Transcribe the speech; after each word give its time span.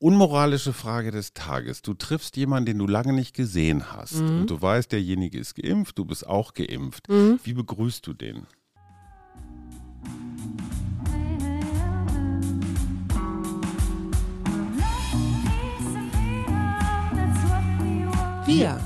Unmoralische 0.00 0.72
Frage 0.72 1.10
des 1.10 1.34
Tages. 1.34 1.82
Du 1.82 1.92
triffst 1.92 2.36
jemanden, 2.36 2.66
den 2.66 2.78
du 2.78 2.86
lange 2.86 3.12
nicht 3.12 3.34
gesehen 3.34 3.92
hast. 3.92 4.20
Mhm. 4.20 4.42
Und 4.42 4.50
du 4.50 4.62
weißt, 4.62 4.92
derjenige 4.92 5.38
ist 5.38 5.56
geimpft, 5.56 5.98
du 5.98 6.04
bist 6.04 6.24
auch 6.24 6.54
geimpft. 6.54 7.08
Mhm. 7.08 7.40
Wie 7.42 7.52
begrüßt 7.52 8.06
du 8.06 8.14
den? 8.14 8.46
Wir, 18.46 18.80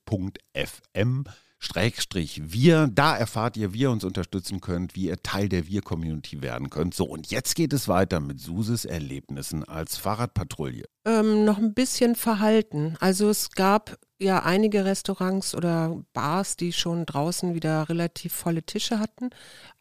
.fm. 0.54 1.24
Schrägstrich 1.64 2.40
wir. 2.52 2.88
Da 2.92 3.16
erfahrt 3.16 3.56
ihr, 3.56 3.72
wie 3.72 3.80
ihr 3.80 3.90
uns 3.90 4.04
unterstützen 4.04 4.60
könnt, 4.60 4.94
wie 4.94 5.06
ihr 5.06 5.22
Teil 5.22 5.48
der 5.48 5.66
Wir-Community 5.66 6.42
werden 6.42 6.70
könnt. 6.70 6.94
So, 6.94 7.04
und 7.04 7.30
jetzt 7.30 7.54
geht 7.54 7.72
es 7.72 7.88
weiter 7.88 8.20
mit 8.20 8.40
Suses 8.40 8.84
Erlebnissen 8.84 9.64
als 9.64 9.96
Fahrradpatrouille. 9.96 10.84
ähm, 11.04 11.44
noch 11.44 11.58
ein 11.58 11.74
bisschen 11.74 12.14
verhalten. 12.14 12.96
Also 13.00 13.28
es 13.28 13.50
gab 13.50 13.98
ja 14.18 14.42
einige 14.42 14.84
Restaurants 14.84 15.54
oder 15.54 16.02
Bars, 16.12 16.56
die 16.56 16.72
schon 16.72 17.06
draußen 17.06 17.54
wieder 17.54 17.88
relativ 17.88 18.32
volle 18.32 18.62
Tische 18.62 18.98
hatten, 18.98 19.30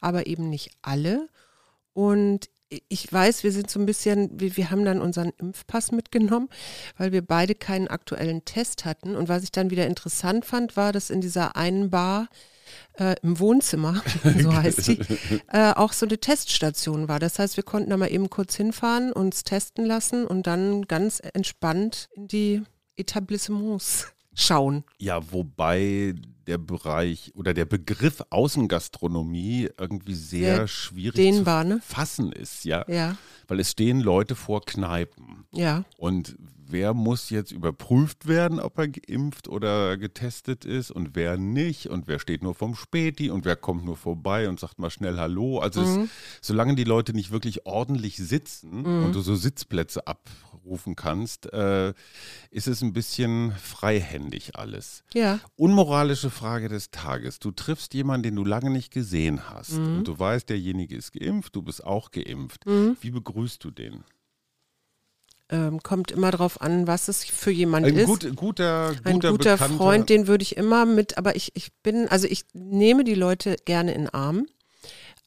aber 0.00 0.26
eben 0.26 0.50
nicht 0.50 0.70
alle. 0.82 1.28
Und 1.92 2.50
ich 2.68 3.12
weiß, 3.12 3.44
wir 3.44 3.52
sind 3.52 3.70
so 3.70 3.78
ein 3.78 3.86
bisschen, 3.86 4.40
wir, 4.40 4.56
wir 4.56 4.70
haben 4.70 4.84
dann 4.84 5.00
unseren 5.00 5.32
Impfpass 5.38 5.92
mitgenommen, 5.92 6.48
weil 6.96 7.12
wir 7.12 7.22
beide 7.22 7.54
keinen 7.54 7.88
aktuellen 7.88 8.44
Test 8.44 8.84
hatten. 8.84 9.16
Und 9.16 9.28
was 9.28 9.42
ich 9.42 9.52
dann 9.52 9.70
wieder 9.70 9.86
interessant 9.86 10.44
fand, 10.44 10.76
war, 10.76 10.92
dass 10.92 11.10
in 11.10 11.20
dieser 11.20 11.56
einen 11.56 11.90
Bar 11.90 12.28
äh, 12.94 13.16
im 13.22 13.38
Wohnzimmer, 13.38 14.02
so 14.40 14.54
heißt 14.54 14.86
die, 14.88 14.98
äh, 15.52 15.72
auch 15.72 15.92
so 15.92 16.06
eine 16.06 16.18
Teststation 16.18 17.08
war. 17.08 17.18
Das 17.18 17.38
heißt, 17.38 17.56
wir 17.56 17.64
konnten 17.64 17.90
da 17.90 17.96
mal 17.96 18.10
eben 18.10 18.30
kurz 18.30 18.56
hinfahren, 18.56 19.12
uns 19.12 19.44
testen 19.44 19.84
lassen 19.84 20.26
und 20.26 20.46
dann 20.46 20.82
ganz 20.86 21.20
entspannt 21.32 22.08
in 22.14 22.28
die 22.28 22.62
Etablissements 22.96 24.12
schauen. 24.34 24.84
Ja, 24.98 25.32
wobei 25.32 26.14
der 26.46 26.58
Bereich 26.58 27.32
oder 27.34 27.54
der 27.54 27.64
Begriff 27.64 28.22
Außengastronomie 28.30 29.68
irgendwie 29.78 30.14
sehr 30.14 30.56
Sehr 30.56 30.68
schwierig 30.68 31.34
zu 31.34 31.42
ne? 31.64 31.80
fassen 31.84 32.32
ist, 32.32 32.64
ja. 32.64 32.84
Ja, 32.88 33.16
Weil 33.48 33.60
es 33.60 33.70
stehen 33.70 34.00
Leute 34.00 34.34
vor 34.34 34.62
Kneipen. 34.64 35.44
ja. 35.52 35.84
Und 35.98 36.36
wer 36.66 36.94
muss 36.94 37.30
jetzt 37.30 37.52
überprüft 37.52 38.26
werden, 38.26 38.60
ob 38.60 38.78
er 38.78 38.88
geimpft 38.88 39.48
oder 39.48 39.96
getestet 39.96 40.64
ist 40.64 40.90
und 40.90 41.10
wer 41.14 41.36
nicht 41.36 41.86
und 41.88 42.06
wer 42.06 42.18
steht 42.18 42.42
nur 42.42 42.54
vom 42.54 42.74
Späti 42.74 43.30
und 43.30 43.44
wer 43.44 43.56
kommt 43.56 43.84
nur 43.84 43.96
vorbei 43.96 44.48
und 44.48 44.58
sagt 44.60 44.78
mal 44.78 44.90
schnell 44.90 45.18
Hallo. 45.18 45.58
Also 45.58 45.80
Mhm. 45.80 45.86
es, 46.04 46.10
solange 46.40 46.74
die 46.74 46.84
Leute 46.84 47.12
nicht 47.14 47.30
wirklich 47.30 47.66
ordentlich 47.66 48.16
sitzen 48.16 48.82
Mhm. 48.82 49.04
und 49.04 49.14
du 49.14 49.20
so 49.20 49.34
Sitzplätze 49.34 50.06
abrufen 50.06 50.96
kannst, 50.96 51.52
äh, 51.52 51.92
ist 52.50 52.66
es 52.68 52.82
ein 52.82 52.92
bisschen 52.92 53.52
freihändig 53.52 54.56
alles. 54.56 55.04
Ja, 55.14 55.40
Unmoralische 55.56 56.30
Frage 56.30 56.68
des 56.68 56.90
Tages. 56.90 57.38
Du 57.38 57.50
triffst 57.50 57.94
jemanden, 57.94 58.22
den 58.24 58.36
du 58.36 58.44
lange 58.44 58.70
nicht 58.70 58.92
gesehen 58.92 59.50
hast 59.50 59.72
Mhm. 59.78 59.98
und 59.98 60.08
du 60.08 60.18
weißt, 60.18 60.48
derjenige 60.48 60.96
ist 60.96 61.12
geimpft, 61.12 61.54
du 61.56 61.62
bist 61.62 61.84
auch 61.84 62.10
geimpft. 62.10 62.66
Mhm. 62.66 62.96
Wie 63.00 63.10
begrüßt 63.10 63.62
du 63.62 63.70
den? 63.70 64.04
Ähm, 65.50 65.82
kommt 65.82 66.10
immer 66.10 66.30
drauf 66.30 66.60
an, 66.60 66.86
was 66.86 67.08
es 67.08 67.24
für 67.24 67.50
jemand 67.50 67.86
Ein 67.86 67.96
ist. 67.96 68.06
gut, 68.06 68.36
guter, 68.36 68.94
Ein 69.04 69.14
guter, 69.14 69.30
guter 69.30 69.52
Bekannter. 69.52 69.76
Freund, 69.76 70.08
den 70.08 70.26
würde 70.26 70.42
ich 70.42 70.56
immer 70.56 70.86
mit, 70.86 71.18
aber 71.18 71.36
ich, 71.36 71.52
ich 71.54 71.72
bin, 71.82 72.08
also 72.08 72.26
ich 72.26 72.44
nehme 72.54 73.04
die 73.04 73.14
Leute 73.14 73.56
gerne 73.64 73.92
in 73.94 74.08
Arm, 74.08 74.46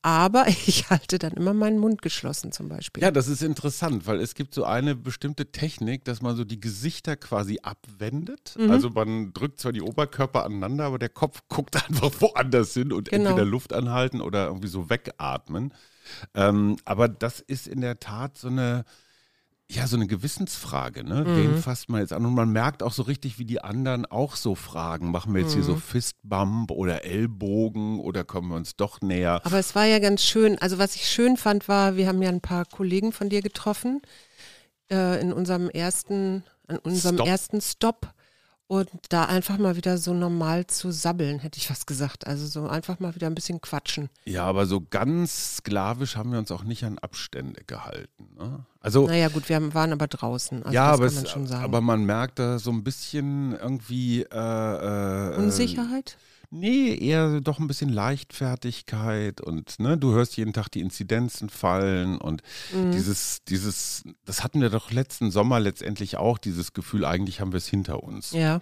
aber 0.01 0.47
ich 0.66 0.89
halte 0.89 1.19
dann 1.19 1.33
immer 1.33 1.53
meinen 1.53 1.79
Mund 1.79 2.01
geschlossen 2.01 2.51
zum 2.51 2.67
Beispiel. 2.69 3.03
Ja, 3.03 3.11
das 3.11 3.28
ist 3.28 3.41
interessant, 3.44 4.07
weil 4.07 4.19
es 4.19 4.33
gibt 4.35 4.53
so 4.53 4.63
eine 4.63 4.95
bestimmte 4.95 5.51
Technik, 5.51 6.05
dass 6.05 6.22
man 6.22 6.35
so 6.35 6.44
die 6.45 6.59
Gesichter 6.59 7.16
quasi 7.16 7.59
abwendet. 7.61 8.55
Mhm. 8.57 8.72
Also 8.72 8.89
man 8.89 9.34
drückt 9.34 9.59
zwar 9.59 9.72
die 9.72 9.81
Oberkörper 9.81 10.45
aneinander, 10.45 10.85
aber 10.85 10.99
der 10.99 11.09
Kopf 11.09 11.44
guckt 11.47 11.75
einfach 11.75 12.11
woanders 12.22 12.73
hin 12.73 12.91
und 12.91 13.09
Genau. 13.09 13.29
entweder 13.29 13.45
Luft 13.45 13.73
anhalten 13.73 14.22
oder 14.22 14.47
irgendwie 14.47 14.67
so 14.69 14.89
wegatmen. 14.89 15.73
Ähm, 16.34 16.78
aber 16.85 17.07
das 17.09 17.39
ist 17.41 17.67
in 17.67 17.81
der 17.81 17.99
Tat 17.99 18.38
so 18.38 18.47
eine, 18.47 18.85
ja, 19.69 19.85
so 19.85 19.97
eine 19.97 20.07
Gewissensfrage, 20.07 21.03
ne? 21.03 21.25
Mhm. 21.25 21.35
Wen 21.38 21.61
fasst 21.61 21.89
man 21.89 22.00
jetzt 22.00 22.13
an? 22.13 22.25
Und 22.25 22.33
man 22.33 22.50
merkt 22.50 22.81
auch 22.81 22.94
so 22.94 23.03
richtig, 23.03 23.38
wie 23.38 23.44
die 23.45 23.61
anderen 23.61 24.05
auch 24.05 24.38
so 24.38 24.55
fragen. 24.55 25.11
Machen 25.11 25.33
wir 25.33 25.41
jetzt 25.41 25.53
hier 25.55 25.63
so 25.63 25.73
Mhm. 25.75 25.81
Fistbump 25.81 26.72
oder 26.72 27.03
Ellbogen 27.03 28.00
oder 28.00 28.23
kommen 28.23 28.50
wir 28.50 28.55
uns 28.55 28.78
doch 28.78 29.01
näher? 29.01 29.41
Aber 29.44 29.59
es 29.59 29.75
war 29.75 29.83
ja 29.85 30.00
ganz 30.00 30.23
schön. 30.23 30.57
Also 30.59 30.78
was 30.78 30.95
ich 30.95 31.07
schön 31.09 31.35
fand, 31.35 31.67
war, 31.67 31.97
wir 31.97 32.07
haben 32.07 32.22
ja 32.22 32.29
ein 32.29 32.39
paar 32.41 32.63
Kollegen 32.66 33.11
von 33.11 33.28
dir 33.28 33.41
getroffen 33.41 34.01
äh, 34.89 35.19
in 35.19 35.33
unserem 35.33 35.69
ersten, 35.69 36.44
an 36.67 36.78
unserem 36.78 37.16
Stop. 37.17 37.28
ersten 37.28 37.59
Stop. 37.61 38.13
Und 38.69 38.89
da 39.09 39.23
einfach 39.23 39.57
mal 39.57 39.78
wieder 39.78 39.97
so 39.97 40.13
normal 40.13 40.67
zu 40.67 40.91
sabbeln, 40.91 41.39
hätte 41.39 41.57
ich 41.57 41.69
was 41.69 41.85
gesagt. 41.85 42.28
Also 42.28 42.45
so 42.47 42.67
einfach 42.67 43.00
mal 43.00 43.16
wieder 43.16 43.28
ein 43.28 43.35
bisschen 43.35 43.61
quatschen. 43.61 44.09
Ja, 44.25 44.44
aber 44.44 44.66
so 44.66 44.83
ganz 44.89 45.57
sklavisch 45.57 46.17
haben 46.17 46.33
wir 46.33 46.39
uns 46.39 46.51
auch 46.51 46.66
nicht 46.66 46.83
an 46.83 47.00
Abstände 47.00 47.61
gehalten. 47.66 48.28
Ne? 48.38 48.66
Also 48.81 49.07
Naja 49.07 49.29
gut, 49.29 49.47
wir 49.47 49.55
haben, 49.55 49.73
waren 49.73 49.94
aber 49.94 50.07
draußen. 50.07 50.63
Also 50.63 50.73
ja, 50.75 50.91
aber, 50.91 51.05
man 51.05 51.23
es, 51.23 51.29
schon 51.29 51.47
sagen. 51.47 51.63
aber 51.63 51.79
man 51.79 52.03
merkt 52.03 52.39
da 52.39 52.59
so 52.59 52.72
ein 52.72 52.83
bisschen 52.83 53.53
irgendwie 53.53 54.23
äh, 54.23 54.35
äh, 54.35 55.34
äh, 55.34 55.38
Unsicherheit? 55.38 56.17
Nee, 56.50 56.96
eher 56.96 57.41
doch 57.41 57.59
ein 57.59 57.68
bisschen 57.68 57.90
Leichtfertigkeit 57.90 59.41
und 59.41 59.79
ne, 59.79 59.97
du 59.97 60.14
hörst 60.14 60.38
jeden 60.38 60.53
Tag 60.53 60.70
die 60.70 60.79
Inzidenzen 60.82 61.49
fallen 61.49 62.17
und 62.17 62.41
Mhm. 62.73 62.91
dieses, 62.91 63.40
dieses, 63.47 64.03
das 64.26 64.44
hatten 64.44 64.61
wir 64.61 64.70
doch 64.70 64.91
letzten 64.91 65.29
Sommer 65.32 65.59
letztendlich 65.59 66.17
auch, 66.17 66.38
dieses 66.38 66.73
Gefühl, 66.73 67.03
eigentlich 67.05 67.41
haben 67.41 67.52
wir 67.52 67.58
es 67.58 67.67
hinter 67.67 68.03
uns. 68.03 68.32
Ja. 68.32 68.61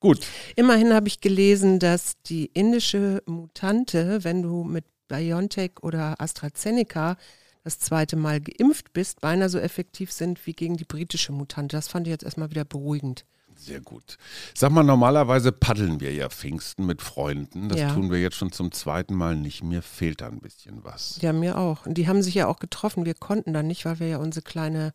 Gut, 0.00 0.26
Immerhin 0.56 0.92
habe 0.92 1.08
ich 1.08 1.20
gelesen, 1.20 1.78
dass 1.78 2.20
die 2.26 2.46
indische 2.46 3.22
Mutante, 3.26 4.22
wenn 4.24 4.42
du 4.42 4.64
mit 4.64 4.84
BioNTech 5.08 5.82
oder 5.82 6.20
AstraZeneca 6.20 7.16
das 7.62 7.78
zweite 7.78 8.16
Mal 8.16 8.40
geimpft 8.42 8.92
bist, 8.92 9.20
beinahe 9.22 9.48
so 9.48 9.58
effektiv 9.58 10.12
sind 10.12 10.46
wie 10.46 10.52
gegen 10.52 10.76
die 10.76 10.84
britische 10.84 11.32
Mutante. 11.32 11.76
Das 11.76 11.88
fand 11.88 12.06
ich 12.06 12.10
jetzt 12.10 12.24
erstmal 12.24 12.50
wieder 12.50 12.64
beruhigend. 12.66 13.24
Sehr 13.56 13.80
gut. 13.80 14.18
Sag 14.54 14.72
mal, 14.72 14.82
normalerweise 14.82 15.52
paddeln 15.52 16.00
wir 16.00 16.12
ja 16.12 16.28
Pfingsten 16.28 16.86
mit 16.86 17.00
Freunden. 17.02 17.68
Das 17.68 17.78
Ja. 17.78 17.94
tun 17.94 18.10
wir 18.10 18.20
jetzt 18.20 18.36
schon 18.36 18.52
zum 18.52 18.72
zweiten 18.72 19.14
Mal 19.14 19.36
nicht. 19.36 19.62
Mir 19.62 19.80
fehlt 19.82 20.20
da 20.20 20.26
ein 20.28 20.40
bisschen 20.40 20.84
was. 20.84 21.18
Ja, 21.22 21.32
mir 21.32 21.56
auch. 21.58 21.86
Und 21.86 21.94
die 21.94 22.08
haben 22.08 22.22
sich 22.22 22.34
ja 22.34 22.46
auch 22.46 22.58
getroffen. 22.58 23.04
Wir 23.06 23.14
konnten 23.14 23.52
da 23.52 23.62
nicht, 23.62 23.84
weil 23.84 24.00
wir 24.00 24.08
ja 24.08 24.18
unsere 24.18 24.42
kleine 24.42 24.92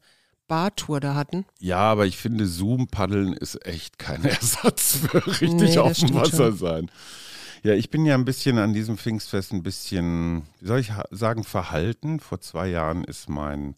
Bartour 0.48 1.00
da 1.00 1.14
hatten. 1.16 1.46
Ja, 1.60 1.78
aber 1.80 2.06
ich 2.08 2.18
finde, 2.18 2.46
Zoom-Paddeln 2.48 3.34
ist 3.34 3.66
echt 3.66 4.00
kein 4.00 4.24
Ersatz 4.26 4.98
für 4.98 5.26
richtig 5.28 5.54
Nee, 5.54 5.78
auf 5.78 5.98
dem 5.98 6.14
Wasser 6.16 6.48
schon. 6.50 6.58
sein. 6.58 6.92
Ja, 7.62 7.74
ich 7.74 7.90
bin 7.90 8.06
ja 8.06 8.16
ein 8.16 8.26
bisschen 8.26 8.58
an 8.58 8.74
diesem 8.74 8.98
Pfingstfest 8.98 9.52
ein 9.52 9.64
bisschen, 9.64 10.44
wie 10.62 10.68
soll 10.68 10.80
ich 10.80 10.92
sagen, 11.12 11.44
verhalten. 11.44 12.20
Vor 12.20 12.40
zwei 12.40 12.68
Jahren 12.70 13.04
ist 13.04 13.30
mein, 13.30 13.76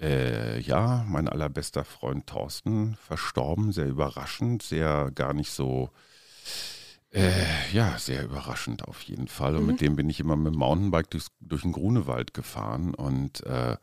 äh, 0.00 0.60
ja, 0.60 1.04
mein 1.08 1.28
allerbester 1.28 1.84
Freund 1.84 2.26
Thorsten 2.26 2.96
verstorben, 2.96 3.72
sehr 3.72 3.86
überraschend, 3.86 4.62
sehr 4.62 5.10
gar 5.14 5.32
nicht 5.32 5.50
so, 5.50 5.90
äh, 7.12 7.30
ja, 7.72 7.98
sehr 7.98 8.24
überraschend 8.24 8.86
auf 8.86 9.02
jeden 9.02 9.28
Fall. 9.28 9.56
Und 9.56 9.62
mhm. 9.62 9.68
mit 9.68 9.80
dem 9.80 9.96
bin 9.96 10.10
ich 10.10 10.20
immer 10.20 10.36
mit 10.36 10.54
dem 10.54 10.58
Mountainbike 10.58 11.10
durch, 11.10 11.26
durch 11.40 11.62
den 11.62 11.72
Grunewald 11.72 12.34
gefahren 12.34 12.94
und 12.94 13.44
äh, 13.46 13.76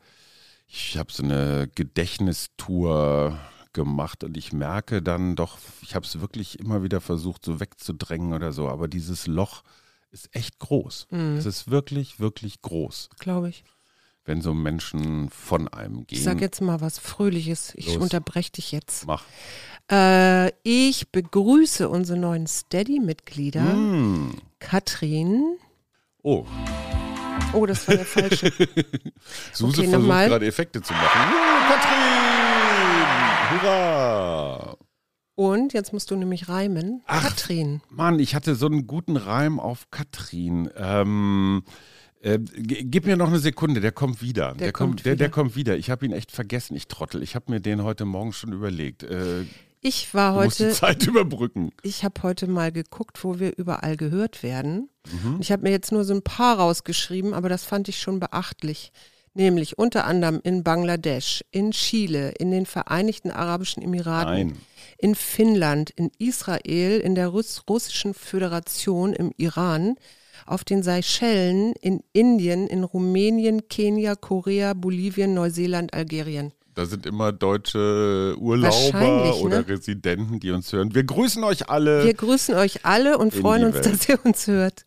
ich 0.66 0.96
habe 0.96 1.12
so 1.12 1.22
eine 1.22 1.68
Gedächtnistour 1.74 3.38
gemacht 3.72 4.24
und 4.24 4.36
ich 4.36 4.52
merke 4.52 5.02
dann 5.02 5.36
doch, 5.36 5.58
ich 5.82 5.94
habe 5.94 6.06
es 6.06 6.20
wirklich 6.20 6.58
immer 6.58 6.82
wieder 6.82 7.00
versucht, 7.00 7.44
so 7.44 7.60
wegzudrängen 7.60 8.32
oder 8.32 8.52
so, 8.52 8.68
aber 8.68 8.88
dieses 8.88 9.26
Loch 9.26 9.62
ist 10.10 10.34
echt 10.34 10.60
groß. 10.60 11.08
Mhm. 11.10 11.36
Es 11.36 11.44
ist 11.44 11.70
wirklich, 11.70 12.20
wirklich 12.20 12.62
groß. 12.62 13.10
Glaube 13.18 13.50
ich. 13.50 13.64
Wenn 14.24 14.40
so 14.40 14.54
Menschen 14.54 15.28
von 15.28 15.68
einem 15.68 16.06
gehen. 16.06 16.18
Ich 16.18 16.24
sag 16.24 16.40
jetzt 16.40 16.60
mal 16.60 16.80
was 16.80 16.98
Fröhliches. 16.98 17.74
Ich 17.76 17.94
Los. 17.94 18.02
unterbreche 18.02 18.52
dich 18.52 18.72
jetzt. 18.72 19.06
Mach. 19.06 19.24
Äh, 19.90 20.48
ich 20.62 21.10
begrüße 21.12 21.88
unsere 21.88 22.18
neuen 22.18 22.46
Steady-Mitglieder. 22.46 23.60
Mm. 23.60 24.40
Katrin. 24.60 25.56
Oh. 26.22 26.46
Oh, 27.52 27.66
das 27.66 27.86
war 27.86 27.96
der 27.96 28.06
falsche. 28.06 28.50
Suse 29.52 29.80
okay, 29.80 29.90
versucht 29.90 30.08
gerade 30.08 30.46
Effekte 30.46 30.80
zu 30.80 30.94
machen. 30.94 31.34
Uh, 31.34 31.68
Katrin! 31.68 32.00
Hurra! 33.60 34.76
Und 35.36 35.72
jetzt 35.72 35.92
musst 35.92 36.10
du 36.10 36.16
nämlich 36.16 36.48
reimen. 36.48 37.02
Ach, 37.06 37.22
Katrin. 37.22 37.82
Mann, 37.90 38.18
ich 38.20 38.34
hatte 38.34 38.54
so 38.54 38.66
einen 38.66 38.86
guten 38.86 39.16
Reim 39.16 39.60
auf 39.60 39.90
Katrin. 39.90 40.70
Ähm, 40.76 41.64
äh, 42.24 42.38
gib 42.38 43.04
mir 43.04 43.18
noch 43.18 43.28
eine 43.28 43.38
Sekunde, 43.38 43.82
der 43.82 43.92
kommt 43.92 44.22
wieder. 44.22 44.48
Der, 44.48 44.54
der 44.54 44.72
kommt, 44.72 44.90
kommt, 44.90 45.06
der, 45.06 45.16
der 45.16 45.28
kommt 45.28 45.56
wieder. 45.56 45.76
Ich 45.76 45.90
habe 45.90 46.06
ihn 46.06 46.12
echt 46.12 46.32
vergessen, 46.32 46.74
ich 46.74 46.88
Trottel. 46.88 47.22
Ich 47.22 47.34
habe 47.34 47.52
mir 47.52 47.60
den 47.60 47.84
heute 47.84 48.06
Morgen 48.06 48.32
schon 48.32 48.52
überlegt. 48.54 49.02
Äh, 49.02 49.44
ich 49.82 50.14
war 50.14 50.34
heute. 50.34 50.68
die 50.68 50.72
Zeit 50.74 51.06
überbrücken. 51.06 51.72
Ich 51.82 52.02
habe 52.02 52.22
heute 52.22 52.46
mal 52.46 52.72
geguckt, 52.72 53.22
wo 53.24 53.38
wir 53.38 53.58
überall 53.58 53.98
gehört 53.98 54.42
werden. 54.42 54.88
Mhm. 55.12 55.36
Ich 55.40 55.52
habe 55.52 55.64
mir 55.64 55.70
jetzt 55.70 55.92
nur 55.92 56.04
so 56.04 56.14
ein 56.14 56.22
paar 56.22 56.58
rausgeschrieben, 56.58 57.34
aber 57.34 57.50
das 57.50 57.64
fand 57.64 57.90
ich 57.90 58.00
schon 58.00 58.20
beachtlich. 58.20 58.90
Nämlich 59.34 59.76
unter 59.76 60.06
anderem 60.06 60.40
in 60.44 60.64
Bangladesch, 60.64 61.44
in 61.50 61.72
Chile, 61.72 62.30
in 62.38 62.50
den 62.50 62.64
Vereinigten 62.64 63.32
Arabischen 63.32 63.82
Emiraten, 63.82 64.48
Nein. 64.48 64.58
in 64.96 65.14
Finnland, 65.14 65.90
in 65.90 66.10
Israel, 66.18 67.00
in 67.00 67.14
der 67.14 67.28
Russ 67.28 67.64
Russischen 67.68 68.14
Föderation, 68.14 69.12
im 69.12 69.32
Iran, 69.36 69.96
auf 70.46 70.64
den 70.64 70.82
Seychellen, 70.82 71.74
in 71.80 72.02
Indien, 72.12 72.66
in 72.66 72.84
Rumänien, 72.84 73.68
Kenia, 73.68 74.14
Korea, 74.14 74.74
Bolivien, 74.74 75.34
Neuseeland, 75.34 75.94
Algerien. 75.94 76.52
Da 76.74 76.86
sind 76.86 77.06
immer 77.06 77.30
deutsche 77.30 78.34
Urlauber 78.38 79.36
oder 79.36 79.60
ne? 79.60 79.68
Residenten, 79.68 80.40
die 80.40 80.50
uns 80.50 80.72
hören. 80.72 80.92
Wir 80.92 81.04
grüßen 81.04 81.44
euch 81.44 81.68
alle. 81.68 82.04
Wir 82.04 82.14
grüßen 82.14 82.54
euch 82.56 82.84
alle 82.84 83.16
und 83.18 83.32
freuen 83.32 83.64
uns, 83.64 83.80
dass 83.80 84.08
ihr 84.08 84.18
uns 84.24 84.48
hört. 84.48 84.84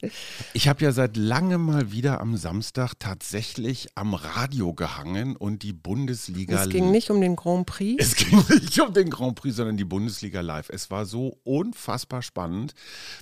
Ich 0.54 0.68
habe 0.68 0.84
ja 0.84 0.92
seit 0.92 1.16
langem 1.16 1.66
mal 1.66 1.94
wieder 1.94 2.19
am 2.19 2.36
Samstag 2.36 2.95
tatsächlich 3.00 3.88
am 3.95 4.13
Radio 4.13 4.74
gehangen 4.74 5.38
und 5.38 5.63
die 5.63 5.72
Bundesliga. 5.72 6.63
Es 6.63 6.69
ging 6.69 6.92
nicht 6.92 7.10
um 7.10 7.22
den 7.22 7.38
Grand 7.38 7.66
Prix. 7.66 8.04
Es 8.04 8.16
ging 8.16 8.44
nicht 8.50 8.80
um 8.81 8.94
den 8.94 9.10
Grand 9.10 9.36
Prix, 9.36 9.56
sondern 9.56 9.78
die 9.78 9.86
Bundesliga 9.86 10.42
live. 10.42 10.69
Es 10.69 10.92
war 10.92 11.06
so 11.06 11.38
unfassbar 11.45 12.22
spannend. 12.22 12.74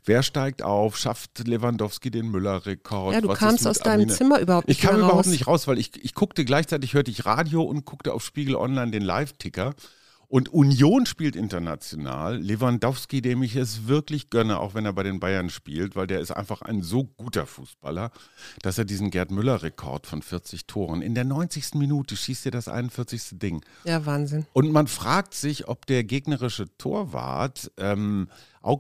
Wer 0.06 0.24
steigt 0.24 0.64
auf? 0.64 0.98
Schafft 0.98 1.48
Lewandowski 1.48 2.10
den 2.10 2.30
Müller-Rekord? 2.30 3.14
Ja, 3.14 3.22
du 3.22 3.28
Was 3.28 3.38
kamst 3.38 3.68
aus 3.68 3.78
deinem 3.78 4.02
Armine? 4.02 4.14
Zimmer 4.14 4.40
überhaupt 4.40 4.68
nicht 4.68 4.84
raus. 4.84 4.92
Ich 4.92 5.00
kam 5.00 5.00
überhaupt 5.00 5.28
nicht 5.28 5.46
raus, 5.46 5.68
weil 5.68 5.78
ich, 5.78 6.04
ich 6.04 6.16
guckte 6.16 6.46
gleichzeitig, 6.46 6.96
hörte 6.96 7.12
ich 7.12 7.26
Radio 7.26 7.62
und 7.62 7.86
guckte 7.86 8.12
auf 8.12 8.24
Spiegel 8.24 8.55
Spiegel 8.56 8.62
Online 8.62 8.92
den 8.92 9.04
Live-Ticker. 9.04 9.74
Und 10.28 10.50
Union 10.50 11.06
spielt 11.06 11.36
international. 11.36 12.40
Lewandowski, 12.40 13.22
dem 13.22 13.44
ich 13.44 13.56
es 13.56 13.88
wirklich 13.88 14.32
gönne, 14.32 14.60
auch 14.60 14.74
wenn 14.74 14.84
er 14.84 14.94
bei 14.94 15.04
den 15.04 15.20
Bayern 15.20 15.52
spielt, 15.52 15.96
weil 15.96 16.08
der 16.08 16.20
ist 16.20 16.32
einfach 16.32 16.64
ein 16.64 16.82
so 16.82 17.04
guter 17.04 17.46
Fußballer, 17.46 18.12
dass 18.64 18.80
er 18.80 18.86
diesen 18.86 19.12
Gerd 19.12 19.30
Müller-Rekord 19.30 20.08
von 20.08 20.24
40 20.24 20.66
Toren 20.66 21.04
in 21.04 21.14
der 21.14 21.26
90. 21.26 21.76
Minute 21.76 22.18
schießt 22.18 22.48
er 22.48 22.52
das 22.52 22.68
41. 22.68 23.38
Ding. 23.40 23.64
Ja, 23.84 24.06
Wahnsinn. 24.08 24.48
Und 24.54 24.72
man 24.72 24.88
fragt 24.88 25.36
sich, 25.36 25.68
ob 25.68 25.86
der 25.86 26.04
gegnerische 26.04 26.76
Torwart 26.80 27.72
ähm, 27.78 28.28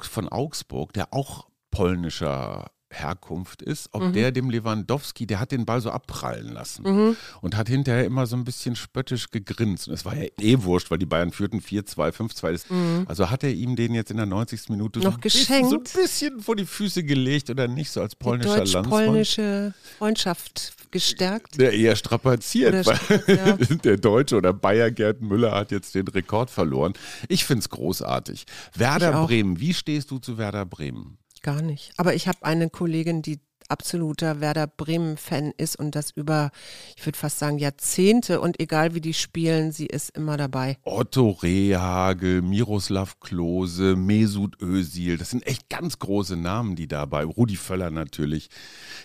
von 0.01 0.27
Augsburg, 0.27 0.93
der 0.93 1.13
auch 1.13 1.47
polnischer 1.69 2.71
Herkunft 2.99 3.61
ist, 3.61 3.89
ob 3.91 4.03
mhm. 4.03 4.13
der 4.13 4.31
dem 4.31 4.49
Lewandowski, 4.49 5.27
der 5.27 5.39
hat 5.39 5.51
den 5.51 5.65
Ball 5.65 5.81
so 5.81 5.91
abprallen 5.91 6.53
lassen 6.53 6.83
mhm. 6.83 7.17
und 7.41 7.55
hat 7.55 7.67
hinterher 7.67 8.05
immer 8.05 8.25
so 8.25 8.35
ein 8.35 8.43
bisschen 8.43 8.75
spöttisch 8.75 9.29
gegrinst. 9.29 9.87
Und 9.87 9.93
es 9.93 10.05
war 10.05 10.15
ja 10.15 10.27
eh 10.39 10.63
wurscht, 10.63 10.91
weil 10.91 10.97
die 10.97 11.05
Bayern 11.05 11.31
führten 11.31 11.59
4-2, 11.59 12.11
5-2. 12.11 12.73
Mhm. 12.73 13.05
Also 13.07 13.29
hat 13.29 13.43
er 13.43 13.51
ihm 13.51 13.75
den 13.75 13.93
jetzt 13.93 14.11
in 14.11 14.17
der 14.17 14.25
90. 14.25 14.69
Minute 14.69 14.99
noch 14.99 15.13
so, 15.13 15.19
geschenkt. 15.19 15.69
so 15.69 15.77
ein 15.77 15.83
bisschen 15.83 16.39
vor 16.39 16.55
die 16.55 16.65
Füße 16.65 17.03
gelegt 17.03 17.49
oder 17.49 17.67
nicht, 17.67 17.91
so 17.91 18.01
als 18.01 18.15
polnischer 18.15 18.63
die 18.63 18.71
Landsmann. 18.71 19.05
polnische 19.05 19.73
Freundschaft 19.97 20.73
gestärkt. 20.91 21.59
Der 21.59 21.73
eher 21.73 21.95
strapaziert, 21.95 22.85
weil 22.85 23.23
ja. 23.35 23.53
der 23.83 23.97
Deutsche 23.97 24.37
oder 24.37 24.53
Bayer 24.53 24.91
Gerd 24.91 25.21
Müller 25.21 25.51
hat 25.51 25.71
jetzt 25.71 25.93
den 25.95 26.07
Rekord 26.07 26.49
verloren. 26.49 26.93
Ich 27.27 27.43
finde 27.43 27.59
es 27.59 27.69
großartig. 27.69 28.45
Werder 28.73 29.25
Bremen, 29.25 29.59
wie 29.59 29.73
stehst 29.73 30.11
du 30.11 30.19
zu 30.19 30.37
Werder 30.37 30.65
Bremen? 30.65 31.17
Gar 31.45 31.61
nicht. 31.61 31.91
Aber 31.97 32.15
ich 32.15 32.27
habe 32.27 32.43
eine 32.43 32.69
Kollegin, 32.71 33.21
die 33.21 33.39
absoluter 33.69 34.41
Werder 34.41 34.67
Bremen-Fan 34.67 35.53
ist 35.57 35.77
und 35.77 35.95
das 35.95 36.11
über, 36.11 36.51
ich 36.97 37.05
würde 37.05 37.17
fast 37.17 37.39
sagen, 37.39 37.57
Jahrzehnte 37.57 38.41
und 38.41 38.59
egal 38.59 38.95
wie 38.95 39.01
die 39.01 39.13
spielen, 39.13 39.71
sie 39.71 39.85
ist 39.85 40.15
immer 40.15 40.37
dabei. 40.37 40.77
Otto 40.83 41.31
Rehagel, 41.31 42.41
Miroslav 42.41 43.19
Klose, 43.19 43.95
Mesut 43.95 44.59
Özil, 44.61 45.17
das 45.17 45.29
sind 45.29 45.45
echt 45.45 45.69
ganz 45.69 45.99
große 45.99 46.35
Namen, 46.35 46.75
die 46.75 46.87
dabei, 46.87 47.23
Rudi 47.23 47.55
Völler 47.55 47.91
natürlich, 47.91 48.49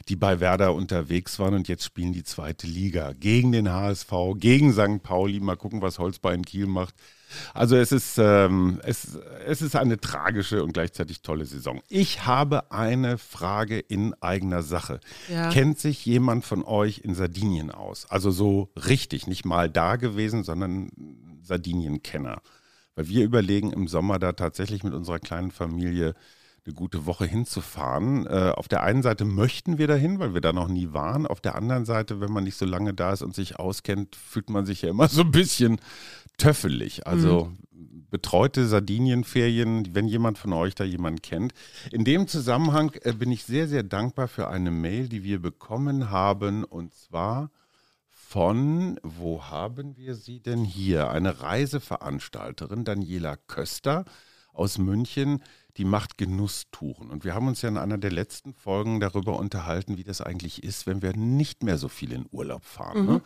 die 0.09 0.17
bei 0.17 0.41
Werder 0.41 0.75
unterwegs 0.75 1.39
waren 1.39 1.55
und 1.55 1.69
jetzt 1.69 1.85
spielen 1.85 2.13
die 2.13 2.25
zweite 2.25 2.67
Liga 2.67 3.13
gegen 3.13 3.53
den 3.53 3.71
HSV, 3.71 4.13
gegen 4.37 4.73
St. 4.73 5.03
Pauli, 5.03 5.41
mal 5.41 5.57
gucken, 5.57 5.83
was 5.83 5.99
Holzbein 5.99 6.45
Kiel 6.45 6.67
macht. 6.67 6.95
Also 7.55 7.77
es 7.77 7.93
ist, 7.93 8.19
ähm, 8.19 8.81
es, 8.85 9.19
es 9.47 9.62
ist 9.62 9.77
eine 9.77 10.00
tragische 10.00 10.62
und 10.62 10.73
gleichzeitig 10.73 11.23
tolle 11.23 11.44
Saison. 11.44 11.81
Ich 11.88 12.27
habe 12.27 12.71
eine 12.71 13.19
Frage 13.19 13.79
in 13.79 14.15
eigener 14.21 14.62
Sache. 14.62 15.00
Ja. 15.29 15.50
Kennt 15.50 15.78
sich 15.78 16.05
jemand 16.05 16.45
von 16.45 16.64
euch 16.64 16.99
in 16.99 17.14
Sardinien 17.14 17.71
aus? 17.71 18.07
Also 18.11 18.31
so 18.31 18.71
richtig, 18.76 19.26
nicht 19.26 19.45
mal 19.45 19.71
da 19.71 19.97
gewesen, 19.97 20.45
sondern 20.45 20.90
Sardinienkenner. 21.43 22.43
Weil 22.95 23.09
wir 23.09 23.25
überlegen 23.25 23.73
im 23.73 23.88
Sommer 23.88 24.19
da 24.19 24.33
tatsächlich 24.33 24.83
mit 24.85 24.95
unserer 24.95 25.19
kleinen 25.19 25.50
Familie 25.50 26.14
eine 26.67 26.75
gute 26.75 27.07
Woche 27.07 27.26
hinzufahren. 27.26 28.26
Äh, 28.26 28.52
auf 28.55 28.69
der 28.69 28.83
einen 28.83 29.02
Seite 29.02 29.25
möchten 29.25 29.79
wir 29.79 29.87
dahin, 29.87 30.19
weil 30.19 30.35
wir 30.35 30.40
da 30.40 30.52
noch 30.52 30.69
nie 30.69 30.93
waren. 30.93 31.26
Auf 31.26 31.40
der 31.40 31.55
anderen 31.55 31.85
Seite, 31.85 32.21
wenn 32.21 32.33
man 32.33 32.45
nicht 32.45 32.57
so 32.57 32.67
lange 32.67 32.95
da 32.95 33.12
ist 33.12 33.23
und 33.23 33.35
sich 33.35 33.59
auskennt, 33.59 34.17
fühlt 34.17 34.50
man 34.50 34.67
sich 34.67 34.83
ja 34.83 34.90
immer 34.90 35.09
so 35.09 35.23
ein 35.23 35.31
bisschen 35.31 35.81
töffelig. 36.38 37.07
Also 37.07 37.52
mhm. 37.73 38.07
betreute 38.11 38.67
Sardinienferien, 38.67 39.95
wenn 39.95 40.07
jemand 40.07 40.38
von 40.38 40.52
euch 40.52 40.75
da 40.75 40.85
jemanden 40.85 41.23
kennt. 41.23 41.52
In 41.93 42.05
dem 42.05 42.26
Zusammenhang 42.26 42.93
äh, 43.02 43.12
bin 43.12 43.33
ich 43.33 43.45
sehr, 43.45 43.69
sehr 43.69 43.83
dankbar 43.83 44.29
für 44.29 44.49
eine 44.49 44.71
Mail, 44.71 45.09
die 45.09 45.25
wir 45.25 45.40
bekommen 45.40 46.11
haben. 46.11 46.64
Und 46.64 46.95
zwar 46.95 47.50
von, 48.31 49.00
wo 49.02 49.45
haben 49.45 49.97
wir 49.97 50.14
sie 50.14 50.40
denn 50.40 50.64
hier? 50.64 51.11
Eine 51.11 51.40
Reiseveranstalterin, 51.40 52.85
Daniela 52.85 53.37
Köster 53.37 54.05
aus 54.52 54.79
München, 54.79 55.43
die 55.81 55.87
macht 55.87 56.19
Genusstouren. 56.19 57.09
Und 57.09 57.25
wir 57.25 57.35
haben 57.35 57.49
uns 57.49 57.63
ja 57.63 57.71
in 57.71 57.79
einer 57.79 57.97
der 57.97 58.13
letzten 58.13 58.53
Folgen 58.53 59.01
darüber 59.01 59.39
unterhalten, 59.39 59.97
wie 59.97 60.05
das 60.05 60.21
eigentlich 60.21 60.63
ist, 60.63 60.87
wenn 60.87 61.01
wir 61.01 61.17
nicht 61.17 61.63
mehr 61.63 61.79
so 61.79 61.89
viel 61.89 62.13
in 62.13 62.27
Urlaub 62.31 62.67
fahren. 62.67 62.99
Ne? 62.99 63.03
Mhm. 63.03 63.09
Ne? 63.15 63.23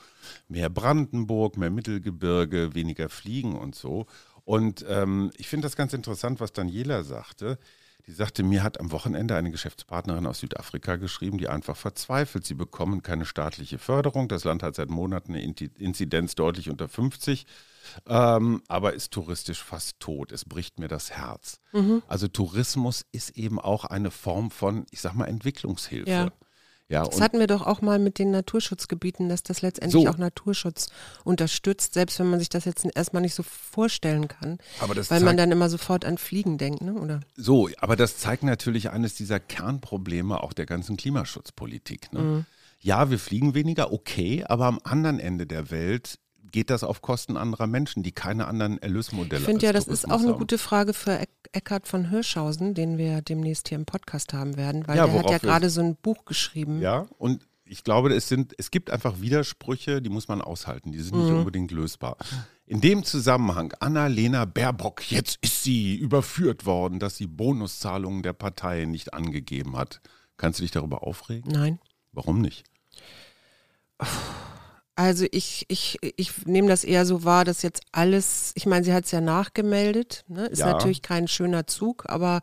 Mehr 0.46 0.70
Brandenburg, 0.70 1.56
mehr 1.56 1.70
Mittelgebirge, 1.70 2.76
weniger 2.76 3.08
Fliegen 3.08 3.56
und 3.56 3.74
so. 3.74 4.06
Und 4.44 4.86
ähm, 4.88 5.32
ich 5.36 5.48
finde 5.48 5.66
das 5.66 5.74
ganz 5.74 5.94
interessant, 5.94 6.38
was 6.38 6.52
Daniela 6.52 7.02
sagte. 7.02 7.58
Die 8.06 8.12
sagte, 8.12 8.42
mir 8.42 8.62
hat 8.62 8.80
am 8.80 8.92
Wochenende 8.92 9.34
eine 9.34 9.50
Geschäftspartnerin 9.50 10.26
aus 10.26 10.40
Südafrika 10.40 10.96
geschrieben, 10.96 11.38
die 11.38 11.48
einfach 11.48 11.76
verzweifelt. 11.76 12.46
Sie 12.46 12.54
bekommen 12.54 13.02
keine 13.02 13.24
staatliche 13.24 13.78
Förderung. 13.78 14.28
Das 14.28 14.44
Land 14.44 14.62
hat 14.62 14.74
seit 14.74 14.90
Monaten 14.90 15.34
eine 15.34 15.42
Inzidenz 15.42 16.34
deutlich 16.34 16.68
unter 16.68 16.88
50 16.88 17.46
ähm, 18.06 18.62
aber 18.68 18.94
ist 18.94 19.12
touristisch 19.12 19.62
fast 19.62 20.00
tot. 20.00 20.32
Es 20.32 20.44
bricht 20.44 20.78
mir 20.78 20.88
das 20.88 21.10
Herz. 21.10 21.60
Mhm. 21.72 22.02
Also 22.08 22.28
Tourismus 22.28 23.04
ist 23.12 23.36
eben 23.36 23.60
auch 23.60 23.84
eine 23.84 24.10
Form 24.10 24.50
von, 24.50 24.86
ich 24.90 25.00
sag 25.00 25.14
mal, 25.14 25.26
Entwicklungshilfe. 25.26 26.10
Ja. 26.10 26.32
Ja, 26.88 27.04
Das 27.04 27.20
hatten 27.20 27.38
wir 27.38 27.46
doch 27.46 27.66
auch 27.66 27.80
mal 27.80 27.98
mit 27.98 28.18
den 28.18 28.30
Naturschutzgebieten, 28.30 29.28
dass 29.28 29.42
das 29.42 29.62
letztendlich 29.62 30.04
So. 30.04 30.08
auch 30.10 30.18
Naturschutz 30.18 30.88
unterstützt, 31.24 31.94
selbst 31.94 32.18
wenn 32.18 32.28
man 32.28 32.38
sich 32.38 32.50
das 32.50 32.66
jetzt 32.66 32.86
erstmal 32.94 33.22
nicht 33.22 33.34
so 33.34 33.42
vorstellen 33.42 34.28
kann. 34.28 34.58
Weil 34.80 35.20
man 35.20 35.36
dann 35.38 35.50
immer 35.50 35.70
sofort 35.70 36.04
an 36.04 36.18
Fliegen 36.18 36.58
denkt, 36.58 36.82
ne? 36.82 36.94
Oder? 36.94 37.20
so, 37.36 37.68
aber 37.78 37.96
das 37.96 38.18
zeigt 38.18 38.42
natürlich 38.42 38.90
eines 38.90 39.14
dieser 39.14 39.40
Kernprobleme 39.40 40.42
auch 40.42 40.52
der 40.52 40.66
ganzen 40.66 40.96
Klimaschutzpolitik. 40.98 42.12
Ne? 42.12 42.20
Mhm. 42.20 42.46
Ja, 42.80 43.08
wir 43.10 43.18
fliegen 43.18 43.54
weniger, 43.54 43.92
okay, 43.92 44.44
aber 44.46 44.66
am 44.66 44.78
anderen 44.84 45.18
Ende 45.18 45.46
der 45.46 45.70
Welt 45.70 46.18
geht 46.54 46.70
das 46.70 46.84
auf 46.84 47.02
Kosten 47.02 47.36
anderer 47.36 47.66
Menschen, 47.66 48.04
die 48.04 48.12
keine 48.12 48.46
anderen 48.46 48.78
Erlösmodelle 48.78 49.40
Ich 49.40 49.44
finde 49.44 49.66
ja, 49.66 49.72
das 49.72 49.88
ist 49.88 50.08
auch 50.08 50.20
eine 50.20 50.30
haben. 50.30 50.38
gute 50.38 50.56
Frage 50.56 50.94
für 50.94 51.18
Eck 51.18 51.30
Eckhard 51.52 51.86
von 51.88 52.08
Hirschhausen, 52.10 52.74
den 52.74 52.96
wir 52.96 53.22
demnächst 53.22 53.68
hier 53.68 53.76
im 53.78 53.84
Podcast 53.86 54.32
haben 54.32 54.56
werden, 54.56 54.86
weil 54.88 54.96
Ja, 54.96 55.06
der 55.06 55.18
hat 55.18 55.30
ja 55.30 55.38
gerade 55.38 55.68
so 55.70 55.80
ein 55.82 55.96
Buch 55.96 56.24
geschrieben. 56.24 56.80
Ja, 56.80 57.06
und 57.18 57.46
ich 57.64 57.82
glaube, 57.82 58.12
es, 58.14 58.28
sind, 58.28 58.54
es 58.58 58.70
gibt 58.70 58.90
einfach 58.90 59.20
Widersprüche, 59.20 60.00
die 60.02 60.10
muss 60.10 60.28
man 60.28 60.40
aushalten. 60.40 60.92
Die 60.92 61.00
sind 61.00 61.16
nicht 61.18 61.30
Mhm. 61.30 61.38
unbedingt 61.38 61.70
lösbar. 61.72 62.16
In 62.66 62.80
dem 62.80 63.02
Zusammenhang, 63.04 63.72
Annalena 63.80 64.44
Baerbock, 64.44 65.10
jetzt 65.10 65.38
ist 65.42 65.62
sie 65.64 65.96
überführt 65.96 66.66
worden, 66.66 66.98
dass 67.00 67.16
sie 67.16 67.26
Bonuszahlungen 67.26 68.22
der 68.22 68.32
Partei 68.32 68.84
nicht 68.84 69.12
angegeben 69.14 69.76
hat. 69.76 70.00
Kannst 70.36 70.58
du 70.58 70.62
dich 70.62 70.70
darüber 70.72 71.02
aufregen? 71.04 71.50
Nein. 71.52 71.78
Warum 72.12 72.40
nicht? 72.40 72.64
Also 74.96 75.26
ich, 75.32 75.64
ich, 75.68 75.98
ich 76.16 76.46
nehme 76.46 76.68
das 76.68 76.84
eher 76.84 77.04
so 77.04 77.24
wahr, 77.24 77.44
dass 77.44 77.62
jetzt 77.62 77.82
alles, 77.90 78.52
ich 78.54 78.66
meine, 78.66 78.84
sie 78.84 78.92
hat 78.92 79.06
es 79.06 79.10
ja 79.10 79.20
nachgemeldet, 79.20 80.24
ne? 80.28 80.46
ist 80.46 80.60
Ja. 80.60 80.66
natürlich 80.66 81.02
kein 81.02 81.26
schöner 81.26 81.66
Zug, 81.66 82.04
aber 82.08 82.42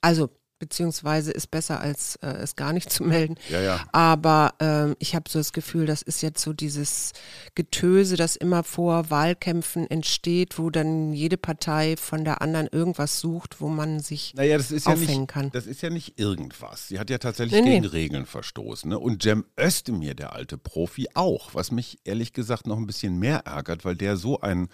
also 0.00 0.30
beziehungsweise 0.58 1.30
ist 1.32 1.50
besser 1.50 1.80
als 1.80 2.16
äh, 2.16 2.26
es 2.28 2.56
gar 2.56 2.72
nicht 2.72 2.90
zu 2.90 3.04
melden. 3.04 3.36
Ja, 3.48 3.60
ja. 3.60 3.80
Aber 3.92 4.54
ähm, 4.60 4.96
ich 4.98 5.14
habe 5.14 5.28
so 5.30 5.38
das 5.38 5.52
Gefühl, 5.52 5.86
das 5.86 6.02
ist 6.02 6.22
jetzt 6.22 6.42
so 6.42 6.52
dieses 6.52 7.12
Getöse, 7.54 8.16
das 8.16 8.36
immer 8.36 8.64
vor 8.64 9.10
Wahlkämpfen 9.10 9.88
entsteht, 9.90 10.58
wo 10.58 10.70
dann 10.70 11.12
jede 11.12 11.36
Partei 11.36 11.96
von 11.96 12.24
der 12.24 12.42
anderen 12.42 12.66
irgendwas 12.70 13.20
sucht, 13.20 13.60
wo 13.60 13.68
man 13.68 14.00
sich 14.00 14.34
Naja, 14.34 14.56
das 14.58 14.70
ist 14.70 14.86
ja 14.86 14.92
aufhängen 14.92 15.20
nicht, 15.22 15.30
kann. 15.30 15.50
das 15.52 15.66
ist 15.66 15.82
ja 15.82 15.90
nicht 15.90 16.18
irgendwas. 16.18 16.88
Sie 16.88 16.98
hat 16.98 17.10
ja 17.10 17.18
tatsächlich 17.18 17.60
Nee, 17.62 17.68
nee. 17.68 17.74
gegen 17.80 17.86
Regeln 17.86 18.26
verstoßen. 18.26 18.88
Ne? 18.90 18.98
Und 18.98 19.22
Cem 19.22 19.44
Özdemir, 19.58 20.14
der 20.14 20.32
alte 20.34 20.58
Profi, 20.58 21.08
auch. 21.14 21.54
Was 21.54 21.70
mich 21.72 21.98
ehrlich 22.04 22.32
gesagt 22.32 22.66
noch 22.66 22.76
ein 22.76 22.86
bisschen 22.86 23.18
mehr 23.18 23.38
ärgert, 23.46 23.84
weil 23.84 23.96
der 23.96 24.16
so 24.16 24.40
ein, 24.40 24.68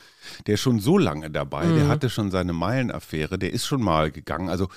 der 0.46 0.54
ist 0.54 0.60
schon 0.60 0.80
so 0.80 0.98
lange 0.98 1.30
dabei, 1.30 1.64
Mhm. 1.66 1.76
der 1.76 1.88
hatte 1.88 2.10
schon 2.10 2.30
seine 2.30 2.52
Meilenaffäre, 2.52 3.38
der 3.38 3.52
ist 3.52 3.66
schon 3.66 3.82
mal 3.82 4.10
gegangen. 4.10 4.48
Also 4.48 4.68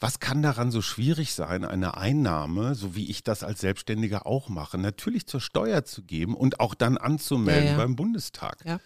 was 0.00 0.18
kann 0.20 0.42
daran 0.52 0.70
so 0.70 0.82
schwierig 0.82 1.34
sein, 1.34 1.64
eine 1.64 1.96
Einnahme, 1.96 2.74
so 2.74 2.94
wie 2.94 3.10
ich 3.10 3.24
das 3.24 3.42
als 3.42 3.60
Selbstständiger 3.60 4.26
auch 4.26 4.48
mache, 4.48 4.78
natürlich 4.78 5.26
zur 5.26 5.40
Steuer 5.40 5.84
zu 5.84 6.02
geben 6.02 6.34
und 6.34 6.60
auch 6.60 6.74
dann 6.74 6.96
anzumelden 6.98 7.64
Ja, 7.64 7.70
ja. 7.72 7.76
beim 7.76 7.96
Bundestag? 7.96 8.58
Ja. 8.64 8.78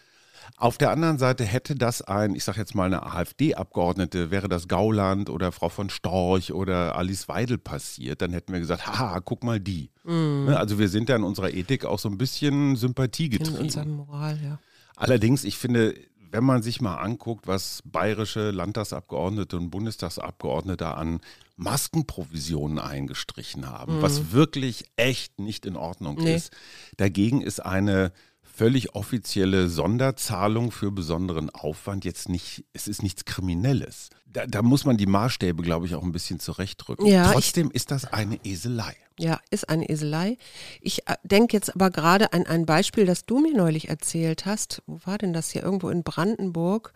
Auf 0.59 0.79
der 0.79 0.91
anderen 0.93 1.19
Seite 1.19 1.45
hätte 1.45 1.75
das 1.75 2.03
ein, 2.03 2.37
ich 2.37 2.45
sage 2.45 2.61
jetzt 2.61 2.75
mal 2.75 2.85
eine 2.85 3.03
AfD-Abgeordnete, 3.05 4.31
wäre 4.31 4.49
das 4.49 4.69
Gauland 4.69 5.29
oder 5.29 5.51
Frau 5.51 5.69
von 5.69 5.91
Storch 5.91 6.53
oder 6.53 6.97
Alice 6.97 7.27
Weidel 7.27 7.59
passiert, 7.59 8.23
dann 8.23 8.33
hätten 8.33 8.53
wir 8.53 8.61
gesagt, 8.61 8.87
haha, 8.87 9.19
guck 9.21 9.43
mal 9.43 9.59
die. 9.59 9.91
Ne, 10.05 10.57
Also 10.57 10.79
wir 10.79 10.89
sind 10.89 11.09
ja 11.09 11.17
in 11.17 11.25
unserer 11.25 11.53
Ethik 11.53 11.85
auch 11.85 11.99
so 11.99 12.09
ein 12.09 12.17
bisschen 12.17 12.77
Sympathie 12.77 13.29
in. 13.29 13.91
Moral, 13.91 14.39
ja. 14.41 14.59
Allerdings, 14.95 15.43
ich 15.43 15.59
finde, 15.59 15.95
wenn 16.31 16.45
man 16.45 16.63
sich 16.63 16.81
mal 16.81 16.97
anguckt, 16.97 17.47
was 17.49 17.83
bayerische 17.85 18.51
Landtagsabgeordnete 18.51 19.57
und 19.57 19.71
Bundestagsabgeordnete 19.71 20.95
an 20.95 21.21
Maskenprovisionen 21.57 22.79
eingestrichen 22.79 23.69
haben, 23.69 24.03
was 24.03 24.33
wirklich 24.33 24.85
echt 24.97 25.39
nicht 25.41 25.67
in 25.67 25.77
Ordnung 25.77 26.17
Nee. 26.17 26.37
ist. 26.37 26.53
Dagegen 26.97 27.41
ist 27.41 27.61
eine 27.61 28.13
völlig 28.43 28.95
offizielle 28.95 29.69
Sonderzahlung 29.69 30.71
für 30.71 30.91
besonderen 30.91 31.51
Aufwand 31.51 32.05
jetzt 32.05 32.29
nicht, 32.29 32.65
es 32.73 32.89
ist 32.89 33.03
nichts 33.03 33.25
Kriminelles. 33.25 34.09
Da, 34.27 34.47
da 34.47 34.63
muss 34.63 34.85
man 34.85 34.97
die 34.97 35.07
Maßstäbe, 35.07 35.63
glaube 35.63 35.87
ich, 35.87 35.95
auch 35.95 36.03
ein 36.03 36.13
bisschen 36.13 36.41
zurechtrücken. 36.41 37.07
Ja, 37.07 37.27
ich- 37.27 37.33
Trotzdem 37.33 37.71
ist 37.71 37.91
das 37.91 38.05
eine 38.07 38.39
Eselei. 38.45 38.95
Ja, 39.19 39.41
ist 39.51 39.69
eine 39.69 39.89
Eselei. 39.89 40.37
Ich 40.81 41.07
äh, 41.09 41.17
denke 41.23 41.57
jetzt 41.57 41.75
aber 41.75 41.91
gerade 41.91 42.33
an 42.35 42.47
ein 42.47 42.67
Beispiel, 42.67 43.07
das 43.07 43.25
du 43.25 43.39
mir 43.41 43.55
neulich 43.57 43.89
erzählt 43.89 44.45
hast. 44.47 44.83
Wo 44.87 45.01
war 45.05 45.17
denn 45.19 45.33
das 45.33 45.51
hier? 45.51 45.63
Irgendwo 45.63 45.89
in 45.91 46.03
Brandenburg, 46.03 46.93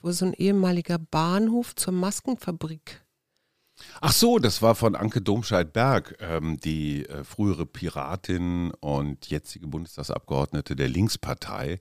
wo 0.00 0.10
so 0.12 0.24
ein 0.26 0.32
ehemaliger 0.34 0.98
Bahnhof 0.98 1.74
zur 1.74 1.92
Maskenfabrik. 1.92 3.02
Ach 4.00 4.12
so, 4.12 4.38
das 4.38 4.62
war 4.62 4.74
von 4.74 4.94
Anke 4.94 5.20
Domscheit-Berg, 5.20 6.16
ähm, 6.20 6.58
die 6.58 7.06
äh, 7.06 7.24
frühere 7.24 7.66
Piratin 7.66 8.72
und 8.80 9.26
jetzige 9.26 9.66
Bundestagsabgeordnete 9.66 10.76
der 10.76 10.88
Linkspartei. 10.88 11.80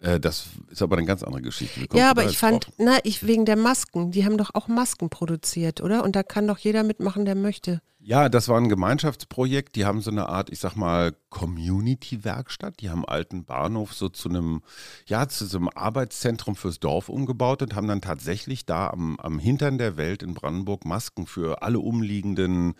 Äh, 0.00 0.20
das 0.20 0.46
ist 0.70 0.82
aber 0.82 0.96
eine 0.96 1.06
ganz 1.06 1.22
andere 1.22 1.42
Geschichte. 1.42 1.86
Ja, 1.94 2.10
aber 2.10 2.24
ich 2.24 2.38
fand, 2.38 2.66
drauf? 2.66 2.74
na, 2.78 2.98
ich 3.04 3.26
wegen 3.26 3.44
der 3.44 3.56
Masken, 3.56 4.10
die 4.10 4.24
haben 4.24 4.38
doch 4.38 4.50
auch 4.54 4.68
Masken 4.68 5.08
produziert, 5.10 5.80
oder? 5.80 6.04
Und 6.04 6.16
da 6.16 6.22
kann 6.22 6.46
doch 6.46 6.58
jeder 6.58 6.82
mitmachen, 6.82 7.24
der 7.24 7.34
möchte. 7.34 7.80
Ja, 8.06 8.28
das 8.28 8.48
war 8.48 8.58
ein 8.58 8.68
Gemeinschaftsprojekt. 8.68 9.76
Die 9.76 9.86
haben 9.86 10.02
so 10.02 10.10
eine 10.10 10.28
Art, 10.28 10.50
ich 10.50 10.58
sag 10.58 10.76
mal, 10.76 11.16
Community-Werkstatt. 11.30 12.80
Die 12.80 12.90
haben 12.90 13.06
alten 13.06 13.46
Bahnhof 13.46 13.94
so 13.94 14.10
zu 14.10 14.28
einem, 14.28 14.60
ja, 15.06 15.26
zu 15.26 15.46
so 15.46 15.56
einem 15.56 15.70
Arbeitszentrum 15.70 16.54
fürs 16.54 16.80
Dorf 16.80 17.08
umgebaut 17.08 17.62
und 17.62 17.74
haben 17.74 17.88
dann 17.88 18.02
tatsächlich 18.02 18.66
da 18.66 18.88
am, 18.88 19.18
am 19.20 19.38
Hintern 19.38 19.78
der 19.78 19.96
Welt 19.96 20.22
in 20.22 20.34
Brandenburg 20.34 20.84
Masken 20.84 21.26
für 21.26 21.62
alle 21.62 21.78
umliegenden 21.80 22.74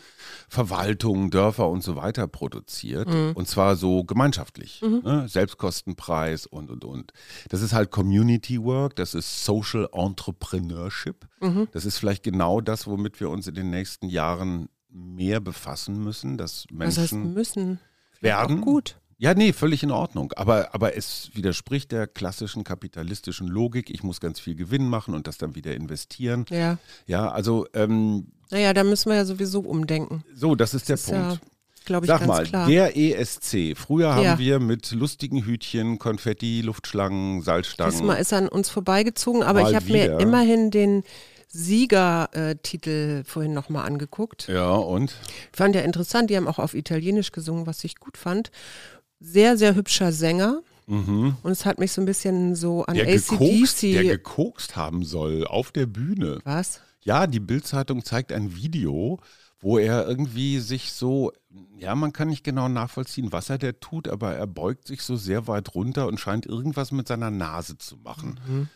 Verwaltungen, 0.51 1.31
Dörfer 1.31 1.71
und 1.71 1.83
so 1.83 1.97
weiter 1.97 2.29
produziert. 2.29 3.09
Und 3.35 3.49
zwar 3.49 3.77
so 3.77 4.05
gemeinschaftlich. 4.05 4.83
Ne? 5.03 5.27
Selbstkostenpreis 5.27 6.45
und, 6.47 6.71
und, 6.71 6.85
und. 6.85 7.13
Das 7.49 7.63
ist 7.63 7.73
halt 7.73 7.91
Community 7.91 8.63
Work, 8.63 8.97
das 8.97 9.15
ist 9.15 9.43
Social 9.47 9.89
Entrepreneurship. 9.91 11.27
Das 11.73 11.87
ist 11.87 11.97
vielleicht 11.97 12.25
genau 12.25 12.61
das, 12.61 12.87
womit 12.87 13.21
wir 13.21 13.31
uns 13.31 13.47
in 13.47 13.55
den 13.55 13.71
nächsten 13.71 14.11
Jahren 14.11 14.69
mehr 14.95 15.41
befassen 15.41 16.03
müssen, 16.03 16.39
dass 16.39 16.67
Was 16.71 16.97
heißt 16.99 17.13
Menschen 17.13 17.35
müssen? 17.35 17.81
Werden. 18.21 18.61
Gut. 18.61 18.97
Ja, 19.19 19.33
nee, 19.35 19.53
völlig 19.53 19.83
in 19.83 19.91
Ordnung. 19.91 20.33
Aber, 20.37 20.75
aber 20.75 20.97
es 20.97 21.31
widerspricht 21.35 21.93
der 21.93 22.07
klassischen 22.07 22.65
kapitalistischen 22.65 23.47
Logik. 23.49 23.91
Ich 23.91 24.03
muss 24.03 24.21
ganz 24.21 24.41
viel 24.41 24.55
Gewinn 24.55 24.89
machen 24.89 25.15
und 25.15 25.27
das 25.27 25.39
dann 25.39 25.55
wieder 25.55 25.75
investieren. 25.75 26.45
Ja. 26.51 26.79
Ja, 27.07 27.31
also 27.31 27.67
ähm, 27.75 28.27
Naja, 28.51 28.73
da 28.73 28.83
müssen 28.85 29.11
wir 29.11 29.17
ja 29.17 29.25
sowieso 29.25 29.61
umdenken. 29.61 30.25
so, 30.35 30.55
das 30.55 30.75
ist 30.75 30.89
der 30.89 30.95
Das 30.97 31.05
ist 31.05 31.11
Punkt. 31.11 31.33
ja, 31.35 31.39
glaube 31.87 32.07
ich, 32.07 32.09
Sag 32.09 32.21
ganz 32.21 32.29
mal, 32.29 32.45
klar. 32.45 32.67
der 32.69 32.97
ESC. 32.97 33.77
Früher 33.77 34.15
haben 34.15 34.25
Ja. 34.25 34.39
wir 34.39 34.59
mit 34.59 34.91
lustigen 34.91 35.45
Hütchen, 35.45 35.99
Konfetti, 35.99 36.61
Luftschlangen, 36.63 37.41
Salzstangen. 37.43 37.93
Diesmal 37.93 38.21
ist 38.21 38.33
er 38.33 38.39
an 38.39 38.49
uns 38.49 38.69
vorbeigezogen, 38.69 39.43
aber 39.43 39.69
ich 39.71 39.77
habe 39.77 39.87
mir 39.93 40.19
immerhin 40.19 40.71
den 40.71 41.05
Siegertitel 41.55 43.25
vorhin 43.25 43.55
nochmal 43.55 43.87
angeguckt. 43.87 44.49
ja, 44.49 44.71
und? 44.71 45.15
Fand 45.53 45.75
ja 45.75 45.83
interessant, 45.83 46.31
die 46.31 46.37
haben 46.37 46.49
auch 46.49 46.59
auf 46.59 46.75
Italienisch 46.75 47.33
gesungen, 47.33 47.67
was 47.67 47.85
ich 47.85 47.97
gut 47.97 48.17
fand. 48.17 48.51
Sehr, 49.21 49.57
sehr 49.57 49.75
hübscher 49.75 50.13
Sänger. 50.13 50.61
Mhm. 50.87 51.37
Und 51.43 51.53
es 51.53 51.65
hat 51.65 51.79
mich 51.79 51.93
so 51.93 52.03
ein 52.03 52.05
bisschen 52.05 52.55
so 52.55 52.85
an 52.85 52.95
Der, 52.97 53.07
gekokst, 53.07 53.83
der 53.83 54.01
ACDC. 54.01 54.09
gekokst 54.11 54.77
haben 54.77 55.05
soll 55.05 55.47
auf 55.47 55.73
der 55.73 55.87
Bühne. 55.87 56.41
Was? 56.45 56.81
Ja, 57.03 57.27
die 57.27 57.41
Bildzeitung 57.41 58.05
zeigt 58.05 58.33
ein 58.33 58.55
Video, 58.55 59.19
wo 59.61 59.79
er 59.79 60.07
irgendwie 60.07 60.59
sich 60.59 60.93
so, 60.93 61.33
ja, 61.79 61.95
man 61.95 62.13
kann 62.13 62.29
nicht 62.29 62.45
genau 62.45 62.69
nachvollziehen, 62.69 63.33
was 63.33 63.49
er 63.49 63.57
da 63.59 63.73
tut, 63.73 64.09
aber 64.09 64.35
er 64.35 64.47
beugt 64.47 64.89
sich 64.89 65.01
so 65.03 65.17
sehr 65.17 65.47
weit 65.47 65.75
runter 65.75 66.07
und 66.07 66.21
scheint 66.21 66.45
irgendwas 66.45 66.93
mit 66.93 67.09
seiner 67.09 67.31
Nase 67.31 67.79
zu 67.79 67.97
machen. 67.97 68.41
Mhm. 68.47 68.69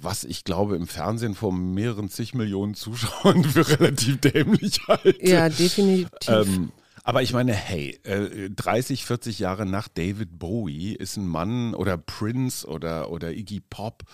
Was 0.00 0.24
ich 0.24 0.44
glaube 0.44 0.76
im 0.76 0.86
Fernsehen 0.86 1.34
vor 1.34 1.52
mehreren 1.52 2.08
zig 2.08 2.34
Millionen 2.34 2.74
Zuschauern 2.74 3.44
für 3.44 3.68
relativ 3.68 4.20
dämlich 4.20 4.80
halte. 4.88 5.26
Ja, 5.26 5.48
definitiv. 5.48 6.10
Ähm, 6.28 6.72
aber 7.04 7.22
ich 7.22 7.32
meine, 7.32 7.52
hey, 7.52 7.98
äh, 8.04 8.48
30, 8.50 9.04
40 9.04 9.40
Jahre 9.40 9.66
nach 9.66 9.88
David 9.88 10.38
Bowie 10.38 10.92
ist 10.94 11.16
ein 11.16 11.26
Mann 11.26 11.74
oder 11.74 11.98
Prince 11.98 12.66
oder, 12.66 13.10
oder 13.10 13.32
Iggy 13.32 13.60
Pop 13.60 14.04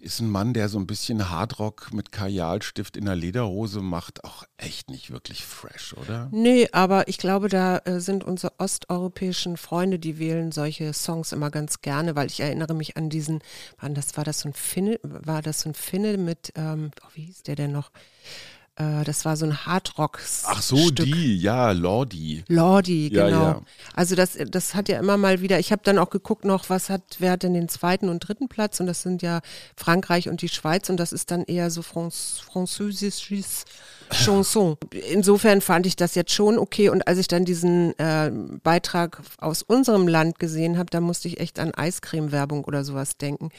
ist 0.00 0.20
ein 0.20 0.30
Mann, 0.30 0.54
der 0.54 0.68
so 0.68 0.78
ein 0.78 0.86
bisschen 0.86 1.30
Hardrock 1.30 1.92
mit 1.92 2.12
Kajalstift 2.12 2.96
in 2.96 3.04
der 3.04 3.16
Lederhose 3.16 3.80
macht, 3.80 4.24
auch 4.24 4.44
echt 4.56 4.90
nicht 4.90 5.10
wirklich 5.10 5.44
fresh, 5.44 5.94
oder? 5.94 6.28
Nee, 6.32 6.68
aber 6.72 7.08
ich 7.08 7.18
glaube, 7.18 7.48
da 7.48 7.78
äh, 7.78 8.00
sind 8.00 8.24
unsere 8.24 8.52
osteuropäischen 8.58 9.56
Freunde, 9.56 9.98
die 9.98 10.18
wählen 10.18 10.52
solche 10.52 10.92
Songs 10.92 11.32
immer 11.32 11.50
ganz 11.50 11.80
gerne, 11.80 12.16
weil 12.16 12.26
ich 12.26 12.40
erinnere 12.40 12.74
mich 12.74 12.96
an 12.96 13.10
diesen, 13.10 13.40
wann 13.78 13.94
das 13.94 14.16
war 14.16 14.24
das 14.24 14.40
so 14.40 14.48
ein 14.48 14.54
Finne, 14.54 14.98
war 15.02 15.42
das 15.42 15.60
so 15.60 15.70
ein 15.70 15.74
Finne 15.74 16.16
mit, 16.16 16.52
ähm, 16.56 16.90
oh, 17.02 17.08
wie 17.14 17.24
hieß 17.24 17.42
der 17.42 17.56
denn 17.56 17.72
noch? 17.72 17.90
Äh, 18.80 19.04
das 19.04 19.24
war 19.24 19.36
so 19.36 19.44
ein 19.44 19.66
Hardrock. 19.66 20.20
Ach 20.44 20.62
so, 20.62 20.76
Stück. 20.76 21.04
die, 21.04 21.38
ja, 21.38 21.72
Lordi. 21.72 22.44
Lordi, 22.48 23.12
Ja, 23.12 23.26
genau. 23.26 23.42
ja. 23.42 23.62
Also 23.94 24.14
das, 24.14 24.38
das 24.48 24.74
hat 24.74 24.88
ja 24.88 24.98
immer 24.98 25.16
mal 25.16 25.40
wieder, 25.42 25.58
ich 25.58 25.70
habe 25.72 25.82
dann 25.84 25.98
auch 25.98 26.10
geguckt 26.10 26.44
noch, 26.44 26.70
was 26.70 26.88
hat, 26.88 27.02
wer 27.18 27.32
hat 27.32 27.42
denn 27.42 27.54
den 27.54 27.68
zweiten 27.68 28.08
und 28.08 28.20
dritten 28.20 28.48
Platz 28.48 28.80
und 28.80 28.86
das 28.86 29.02
sind 29.02 29.22
ja 29.22 29.40
Frankreich 29.76 30.28
und 30.28 30.40
die 30.42 30.48
Schweiz 30.48 30.88
und 30.88 30.96
das 30.96 31.12
ist 31.12 31.30
dann 31.30 31.44
eher 31.44 31.70
so 31.70 31.82
Franz, 31.82 32.40
französisches 32.44 33.64
Chanson. 34.12 34.76
Insofern 35.12 35.60
fand 35.60 35.86
ich 35.86 35.96
das 35.96 36.14
jetzt 36.14 36.32
schon 36.32 36.58
okay. 36.58 36.88
Und 36.88 37.06
als 37.06 37.18
ich 37.18 37.28
dann 37.28 37.44
diesen 37.44 37.98
äh, 37.98 38.30
Beitrag 38.62 39.22
aus 39.38 39.62
unserem 39.62 40.08
Land 40.08 40.38
gesehen 40.38 40.78
habe, 40.78 40.90
da 40.90 41.00
musste 41.00 41.28
ich 41.28 41.40
echt 41.40 41.58
an 41.58 41.72
Eiscreme-Werbung 41.74 42.64
oder 42.64 42.84
sowas 42.84 43.16
denken. 43.16 43.50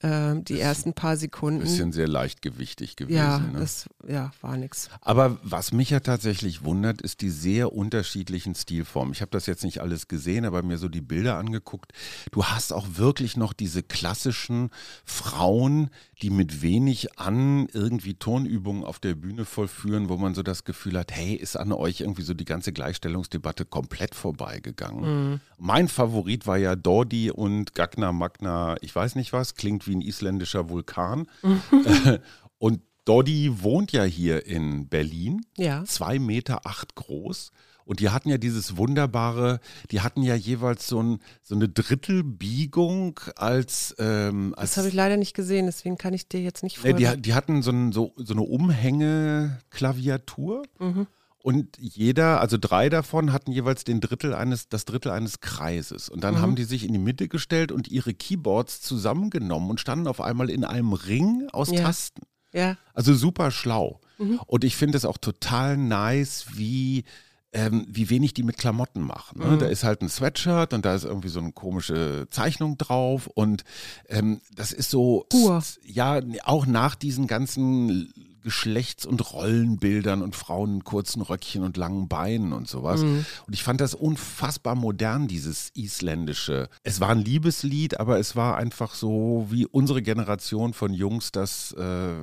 Äh, 0.00 0.36
die 0.42 0.60
ersten 0.60 0.92
paar 0.92 1.16
Sekunden. 1.16 1.60
Bisschen 1.60 1.92
sehr 1.92 2.08
leichtgewichtig 2.08 2.96
gewesen. 2.96 3.16
ja, 3.16 3.38
ne? 3.38 3.58
das 3.58 3.86
ja, 4.06 4.30
war 4.40 4.56
nix. 4.56 4.88
Aber 5.00 5.38
was 5.42 5.72
mich 5.72 5.90
ja 5.90 6.00
tatsächlich 6.00 6.64
wundert, 6.64 7.02
ist 7.02 7.20
die 7.20 7.30
sehr 7.30 7.72
unterschiedlichen 7.72 8.54
Stilformen. 8.54 9.12
Ich 9.12 9.20
habe 9.20 9.30
das 9.30 9.46
jetzt 9.46 9.64
nicht 9.64 9.80
alles 9.80 10.08
gesehen, 10.08 10.44
aber 10.44 10.62
mir 10.62 10.78
so 10.78 10.88
die 10.88 11.00
Bilder 11.00 11.36
angeguckt. 11.36 11.92
Du 12.30 12.44
hast 12.44 12.72
auch 12.72 12.86
wirklich 12.94 13.36
noch 13.36 13.52
diese 13.52 13.82
klassischen 13.82 14.70
Frauen, 15.04 15.90
die 16.22 16.30
mit 16.30 16.62
wenig 16.62 17.18
an 17.18 17.68
irgendwie 17.72 18.14
Turnübungen 18.14 18.84
auf 18.84 18.98
der 18.98 19.14
Bühne 19.14 19.44
vollführen, 19.44 19.87
wo 20.08 20.16
man 20.16 20.34
so 20.34 20.42
das 20.42 20.64
Gefühl 20.64 20.98
hat, 20.98 21.12
hey, 21.12 21.34
ist 21.34 21.56
an 21.56 21.72
euch 21.72 22.00
irgendwie 22.00 22.22
so 22.22 22.34
die 22.34 22.44
ganze 22.44 22.72
Gleichstellungsdebatte 22.72 23.64
komplett 23.64 24.14
vorbeigegangen. 24.14 25.40
Mein 25.58 25.88
Favorit 25.88 26.46
war 26.46 26.56
ja 26.58 26.76
Dordi 26.76 27.30
und 27.30 27.74
Gagna 27.74 28.12
Magna, 28.12 28.76
ich 28.80 28.94
weiß 28.94 29.14
nicht 29.14 29.32
was, 29.32 29.54
klingt 29.54 29.86
wie 29.86 29.96
ein 29.96 30.00
isländischer 30.02 30.68
Vulkan. 30.68 31.26
und 32.58 32.80
Doddy 33.04 33.62
wohnt 33.62 33.92
ja 33.92 34.04
hier 34.04 34.44
in 34.46 34.88
Berlin, 34.88 35.40
Ja. 35.56 35.84
zwei 35.84 36.18
Meter 36.18 36.66
acht 36.66 36.94
groß. 36.94 37.52
Und 37.88 38.00
die 38.00 38.10
hatten 38.10 38.28
ja 38.28 38.36
dieses 38.36 38.76
wunderbare, 38.76 39.60
die 39.90 40.02
hatten 40.02 40.22
ja 40.22 40.34
jeweils 40.34 40.86
so, 40.86 41.02
ein, 41.02 41.20
so 41.42 41.54
eine 41.54 41.70
Drittelbiegung 41.70 43.18
als, 43.34 43.96
ähm, 43.98 44.52
als 44.58 44.72
Das 44.72 44.76
habe 44.76 44.88
ich 44.88 44.94
leider 44.94 45.16
nicht 45.16 45.32
gesehen, 45.32 45.64
deswegen 45.64 45.96
kann 45.96 46.12
ich 46.12 46.28
dir 46.28 46.42
jetzt 46.42 46.62
nicht 46.62 46.76
Nee, 46.84 46.90
folgen. 46.90 47.14
die, 47.16 47.22
die 47.22 47.32
hatten 47.32 47.62
so, 47.62 47.70
ein, 47.70 47.92
so, 47.92 48.12
so 48.16 48.34
eine 48.34 48.42
Umhängeklaviatur. 48.42 50.64
Mhm. 50.78 51.06
Und 51.40 51.76
jeder, 51.78 52.40
also 52.40 52.58
drei 52.60 52.88
davon 52.90 53.32
hatten 53.32 53.52
jeweils 53.52 53.84
den 53.84 54.00
Drittel 54.00 54.34
eines, 54.34 54.68
das 54.68 54.84
Drittel 54.84 55.10
eines 55.12 55.40
Kreises. 55.40 56.08
Und 56.10 56.24
dann 56.24 56.34
Mhm. 56.34 56.40
haben 56.40 56.56
die 56.56 56.64
sich 56.64 56.84
in 56.84 56.92
die 56.92 56.98
Mitte 56.98 57.28
gestellt 57.28 57.72
und 57.72 57.88
ihre 57.88 58.12
Keyboards 58.12 58.82
zusammengenommen 58.82 59.70
und 59.70 59.80
standen 59.80 60.08
auf 60.08 60.20
einmal 60.20 60.50
in 60.50 60.64
einem 60.64 60.92
Ring 60.92 61.48
aus 61.52 61.70
Ja. 61.70 61.82
Tasten. 61.82 62.22
ja. 62.52 62.76
Also 62.92 63.14
super 63.14 63.50
schlau. 63.50 64.00
Mhm. 64.18 64.40
Und 64.46 64.64
ich 64.64 64.76
finde 64.76 64.98
es 64.98 65.04
auch 65.04 65.16
total 65.16 65.76
nice, 65.76 66.46
wie, 66.54 67.04
ähm, 67.52 67.86
wie 67.88 68.10
wenig 68.10 68.34
die 68.34 68.42
mit 68.42 68.58
Klamotten 68.58 69.02
machen. 69.02 69.40
Ne? 69.40 69.46
Mhm. 69.46 69.58
Da 69.58 69.66
ist 69.66 69.84
halt 69.84 70.02
ein 70.02 70.08
Sweatshirt 70.08 70.74
und 70.74 70.84
da 70.84 70.94
ist 70.94 71.04
irgendwie 71.04 71.28
so 71.28 71.40
eine 71.40 71.52
komische 71.52 72.26
Zeichnung 72.30 72.76
drauf. 72.76 73.26
Und 73.26 73.64
ähm, 74.08 74.40
das 74.54 74.72
ist 74.72 74.90
so, 74.90 75.26
Pur. 75.30 75.62
ja, 75.84 76.20
auch 76.44 76.66
nach 76.66 76.94
diesen 76.94 77.26
ganzen 77.26 78.12
Geschlechts- 78.42 79.04
und 79.04 79.32
Rollenbildern 79.32 80.22
und 80.22 80.36
Frauen 80.36 80.76
in 80.76 80.84
kurzen 80.84 81.22
Röckchen 81.22 81.64
und 81.64 81.76
langen 81.76 82.08
Beinen 82.08 82.52
und 82.52 82.68
sowas. 82.68 83.02
Mhm. 83.02 83.24
Und 83.46 83.52
ich 83.52 83.62
fand 83.62 83.80
das 83.80 83.94
unfassbar 83.94 84.74
modern, 84.74 85.28
dieses 85.28 85.70
isländische. 85.74 86.68
Es 86.82 87.00
war 87.00 87.10
ein 87.10 87.18
Liebeslied, 87.18 87.98
aber 88.00 88.18
es 88.18 88.36
war 88.36 88.56
einfach 88.56 88.94
so, 88.94 89.46
wie 89.50 89.66
unsere 89.66 90.02
Generation 90.02 90.72
von 90.72 90.94
Jungs 90.94 91.32
das, 91.32 91.72
äh, 91.72 92.14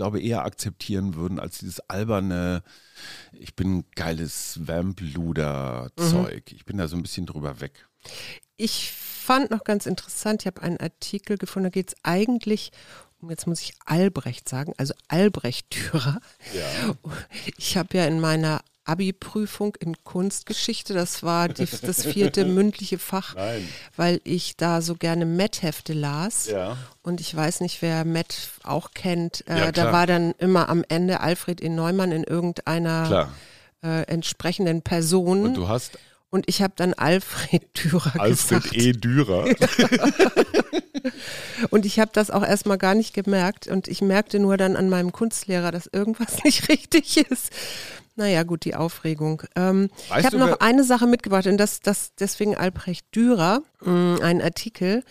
glaube, 0.00 0.22
eher 0.22 0.46
akzeptieren 0.46 1.14
würden 1.14 1.38
als 1.38 1.58
dieses 1.58 1.80
alberne, 1.90 2.62
ich 3.32 3.54
bin 3.54 3.84
geiles 3.96 4.58
Vampluder-Zeug. 4.66 6.52
Ich 6.52 6.64
bin 6.64 6.78
da 6.78 6.88
so 6.88 6.96
ein 6.96 7.02
bisschen 7.02 7.26
drüber 7.26 7.60
weg. 7.60 7.86
Ich 8.56 8.92
fand 8.92 9.50
noch 9.50 9.62
ganz 9.62 9.84
interessant, 9.84 10.40
ich 10.40 10.46
habe 10.46 10.62
einen 10.62 10.78
Artikel 10.78 11.36
gefunden, 11.36 11.64
da 11.64 11.70
geht 11.70 11.88
es 11.88 11.96
eigentlich 12.02 12.72
um, 13.20 13.28
jetzt 13.28 13.46
muss 13.46 13.60
ich 13.60 13.74
Albrecht 13.84 14.48
sagen, 14.48 14.72
also 14.78 14.94
Albrecht 15.08 15.66
Dürer. 15.74 16.22
Ja. 16.54 16.94
Ich 17.58 17.76
habe 17.76 17.98
ja 17.98 18.06
in 18.06 18.20
meiner 18.20 18.62
Abi-Prüfung 18.84 19.76
in 19.76 19.94
Kunstgeschichte, 20.04 20.94
das 20.94 21.22
war 21.22 21.48
die, 21.48 21.66
das 21.82 22.04
vierte 22.04 22.44
mündliche 22.46 22.98
Fach, 22.98 23.34
Nein. 23.36 23.68
weil 23.96 24.20
ich 24.24 24.56
da 24.56 24.82
so 24.82 24.94
gerne 24.94 25.26
Met-Hefte 25.26 25.92
las. 25.92 26.46
Ja. 26.46 26.76
Und 27.02 27.20
ich 27.20 27.34
weiß 27.34 27.60
nicht, 27.60 27.82
wer 27.82 28.04
Met 28.04 28.50
auch 28.64 28.90
kennt. 28.92 29.44
Äh, 29.48 29.58
Ja, 29.58 29.72
da 29.72 29.92
war 29.92 30.06
dann 30.06 30.32
immer 30.38 30.68
am 30.68 30.84
Ende 30.88 31.20
Alfred 31.20 31.60
E. 31.62 31.68
Neumann 31.68 32.12
in 32.12 32.24
irgendeiner 32.24 33.30
äh, 33.82 34.02
entsprechenden 34.02 34.82
Person. 34.82 35.40
Und 35.40 35.46
Und, 35.48 35.54
du 35.54 35.68
hast 35.68 35.98
ich 36.46 36.62
habe 36.62 36.74
dann 36.76 36.94
Alfred 36.94 37.62
Dürer 37.84 38.20
Alfred 38.20 38.62
gesagt. 38.62 38.76
E. 38.76 38.92
Dürer. 38.92 39.46
Und 41.70 41.86
ich 41.86 41.98
habe 41.98 42.10
das 42.14 42.30
auch 42.30 42.44
erstmal 42.46 42.78
gar 42.78 42.94
nicht 42.94 43.14
gemerkt. 43.14 43.66
Und 43.66 43.88
ich 43.88 44.00
merkte 44.00 44.38
nur 44.38 44.56
dann 44.56 44.76
an 44.76 44.88
meinem 44.88 45.12
Kunstlehrer, 45.12 45.70
dass 45.72 45.86
irgendwas 45.86 46.42
nicht 46.44 46.68
richtig 46.68 47.16
ist. 47.16 47.50
Naja, 48.20 48.42
gut, 48.42 48.66
die 48.66 48.74
Aufregung. 48.74 49.42
Ähm, 49.56 49.88
ich 50.18 50.26
habe 50.26 50.36
noch 50.36 50.60
eine 50.60 50.84
Sache 50.84 51.06
mitgebracht 51.06 51.46
und 51.46 51.56
das, 51.56 51.80
das 51.80 52.14
deswegen 52.16 52.54
Albrecht 52.54 53.06
Dürer, 53.14 53.62
mh, 53.80 54.18
ein 54.20 54.42
Artikel. 54.42 55.04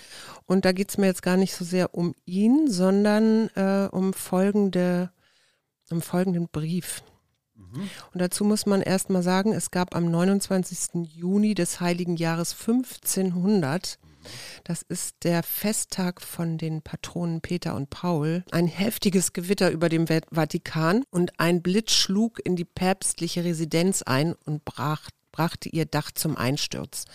Und 0.45 0.63
da 0.63 0.73
geht 0.73 0.89
es 0.89 0.99
mir 0.99 1.07
jetzt 1.07 1.23
gar 1.23 1.35
nicht 1.35 1.55
so 1.55 1.65
sehr 1.65 1.95
um 1.95 2.13
ihn, 2.25 2.69
sondern 2.69 3.49
äh, 3.55 3.87
um 3.91 4.13
folgende, 4.13 5.09
um 5.89 6.03
folgenden 6.03 6.49
Brief. 6.49 7.01
Und 8.13 8.21
dazu 8.21 8.43
muss 8.43 8.67
man 8.67 8.83
erst 8.83 9.09
mal 9.09 9.23
sagen, 9.23 9.53
es 9.53 9.71
gab 9.71 9.95
am 9.95 10.11
29. 10.11 11.07
Juni 11.11 11.55
des 11.55 11.81
heiligen 11.81 12.15
Jahres 12.15 12.51
1500, 12.53 13.97
das 14.63 14.81
ist 14.81 15.23
der 15.23 15.43
Festtag 15.43 16.21
von 16.21 16.57
den 16.57 16.81
Patronen 16.81 17.41
Peter 17.41 17.75
und 17.75 17.89
Paul, 17.89 18.43
ein 18.51 18.67
heftiges 18.67 19.33
Gewitter 19.33 19.71
über 19.71 19.89
dem 19.89 20.09
Va- 20.09 20.21
Vatikan 20.31 21.03
und 21.09 21.39
ein 21.39 21.61
Blitz 21.61 21.91
schlug 21.93 22.39
in 22.43 22.55
die 22.55 22.65
päpstliche 22.65 23.43
Residenz 23.43 24.01
ein 24.01 24.35
und 24.45 24.65
brach, 24.65 25.09
brachte 25.31 25.69
ihr 25.69 25.85
Dach 25.85 26.11
zum 26.11 26.35
Einsturz, 26.35 27.05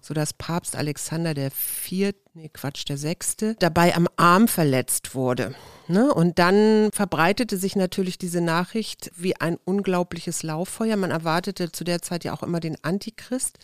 sodass 0.00 0.32
Papst 0.32 0.74
Alexander 0.76 1.34
der 1.34 1.50
Vierte, 1.50 2.18
nee 2.34 2.48
Quatsch, 2.48 2.88
der 2.88 2.96
Sechste, 2.96 3.54
dabei 3.58 3.94
am 3.94 4.08
Arm 4.16 4.48
verletzt 4.48 5.14
wurde. 5.14 5.54
Ne? 5.86 6.12
Und 6.12 6.38
dann 6.38 6.90
verbreitete 6.92 7.58
sich 7.58 7.76
natürlich 7.76 8.16
diese 8.18 8.40
Nachricht 8.40 9.12
wie 9.14 9.36
ein 9.36 9.58
unglaubliches 9.64 10.42
Lauffeuer. 10.42 10.96
Man 10.96 11.10
erwartete 11.10 11.70
zu 11.70 11.84
der 11.84 12.00
Zeit 12.02 12.24
ja 12.24 12.32
auch 12.32 12.42
immer 12.42 12.60
den 12.60 12.82
Antichrist. 12.82 13.58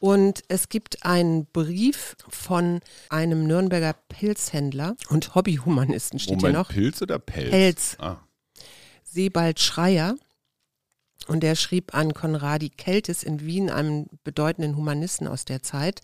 Und 0.00 0.42
es 0.48 0.70
gibt 0.70 1.04
einen 1.04 1.44
Brief 1.44 2.16
von 2.30 2.80
einem 3.10 3.46
Nürnberger 3.46 3.94
Pilzhändler 4.08 4.96
und 5.10 5.34
Hobbyhumanisten 5.34 6.18
steht 6.18 6.40
Moment, 6.40 6.54
hier 6.54 6.58
noch. 6.58 6.68
Pilz 6.70 7.02
oder 7.02 7.18
Pelz? 7.18 7.50
Pelz. 7.50 7.96
Ah. 8.00 8.16
Sebald 9.04 9.60
Schreier. 9.60 10.16
Und 11.28 11.42
der 11.42 11.54
schrieb 11.54 11.94
an 11.94 12.14
Konradi 12.14 12.70
Keltis 12.70 13.22
in 13.22 13.40
Wien, 13.44 13.68
einem 13.68 14.06
bedeutenden 14.24 14.74
Humanisten 14.74 15.28
aus 15.28 15.44
der 15.44 15.62
Zeit, 15.62 16.00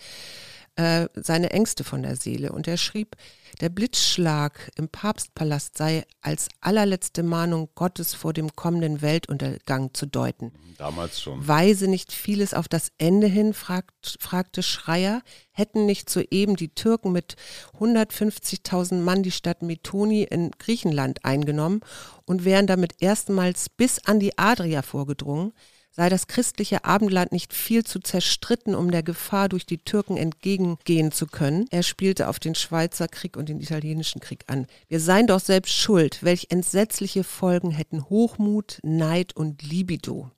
äh, 0.77 1.09
seine 1.15 1.51
Ängste 1.51 1.85
von 1.85 2.03
der 2.03 2.17
Seele. 2.17 2.53
Und 2.53 2.69
er 2.69 2.77
schrieb, 2.77 3.17
der 3.61 3.71
Blitzschlag 3.71 4.71
im 4.77 4.89
Papstpalast 4.89 5.77
sei 5.77 6.05
als 6.21 6.49
allerletzte 6.61 7.23
Mahnung 7.23 7.71
Gottes 7.75 8.15
vor 8.15 8.33
dem 8.33 8.55
kommenden 8.55 9.01
Weltuntergang 9.01 9.95
zu 9.95 10.07
deuten. 10.07 10.53
Damals 10.77 11.23
schon. 11.23 11.49
Weise 11.49 11.89
nicht 11.89 12.13
vieles 12.13 12.53
auf 12.53 12.69
das 12.69 12.93
Ende 12.99 13.27
hin, 13.27 13.55
fragt, 13.55 14.19
fragte 14.21 14.63
Schreier. 14.63 15.23
Hätten 15.51 15.87
nicht 15.87 16.11
soeben 16.11 16.57
die 16.57 16.75
Türken 16.75 17.13
mit 17.13 17.37
150.000 17.79 18.97
Mann 18.97 19.23
die 19.23 19.31
Stadt 19.31 19.63
Methoni 19.63 20.25
in 20.25 20.51
Griechenland 20.59 21.25
eingenommen 21.25 21.81
und 22.27 22.45
wären 22.45 22.67
damit 22.67 22.97
erstmals 23.01 23.71
bis 23.71 24.05
an 24.05 24.21
die 24.21 24.37
Adria 24.37 24.83
vorgedrungen, 24.83 25.55
sei 25.97 26.11
das 26.11 26.27
christliche 26.27 26.85
Abendland 26.85 27.33
nicht 27.33 27.55
viel 27.55 27.83
zu 27.83 28.01
zerstritten, 28.01 28.75
um 28.75 28.91
der 28.91 29.03
Gefahr 29.03 29.49
durch 29.49 29.65
die 29.65 29.79
Türken 29.79 30.19
entgegengehen 30.19 31.11
zu 31.11 31.27
können. 31.27 31.67
Er 31.71 31.83
spielte 31.83 32.29
auf 32.29 32.39
den 32.39 32.55
Schweizer 32.55 33.09
Krieg 33.09 33.37
und 33.37 33.49
den 33.49 33.61
italienischen 33.61 34.21
Krieg 34.21 34.45
an. 34.47 34.67
Wir 34.89 35.01
seien 35.01 35.27
doch 35.27 35.41
selbst 35.41 35.73
schuld. 35.73 36.23
Welch 36.23 36.49
entsetzliche 36.51 37.25
Folgen 37.25 37.71
hätten 37.71 38.05
Hochmut, 38.11 38.79
Neid 38.83 39.35
und 39.35 39.63
Libido 39.63 40.31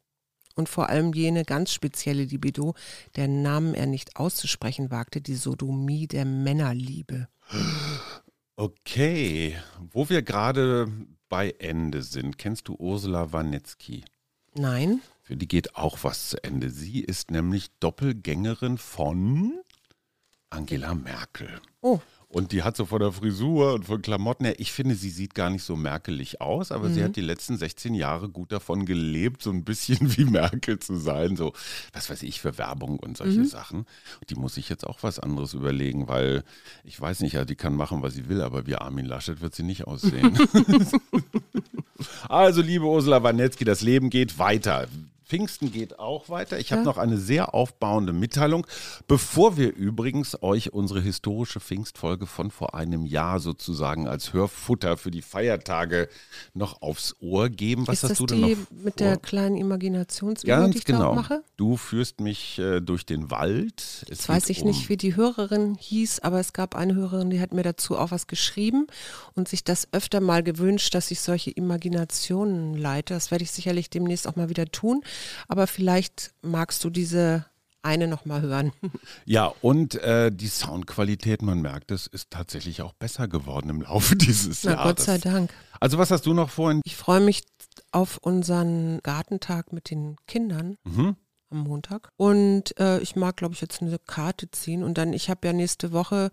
und 0.55 0.69
vor 0.69 0.89
allem 0.89 1.13
jene 1.13 1.45
ganz 1.45 1.73
spezielle 1.73 2.25
Libido, 2.25 2.75
deren 3.17 3.43
Namen 3.43 3.75
er 3.75 3.87
nicht 3.87 4.17
auszusprechen 4.17 4.91
wagte, 4.91 5.21
die 5.21 5.37
Sodomie 5.37 6.07
der 6.07 6.25
Männerliebe. 6.25 7.29
Okay, 8.57 9.57
wo 9.93 10.09
wir 10.09 10.23
gerade 10.23 10.91
bei 11.29 11.51
Ende 11.59 12.03
sind, 12.03 12.39
kennst 12.39 12.69
du 12.69 12.75
Ursula 12.75 13.33
Wanetzki? 13.33 14.05
Nein? 14.55 15.01
Für 15.29 15.37
die 15.37 15.47
geht 15.47 15.77
auch 15.77 15.99
was 16.05 16.31
zu 16.31 16.43
Ende. 16.43 16.71
Sie 16.71 17.01
ist 17.01 17.31
nämlich 17.31 17.67
Doppelgängerin 17.81 18.79
von 18.79 19.61
Angela 20.49 20.95
Merkel. 20.95 21.61
Oh, 21.83 22.01
Und 22.29 22.53
die 22.53 22.63
hat 22.63 22.79
so 22.79 22.87
von 22.87 23.01
der 23.01 23.13
Frisur 23.13 23.75
und 23.75 23.85
von 23.85 24.01
Klamotten 24.01 24.47
her, 24.47 24.59
ich 24.59 24.73
finde, 24.73 24.95
sie 24.95 25.11
sieht 25.11 25.35
gar 25.35 25.51
nicht 25.51 25.65
so 25.65 25.77
merkelig 25.77 26.41
aus, 26.41 26.73
aber 26.73 26.89
sie 26.89 27.05
hat 27.05 27.17
die 27.17 27.21
letzten 27.21 27.59
16 27.59 27.93
Jahre 27.93 28.31
gut 28.31 28.53
davon 28.53 28.87
gelebt, 28.87 29.43
so 29.43 29.51
ein 29.51 29.65
bisschen 29.65 29.99
wie 30.17 30.25
Merkel 30.25 30.79
zu 30.79 30.97
sein. 30.97 31.37
So, 31.37 31.53
was 31.93 32.09
weiß 32.09 32.23
ich, 32.23 32.41
für 32.41 32.57
Werbung 32.57 32.99
und 32.99 33.19
solche 33.19 33.45
Sachen. 33.45 33.81
Und 33.81 34.31
die 34.31 34.35
muss 34.35 34.55
sich 34.55 34.71
jetzt 34.71 34.87
auch 34.87 35.03
was 35.03 35.19
anderes 35.19 35.53
überlegen, 35.53 36.09
weil 36.09 36.43
ich 36.85 36.99
weiß 36.99 37.21
nicht, 37.21 37.35
ja, 37.35 37.45
die 37.45 37.55
kann 37.55 37.75
machen, 37.75 38.01
was 38.01 38.15
sie 38.15 38.31
will, 38.31 38.41
aber 38.41 38.67
wie 38.67 38.77
Armin 38.77 39.05
Laschet 39.05 39.43
wird 39.43 39.55
sie 39.55 39.63
nicht 39.63 39.87
aussehen. 39.87 40.39
Also, 42.29 42.63
liebe 42.63 42.85
Ursula 42.85 43.23
Wanetzki, 43.23 43.65
das 43.65 43.81
Leben 43.83 44.11
geht 44.11 44.39
weiter. 44.39 44.87
Pfingsten 45.29 45.71
geht 45.71 45.99
auch 45.99 46.31
weiter. 46.31 46.59
Ich 46.59 46.73
habe 46.73 46.81
Ja. 46.83 46.87
noch 46.87 46.97
eine 46.97 47.19
sehr 47.19 47.55
aufbauende 47.55 48.15
Mitteilung, 48.15 48.67
bevor 49.07 49.57
wir 49.59 49.75
übrigens 49.75 50.43
euch 50.43 50.73
unsere 50.73 51.03
historische 51.03 51.61
Pfingstfolge 51.61 52.27
von 52.27 52.51
vor 52.51 52.75
einem 52.75 53.05
Jahr 53.05 53.39
sozusagen 53.39 54.09
als 54.09 54.33
Hörfutter 54.33 54.97
für 54.97 55.11
die 55.11 55.21
Feiertage 55.21 56.09
noch 56.55 56.81
aufs 56.81 57.15
Ohr 57.21 57.51
geben. 57.51 57.87
Was 57.87 57.97
ist 57.99 58.03
hast 58.05 58.11
das 58.13 58.19
du 58.19 58.27
denn 58.27 58.43
die 58.43 58.55
noch 58.57 58.71
mit 58.71 58.95
vor? 58.99 59.07
der 59.07 59.17
kleinen 59.19 59.57
Imaginationsübung, 59.59 60.57
Ganz 60.57 60.73
die 60.73 60.79
ich 60.79 60.85
genau. 60.87 61.15
mache? 61.15 61.43
Du 61.59 61.77
führst 61.77 62.21
mich 62.21 62.59
äh, 62.59 62.81
durch 62.81 63.05
den 63.05 63.31
Wald. 63.31 63.81
Es 63.81 64.09
Jetzt 64.09 64.29
weiß 64.31 64.49
ich 64.49 64.63
um- 64.63 64.69
nicht, 64.69 64.89
wie 64.89 64.97
die 64.97 65.15
Hörerin 65.15 65.75
hieß, 65.79 66.21
aber 66.21 66.41
es 66.41 66.55
gab 66.55 66.75
eine 66.75 66.95
Hörerin, 66.95 67.29
die 67.29 67.41
hat 67.41 67.53
mir 67.53 67.63
dazu 67.63 67.99
auch 67.99 68.11
was 68.13 68.27
geschrieben 68.29 68.87
und 69.35 69.47
sich 69.49 69.63
das 69.63 69.89
öfter 69.93 70.21
mal 70.21 70.43
gewünscht, 70.43 70.95
dass 70.95 71.11
ich 71.11 71.21
solche 71.21 71.51
Imaginationen 71.51 72.75
leite. 72.77 73.13
Das 73.15 73.31
werde 73.31 73.45
ich 73.45 73.51
sicherlich 73.51 73.91
demnächst 73.91 74.27
auch 74.27 74.37
mal 74.37 74.49
wieder 74.49 74.67
tun. 74.67 75.03
Aber 75.49 75.67
vielleicht 75.67 76.33
magst 76.43 76.83
du 76.85 76.91
diese 76.91 77.45
eine 77.83 78.09
noch 78.09 78.25
mal 78.25 78.41
hören. 78.43 78.73
Ja, 79.25 79.53
und 79.63 79.95
äh, 79.97 80.31
die 80.33 80.49
Soundqualität, 80.49 81.43
man 81.43 81.61
merkt 81.61 81.91
es, 81.91 82.07
ist 82.07 82.31
tatsächlich 82.31 82.83
auch 82.83 82.93
besser 82.95 83.29
geworden 83.29 83.69
im 83.71 83.83
Laufe 83.83 84.17
dieses 84.17 84.65
Na, 84.65 84.73
Jahres. 84.73 84.85
Gott 84.97 85.01
sei 85.01 85.19
Dank. 85.19 85.53
Also 85.81 85.99
was 85.99 86.11
hast 86.11 86.27
du 86.27 86.35
noch 86.35 86.51
vorhin? 86.51 86.81
Ich 86.85 86.97
freue 86.97 87.21
mich 87.21 87.43
auf 87.93 88.17
unseren 88.19 89.01
Gartentag 89.03 89.73
mit 89.73 89.91
den 89.91 90.17
Kindern 90.27 90.77
Mhm. 90.85 91.17
Am 91.51 91.61
Montag. 91.61 92.11
Und 92.17 92.79
äh, 92.79 92.99
ich 93.01 93.17
mag, 93.17 93.37
glaube 93.37 93.55
ich, 93.55 93.61
jetzt 93.61 93.83
eine 93.83 93.99
Karte 93.99 94.51
ziehen. 94.51 94.83
Und 94.83 94.99
dann, 94.99 95.13
ich 95.13 95.31
habe 95.31 95.47
ja 95.47 95.53
nächste 95.53 95.93
Woche 95.93 96.31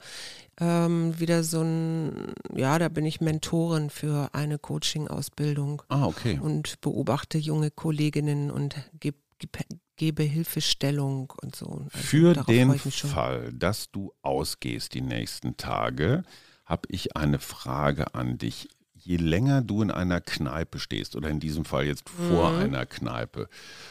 ähm, 0.60 1.19
wieder 1.19 1.43
so 1.43 1.62
ein, 1.62 2.34
ja, 2.54 2.78
da 2.80 2.89
bin 2.89 3.06
ich 3.06 3.21
Mentorin 3.21 3.89
für 3.89 4.30
eine 4.34 4.58
Coaching-Ausbildung 4.60 5.82
Ah, 5.89 6.06
okay. 6.06 6.39
und 6.41 6.82
beobachte 6.82 7.38
junge 7.38 7.71
Kolleginnen 7.71 8.51
und 8.51 8.75
gebe 8.99 9.17
geb, 9.39 9.58
gebe 9.97 10.23
Hilfestellung 10.23 11.34
und 11.41 11.56
so. 11.56 11.65
Also 11.67 11.89
Für 11.89 12.34
den. 12.34 12.73
Fall, 12.80 13.51
dass 13.54 13.91
du 13.91 14.13
ausgehst 14.21 14.93
die 14.93 15.01
nächsten 15.01 15.58
Tage, 15.58 16.23
habe 16.65 16.88
ich 16.89 17.15
eine 17.15 17.39
Frage 17.39 18.15
an 18.15 18.38
dich. 18.38 18.69
Je 19.06 19.18
länger 19.18 19.62
du 19.62 19.82
in 19.84 19.91
einer 19.91 20.20
Kneipe 20.20 20.80
stehst, 20.80 21.15
oder 21.15 21.30
in 21.30 21.39
diesem 21.39 21.63
Fall 21.63 21.86
jetzt 21.86 22.10
vor 22.10 22.52
Mhm. 22.52 22.58
einer 22.58 22.86
Kneipe, 22.88 23.48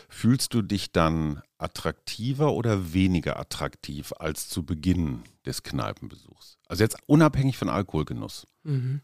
fühlst 0.08 0.52
du 0.54 0.62
dich 0.62 0.90
dann 0.90 1.40
attraktiver 1.56 2.52
oder 2.52 2.92
weniger 2.92 3.38
attraktiv 3.38 4.12
als 4.18 4.48
zu 4.48 4.64
Beginn 4.64 5.22
des 5.46 5.62
Kneipenbesuchs? 5.62 6.58
Also 6.66 6.82
jetzt 6.82 6.96
unabhängig 7.06 7.56
von 7.56 7.68
Alkoholgenuss. 7.68 8.46
Mhm. 8.64 9.00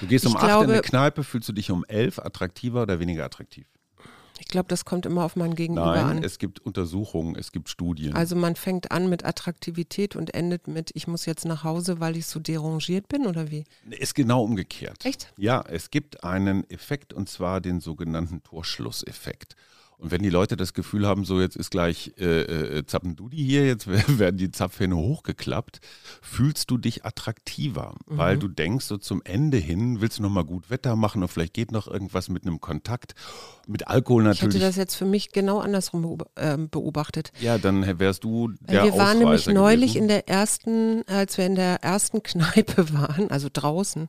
Du 0.00 0.06
gehst 0.08 0.26
um 0.26 0.32
Ich 0.32 0.38
8 0.42 0.62
in 0.64 0.70
eine 0.70 0.82
Kneipe, 0.82 1.24
fühlst 1.24 1.48
du 1.48 1.52
dich 1.52 1.70
um 1.70 1.84
11 1.86 2.18
attraktiver 2.18 2.82
oder 2.82 2.98
weniger 3.00 3.24
attraktiv? 3.24 3.66
Ich 4.38 4.48
glaube, 4.48 4.68
das 4.68 4.84
kommt 4.84 5.06
immer 5.06 5.24
auf 5.24 5.36
mein 5.36 5.54
Gegenüber 5.54 5.94
Nein, 5.94 6.18
an. 6.18 6.24
es 6.24 6.38
gibt 6.38 6.60
Untersuchungen, 6.60 7.36
es 7.36 7.52
gibt 7.52 7.68
Studien. 7.68 8.14
Also 8.14 8.34
man 8.36 8.56
fängt 8.56 8.90
an 8.90 9.08
mit 9.08 9.24
Attraktivität 9.24 10.16
und 10.16 10.34
endet 10.34 10.66
mit, 10.66 10.90
ich 10.94 11.06
muss 11.06 11.26
jetzt 11.26 11.44
nach 11.44 11.64
Hause, 11.64 12.00
weil 12.00 12.16
ich 12.16 12.26
so 12.26 12.40
derangiert 12.40 13.08
bin 13.08 13.26
oder 13.26 13.50
wie? 13.50 13.64
Ist 13.90 14.14
genau 14.14 14.42
umgekehrt. 14.42 15.04
Echt? 15.04 15.32
Ja, 15.36 15.64
es 15.68 15.90
gibt 15.90 16.24
einen 16.24 16.68
Effekt 16.70 17.12
und 17.12 17.28
zwar 17.28 17.60
den 17.60 17.80
sogenannten 17.80 18.42
Torschlusseffekt. 18.42 19.56
Und 20.04 20.10
wenn 20.10 20.22
die 20.22 20.28
Leute 20.28 20.56
das 20.58 20.74
Gefühl 20.74 21.06
haben, 21.06 21.24
so 21.24 21.40
jetzt 21.40 21.56
ist 21.56 21.70
gleich 21.70 22.12
äh, 22.18 22.42
äh, 22.42 22.86
Zappendudi 22.86 23.38
hier, 23.38 23.64
jetzt 23.66 23.86
werden 24.18 24.36
die 24.36 24.50
Zapfhähne 24.50 24.96
hochgeklappt, 24.96 25.80
fühlst 26.20 26.70
du 26.70 26.76
dich 26.76 27.06
attraktiver, 27.06 27.94
Mhm. 28.06 28.18
weil 28.18 28.36
du 28.38 28.48
denkst, 28.48 28.84
so 28.84 28.98
zum 28.98 29.22
Ende 29.24 29.56
hin 29.56 30.02
willst 30.02 30.18
du 30.18 30.22
nochmal 30.22 30.44
gut 30.44 30.68
Wetter 30.68 30.94
machen 30.94 31.22
und 31.22 31.28
vielleicht 31.28 31.54
geht 31.54 31.72
noch 31.72 31.86
irgendwas 31.88 32.28
mit 32.28 32.42
einem 32.46 32.60
Kontakt. 32.60 33.14
Mit 33.66 33.88
Alkohol 33.88 34.24
Ich 34.24 34.42
hätte 34.42 34.44
natürlich. 34.48 34.66
das 34.66 34.76
jetzt 34.76 34.94
für 34.94 35.06
mich 35.06 35.32
genau 35.32 35.58
andersrum 35.60 36.18
ähm, 36.36 36.68
beobachtet. 36.68 37.32
ja, 37.40 37.56
dann 37.56 37.98
wärst 37.98 38.24
du 38.24 38.50
Weil 38.60 38.76
der 38.76 38.84
wir 38.84 38.92
waren 38.98 39.18
nämlich 39.18 39.46
neulich 39.46 39.92
gewesen. 39.94 40.02
in 40.02 40.08
der 40.08 40.28
ersten, 40.28 41.02
als 41.08 41.38
wir 41.38 41.46
in 41.46 41.54
der 41.54 41.82
ersten 41.82 42.22
Kneipe 42.22 42.92
waren, 42.92 43.30
also 43.30 43.48
draußen, 43.50 44.08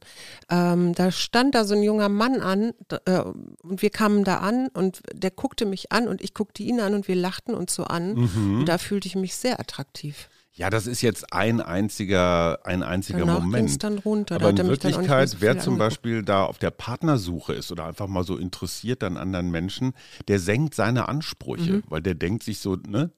ähm, 0.49 0.93
da 0.93 1.09
stand 1.09 1.55
da 1.55 1.63
so 1.63 1.73
ein 1.73 1.83
junger 1.83 2.09
Mann 2.09 2.41
an 2.41 2.73
äh, 3.05 3.21
und 3.63 3.81
wir 3.81 3.91
kamen 3.91 4.25
da 4.25 4.39
an 4.39 4.67
und 4.73 5.01
der 5.13 5.31
guckte 5.31 5.65
mich 5.65 5.84
an 5.91 6.07
und 6.07 6.21
ich 6.21 6.33
guckte 6.33 6.63
ihn 6.63 6.79
an 6.79 6.93
und 6.93 7.07
wir 7.07 7.15
lachten 7.15 7.53
uns 7.53 7.73
so 7.75 7.83
an 7.85 8.13
Mhm. 8.15 8.59
und 8.59 8.65
da 8.65 8.77
fühlte 8.77 9.07
ich 9.07 9.15
mich 9.15 9.35
sehr 9.35 9.59
attraktiv. 9.59 10.29
Ja, 10.57 10.69
das 10.69 10.87
ist 10.87 11.01
jetzt 11.01 11.33
ein 11.33 11.59
einziger, 11.59 12.59
ein 12.65 12.81
einziger 12.81 13.19
Danach 13.19 13.41
Moment. 13.41 13.83
dann 13.83 13.97
runter. 13.97 14.35
Aber 14.35 14.53
da 14.53 14.63
in 14.63 14.69
Wirklichkeit, 14.69 15.27
so 15.27 15.41
wer 15.41 15.59
zum 15.59 15.73
angeguckt. 15.73 15.79
Beispiel 15.79 16.23
da 16.23 16.45
auf 16.45 16.59
der 16.59 16.71
Partnersuche 16.71 17.51
ist 17.51 17.73
oder 17.73 17.83
einfach 17.83 18.07
mal 18.07 18.23
so 18.23 18.37
interessiert 18.37 19.03
an 19.03 19.17
anderen 19.17 19.51
Menschen, 19.51 19.91
der 20.29 20.39
senkt 20.39 20.73
seine 20.73 21.09
Ansprüche, 21.09 21.73
Mhm. 21.73 21.83
weil 21.89 22.01
der 22.01 22.15
denkt 22.15 22.43
sich 22.43 22.59
so, 22.59 22.77
ne, 22.87 23.11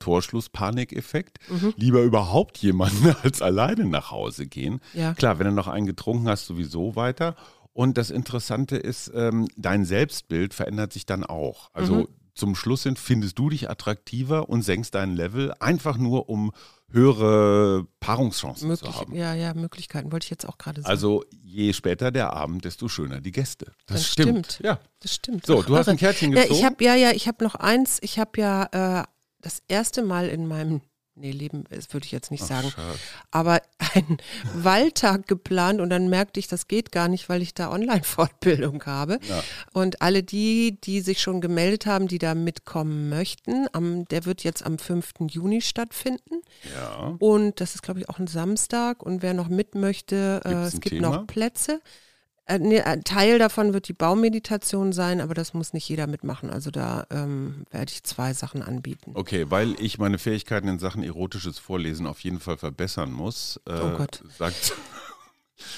Torschluss-Panikeffekt, 0.51 1.37
lieber 1.75 2.01
überhaupt 2.01 2.57
jemanden 2.57 3.15
als 3.23 3.41
alleine 3.41 3.85
nach 3.85 4.11
Hause 4.11 4.47
gehen. 4.47 4.79
Ja. 4.93 5.13
Klar, 5.13 5.39
wenn 5.39 5.47
du 5.47 5.53
noch 5.53 5.67
einen 5.67 5.85
getrunken 5.85 6.27
hast, 6.27 6.45
sowieso 6.45 6.95
weiter. 6.95 7.35
Und 7.73 7.99
das 7.99 8.09
Interessante 8.09 8.75
ist, 8.77 9.11
ähm, 9.13 9.47
dein 9.55 9.85
Selbstbild 9.85 10.55
verändert 10.55 10.91
sich 10.93 11.05
dann 11.05 11.23
auch. 11.23 11.69
Also 11.73 11.93
Mhm. 11.95 12.07
Zum 12.37 12.55
Schluss 12.55 12.83
hin 12.83 12.95
findest 12.95 13.37
du 13.39 13.49
dich 13.49 13.69
attraktiver 13.69 14.47
und 14.49 14.61
senkst 14.61 14.95
dein 14.95 15.15
Level, 15.15 15.53
einfach 15.59 15.97
nur 15.97 16.29
um 16.29 16.51
höhere 16.89 17.85
Paarungschancen 17.99 18.67
Möglich, 18.69 18.89
zu 18.91 18.97
haben. 18.97 19.13
ja, 19.13 19.33
ja, 19.33 19.53
Möglichkeiten 19.53 20.11
wollte 20.11 20.25
ich 20.25 20.29
jetzt 20.29 20.47
auch 20.47 20.57
gerade 20.57 20.81
sagen. 20.81 20.89
Also 20.89 21.23
je 21.43 21.73
später 21.73 22.11
der 22.11 22.31
Abend, 22.33 22.63
desto 22.65 22.87
schöner 22.87 23.19
die 23.21 23.31
Gäste. 23.31 23.73
Das, 23.87 23.97
Das 24.01 24.07
stimmt. 24.07 24.53
stimmt. 24.53 24.59
Ja. 24.65 24.79
das 25.01 25.13
stimmt. 25.15 25.45
So, 25.45 25.59
Ach, 25.61 25.65
du 25.65 25.75
hast 25.77 25.89
ein 25.89 25.97
Kärtchen 25.97 26.31
Ja, 26.31 26.43
gezogen. 26.43 26.59
ich 26.59 26.65
habe 26.65 26.83
ja, 26.83 26.95
ja, 26.95 27.11
ich 27.11 27.27
habe 27.27 27.43
noch 27.43 27.55
eins. 27.55 27.97
Ich 28.01 28.19
habe 28.19 28.31
ja 28.39 29.01
äh, 29.01 29.03
das 29.41 29.61
erste 29.67 30.01
Mal 30.03 30.29
in 30.29 30.47
meinem 30.47 30.81
nee, 31.17 31.31
Leben, 31.31 31.65
das 31.69 31.93
würde 31.93 32.05
ich 32.05 32.11
jetzt 32.11 32.31
nicht 32.31 32.43
Ach, 32.43 32.47
sagen, 32.47 32.69
schade. 32.71 32.99
aber 33.31 33.61
einen 33.93 34.17
Waldtag 34.53 35.27
geplant 35.27 35.81
und 35.81 35.89
dann 35.89 36.09
merkte 36.09 36.39
ich, 36.39 36.47
das 36.47 36.67
geht 36.67 36.91
gar 36.91 37.07
nicht, 37.07 37.29
weil 37.29 37.41
ich 37.41 37.53
da 37.53 37.71
Online-Fortbildung 37.71 38.83
habe. 38.85 39.19
Ja. 39.27 39.43
Und 39.73 40.01
alle 40.01 40.23
die, 40.23 40.79
die 40.81 41.01
sich 41.01 41.21
schon 41.21 41.41
gemeldet 41.41 41.85
haben, 41.85 42.07
die 42.07 42.19
da 42.19 42.35
mitkommen 42.35 43.09
möchten, 43.09 43.67
am, 43.73 44.05
der 44.05 44.25
wird 44.25 44.43
jetzt 44.43 44.65
am 44.65 44.77
5. 44.77 45.13
Juni 45.29 45.61
stattfinden. 45.61 46.41
Ja. 46.75 47.15
Und 47.19 47.59
das 47.61 47.75
ist, 47.75 47.81
glaube 47.81 47.99
ich, 47.99 48.09
auch 48.09 48.19
ein 48.19 48.27
Samstag. 48.27 49.03
Und 49.03 49.21
wer 49.21 49.33
noch 49.33 49.49
mit 49.49 49.75
möchte, 49.75 50.41
äh, 50.45 50.53
es 50.53 50.73
gibt 50.73 50.89
Thema? 50.89 51.09
noch 51.09 51.27
Plätze. 51.27 51.81
Äh, 52.47 52.81
ein 52.81 53.03
Teil 53.03 53.39
davon 53.39 53.73
wird 53.73 53.87
die 53.87 53.93
Baumeditation 53.93 54.93
sein, 54.93 55.21
aber 55.21 55.33
das 55.33 55.53
muss 55.53 55.73
nicht 55.73 55.87
jeder 55.89 56.07
mitmachen. 56.07 56.49
Also 56.49 56.71
da 56.71 57.05
ähm, 57.11 57.65
werde 57.71 57.91
ich 57.91 58.03
zwei 58.03 58.33
Sachen 58.33 58.61
anbieten. 58.63 59.11
Okay, 59.15 59.45
weil 59.51 59.75
ich 59.81 59.99
meine 59.99 60.17
Fähigkeiten 60.17 60.67
in 60.67 60.79
Sachen 60.79 61.03
erotisches 61.03 61.59
Vorlesen 61.59 62.07
auf 62.07 62.21
jeden 62.21 62.39
Fall 62.39 62.57
verbessern 62.57 63.11
muss, 63.11 63.59
äh, 63.67 63.73
Oh 63.73 63.97
Gott. 63.97 64.23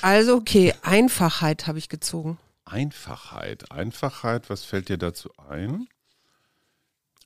Also 0.02 0.36
okay, 0.36 0.74
Einfachheit 0.84 1.66
habe 1.68 1.80
ich 1.80 1.90
gezogen. 1.90 2.38
Einfachheit. 2.66 3.72
Einfachheit, 3.72 4.50
was 4.50 4.64
fällt 4.64 4.90
dir 4.90 4.98
dazu 4.98 5.32
ein? 5.50 5.88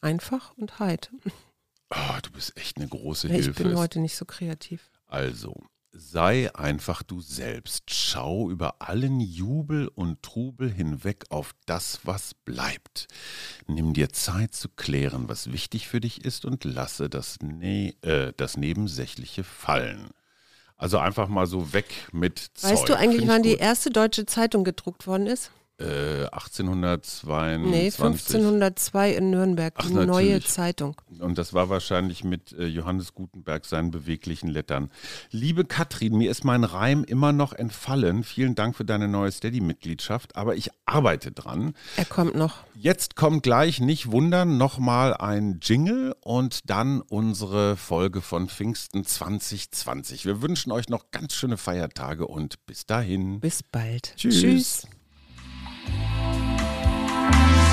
Einfach 0.01 0.53
und 0.57 0.79
Heit. 0.79 1.11
Ah, 1.89 2.19
du 2.21 2.31
bist 2.31 2.55
echt 2.57 2.77
eine 2.77 2.87
große 2.87 3.27
ich 3.27 3.33
Hilfe. 3.33 3.63
bin 3.63 3.77
heute 3.77 3.99
nicht 3.99 4.15
so 4.15 4.25
kreativ. 4.25 4.89
Also, 5.07 5.63
sei 5.93 6.53
einfach 6.55 7.03
du 7.03 7.21
selbst. 7.21 7.91
Schau 7.91 8.49
über 8.49 8.81
allen 8.81 9.19
Jubel 9.19 9.87
und 9.87 10.23
Trubel 10.23 10.71
hinweg 10.71 11.25
auf 11.29 11.53
das, 11.65 11.99
was 12.03 12.33
bleibt. 12.33 13.07
Nimm 13.67 13.93
dir 13.93 14.09
Zeit 14.09 14.53
zu 14.55 14.69
klären, 14.69 15.29
was 15.29 15.51
wichtig 15.51 15.87
für 15.87 16.01
dich 16.01 16.25
ist 16.25 16.45
und 16.45 16.63
lasse 16.63 17.09
das, 17.09 17.37
ne 17.41 17.95
äh, 18.01 18.33
das 18.35 18.57
Nebensächliche 18.57 19.43
fallen. 19.43 20.09
Also 20.75 20.97
einfach 20.97 21.27
mal 21.27 21.45
so 21.45 21.71
weg 21.71 22.09
mit 22.11 22.39
Zeug. 22.39 22.71
Weißt 22.71 22.89
du 22.89 22.97
eigentlich, 22.97 23.27
wann 23.27 23.43
die 23.43 23.51
gut. 23.51 23.59
erste 23.59 23.89
deutsche 23.89 24.25
Zeitung 24.25 24.63
gedruckt 24.63 25.07
worden 25.07 25.27
ist? 25.27 25.51
Äh, 25.79 26.25
1822. 26.31 27.71
Nee, 27.71 27.85
1502 27.85 29.11
in 29.11 29.31
Nürnberg, 29.31 29.73
Ach, 29.75 29.87
die 29.87 29.93
neue 29.93 30.05
natürlich. 30.05 30.47
Zeitung. 30.47 31.01
Und 31.19 31.39
das 31.39 31.53
war 31.53 31.69
wahrscheinlich 31.69 32.23
mit 32.23 32.53
äh, 32.53 32.65
Johannes 32.65 33.15
Gutenberg 33.15 33.65
seinen 33.65 33.89
beweglichen 33.89 34.49
Lettern. 34.49 34.91
Liebe 35.31 35.65
Katrin, 35.65 36.15
mir 36.17 36.29
ist 36.29 36.43
mein 36.43 36.63
Reim 36.63 37.03
immer 37.03 37.33
noch 37.33 37.53
entfallen. 37.53 38.23
Vielen 38.23 38.53
Dank 38.53 38.75
für 38.75 38.85
deine 38.85 39.07
neue 39.07 39.31
Steady-Mitgliedschaft, 39.31 40.35
aber 40.35 40.55
ich 40.55 40.69
arbeite 40.85 41.31
dran. 41.31 41.73
Er 41.97 42.05
kommt 42.05 42.35
noch. 42.35 42.57
Jetzt 42.75 43.15
kommt 43.15 43.41
gleich, 43.41 43.79
nicht 43.79 44.11
wundern, 44.11 44.57
nochmal 44.57 45.15
ein 45.15 45.59
Jingle 45.61 46.15
und 46.21 46.69
dann 46.69 47.01
unsere 47.01 47.77
Folge 47.77 48.21
von 48.21 48.47
Pfingsten 48.47 49.05
2020. 49.05 50.25
Wir 50.25 50.43
wünschen 50.43 50.71
euch 50.71 50.87
noch 50.87 51.09
ganz 51.09 51.33
schöne 51.33 51.57
Feiertage 51.57 52.27
und 52.27 52.63
bis 52.67 52.85
dahin. 52.85 53.39
Bis 53.39 53.63
bald. 53.63 54.13
Tschüss. 54.17 54.87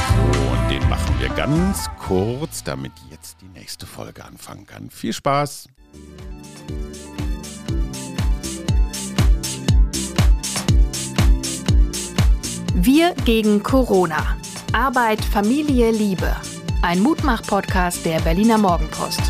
So, 0.09 0.51
und 0.51 0.71
den 0.71 0.89
machen 0.89 1.15
wir 1.19 1.29
ganz 1.31 1.89
kurz, 1.99 2.63
damit 2.65 2.93
jetzt 3.11 3.41
die 3.41 3.49
nächste 3.49 3.87
Folge 3.87 4.25
anfangen 4.25 4.67
kann. 4.67 4.91
Viel 4.91 5.13
Spaß! 5.13 5.69
Wir 12.75 13.15
gegen 13.27 13.63
Corona. 13.63 14.37
Arbeit, 14.73 15.23
Familie, 15.23 15.91
Liebe. 15.91 16.35
Ein 16.83 17.01
Mutmach-Podcast 17.01 18.07
der 18.07 18.21
Berliner 18.21 18.57
Morgenpost. 18.57 19.21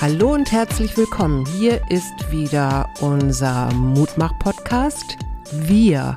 Hallo 0.00 0.32
und 0.32 0.50
herzlich 0.50 0.96
willkommen. 0.96 1.44
Hier 1.58 1.82
ist 1.90 2.14
wieder 2.30 2.88
unser 3.00 3.72
Mutmach-Podcast. 3.74 5.18
Wir 5.54 6.16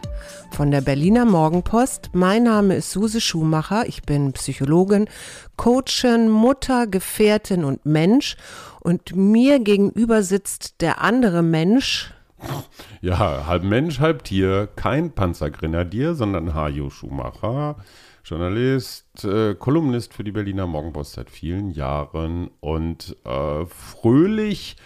von 0.52 0.72
der 0.72 0.80
Berliner 0.80 1.26
Morgenpost. 1.26 2.12
Mein 2.14 2.44
Name 2.44 2.76
ist 2.76 2.92
Suse 2.92 3.20
Schumacher. 3.20 3.86
Ich 3.86 4.04
bin 4.04 4.32
Psychologin, 4.32 5.10
Coachin, 5.58 6.30
Mutter, 6.30 6.88
Gefährtin 6.88 7.66
und 7.66 7.86
Mensch. 7.86 8.38
Und 8.80 9.14
mir 9.14 9.60
gegenüber 9.60 10.24
sitzt 10.24 10.80
der 10.80 11.02
andere 11.02 11.44
Mensch. 11.44 12.14
Ja, 13.02 13.46
halb 13.46 13.64
Mensch, 13.64 14.00
halb 14.00 14.24
Tier. 14.24 14.70
Kein 14.74 15.12
Panzergrenadier, 15.12 16.16
sondern 16.16 16.54
Hajo 16.54 16.90
Schumacher. 16.90 17.76
Journalist, 18.24 19.26
äh, 19.26 19.54
Kolumnist 19.54 20.14
für 20.14 20.24
die 20.24 20.32
Berliner 20.32 20.66
Morgenpost 20.66 21.14
seit 21.14 21.30
vielen 21.30 21.72
Jahren 21.72 22.50
und 22.62 23.18
äh, 23.26 23.66
fröhlich 23.66 24.78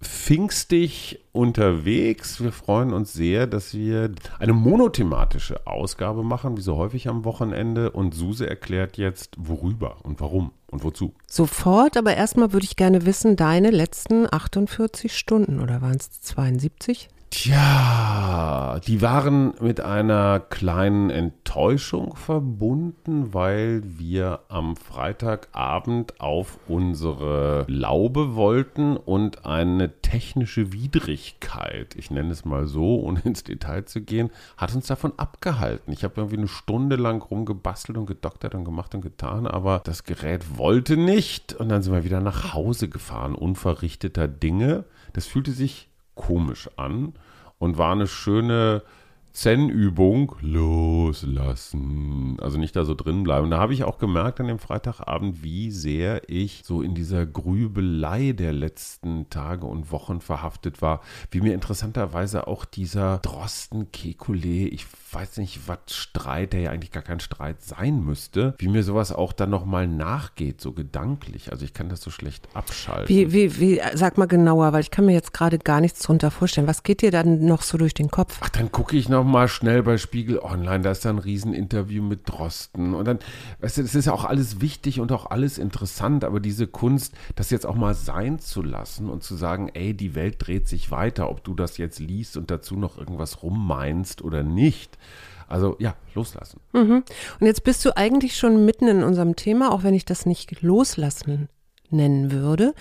pfingstig 0.00 1.20
unterwegs. 1.32 2.42
Wir 2.42 2.52
freuen 2.52 2.92
uns 2.92 3.12
sehr, 3.12 3.46
dass 3.46 3.74
wir 3.74 4.12
eine 4.38 4.52
monothematische 4.52 5.66
Ausgabe 5.66 6.22
machen, 6.22 6.56
wie 6.56 6.60
so 6.60 6.76
häufig 6.76 7.08
am 7.08 7.24
Wochenende. 7.24 7.90
Und 7.90 8.14
Suse 8.14 8.48
erklärt 8.48 8.96
jetzt, 8.96 9.36
worüber 9.38 9.96
und 10.04 10.20
warum 10.20 10.52
und 10.68 10.84
wozu. 10.84 11.14
Sofort, 11.26 11.96
aber 11.96 12.16
erstmal 12.16 12.52
würde 12.52 12.64
ich 12.64 12.76
gerne 12.76 13.06
wissen, 13.06 13.36
deine 13.36 13.70
letzten 13.70 14.32
48 14.32 15.16
Stunden 15.16 15.60
oder 15.60 15.82
waren 15.82 15.96
es 15.96 16.20
72? 16.22 17.08
Tja, 17.30 18.80
die 18.86 19.02
waren 19.02 19.52
mit 19.60 19.82
einer 19.82 20.40
kleinen 20.40 21.10
Enttäuschung 21.10 22.16
verbunden, 22.16 23.34
weil 23.34 23.82
wir 23.84 24.40
am 24.48 24.76
Freitagabend 24.76 26.20
auf 26.20 26.58
unsere 26.68 27.66
Laube 27.68 28.34
wollten 28.34 28.96
und 28.96 29.44
eine 29.44 30.00
technische 30.00 30.72
Widrigkeit, 30.72 31.96
ich 31.96 32.10
nenne 32.10 32.30
es 32.32 32.46
mal 32.46 32.66
so, 32.66 33.00
ohne 33.02 33.20
ins 33.20 33.44
Detail 33.44 33.84
zu 33.84 34.00
gehen, 34.00 34.30
hat 34.56 34.74
uns 34.74 34.86
davon 34.86 35.12
abgehalten. 35.18 35.92
Ich 35.92 36.04
habe 36.04 36.14
irgendwie 36.16 36.38
eine 36.38 36.48
Stunde 36.48 36.96
lang 36.96 37.20
rumgebastelt 37.20 37.98
und 37.98 38.06
gedoktert 38.06 38.54
und 38.54 38.64
gemacht 38.64 38.94
und 38.94 39.02
getan, 39.02 39.46
aber 39.46 39.82
das 39.84 40.04
Gerät 40.04 40.56
wollte 40.56 40.96
nicht 40.96 41.52
und 41.52 41.68
dann 41.68 41.82
sind 41.82 41.92
wir 41.92 42.04
wieder 42.04 42.20
nach 42.20 42.54
Hause 42.54 42.88
gefahren, 42.88 43.34
unverrichteter 43.34 44.28
Dinge. 44.28 44.84
Das 45.12 45.26
fühlte 45.26 45.52
sich 45.52 45.88
komisch 46.18 46.68
an 46.76 47.14
und 47.58 47.78
war 47.78 47.92
eine 47.92 48.06
schöne 48.06 48.82
Zen-Übung 49.38 50.34
loslassen. 50.40 52.38
Also 52.40 52.58
nicht 52.58 52.74
da 52.74 52.84
so 52.84 52.96
drin 52.96 53.22
bleiben. 53.22 53.52
Da 53.52 53.58
habe 53.58 53.72
ich 53.72 53.84
auch 53.84 53.98
gemerkt 53.98 54.40
an 54.40 54.48
dem 54.48 54.58
Freitagabend, 54.58 55.44
wie 55.44 55.70
sehr 55.70 56.28
ich 56.28 56.62
so 56.64 56.82
in 56.82 56.96
dieser 56.96 57.24
Grübelei 57.24 58.32
der 58.32 58.52
letzten 58.52 59.30
Tage 59.30 59.66
und 59.66 59.92
Wochen 59.92 60.20
verhaftet 60.20 60.82
war. 60.82 61.02
Wie 61.30 61.40
mir 61.40 61.54
interessanterweise 61.54 62.48
auch 62.48 62.64
dieser 62.64 63.18
Drosten 63.18 63.92
Kekulé, 63.92 64.66
ich 64.72 64.86
weiß 65.12 65.36
nicht, 65.36 65.68
was 65.68 65.78
Streit, 65.94 66.52
der 66.52 66.60
ja 66.62 66.70
eigentlich 66.72 66.90
gar 66.90 67.04
kein 67.04 67.20
Streit 67.20 67.62
sein 67.62 68.04
müsste, 68.04 68.56
wie 68.58 68.66
mir 68.66 68.82
sowas 68.82 69.12
auch 69.12 69.32
dann 69.32 69.50
nochmal 69.50 69.86
nachgeht, 69.86 70.60
so 70.60 70.72
gedanklich. 70.72 71.52
Also 71.52 71.64
ich 71.64 71.74
kann 71.74 71.88
das 71.88 72.00
so 72.00 72.10
schlecht 72.10 72.48
abschalten. 72.54 73.08
Wie, 73.08 73.32
wie, 73.32 73.60
wie, 73.60 73.80
sag 73.94 74.18
mal 74.18 74.26
genauer, 74.26 74.72
weil 74.72 74.80
ich 74.80 74.90
kann 74.90 75.06
mir 75.06 75.12
jetzt 75.12 75.32
gerade 75.32 75.58
gar 75.58 75.80
nichts 75.80 76.00
drunter 76.00 76.32
vorstellen. 76.32 76.66
Was 76.66 76.82
geht 76.82 77.02
dir 77.02 77.12
dann 77.12 77.44
noch 77.44 77.62
so 77.62 77.78
durch 77.78 77.94
den 77.94 78.10
Kopf? 78.10 78.40
Ach, 78.40 78.48
dann 78.48 78.72
gucke 78.72 78.96
ich 78.96 79.08
noch 79.08 79.27
mal 79.28 79.48
schnell 79.48 79.82
bei 79.82 79.98
Spiegel 79.98 80.38
Online, 80.40 80.80
da 80.80 80.90
ist 80.90 81.04
da 81.04 81.10
ein 81.10 81.18
Rieseninterview 81.18 82.02
mit 82.02 82.28
Drosten. 82.28 82.94
Und 82.94 83.06
dann, 83.06 83.18
weißt 83.60 83.78
du, 83.78 83.82
das 83.82 83.94
ist 83.94 84.06
ja 84.06 84.12
auch 84.12 84.24
alles 84.24 84.60
wichtig 84.60 85.00
und 85.00 85.12
auch 85.12 85.30
alles 85.30 85.58
interessant, 85.58 86.24
aber 86.24 86.40
diese 86.40 86.66
Kunst, 86.66 87.14
das 87.36 87.50
jetzt 87.50 87.66
auch 87.66 87.74
mal 87.74 87.94
sein 87.94 88.38
zu 88.38 88.62
lassen 88.62 89.08
und 89.08 89.22
zu 89.22 89.36
sagen, 89.36 89.70
ey, 89.74 89.94
die 89.94 90.14
Welt 90.14 90.36
dreht 90.38 90.68
sich 90.68 90.90
weiter, 90.90 91.30
ob 91.30 91.44
du 91.44 91.54
das 91.54 91.78
jetzt 91.78 92.00
liest 92.00 92.36
und 92.36 92.50
dazu 92.50 92.76
noch 92.76 92.98
irgendwas 92.98 93.42
rummeinst 93.42 94.22
oder 94.22 94.42
nicht. 94.42 94.98
Also 95.46 95.76
ja, 95.78 95.94
loslassen. 96.14 96.60
Mhm. 96.72 97.04
Und 97.40 97.46
jetzt 97.46 97.64
bist 97.64 97.84
du 97.84 97.96
eigentlich 97.96 98.36
schon 98.36 98.64
mitten 98.64 98.86
in 98.86 99.02
unserem 99.02 99.34
Thema, 99.34 99.72
auch 99.72 99.82
wenn 99.82 99.94
ich 99.94 100.04
das 100.04 100.26
nicht 100.26 100.60
loslassen 100.60 101.48
nennen 101.92 102.30
würde, 102.32 102.74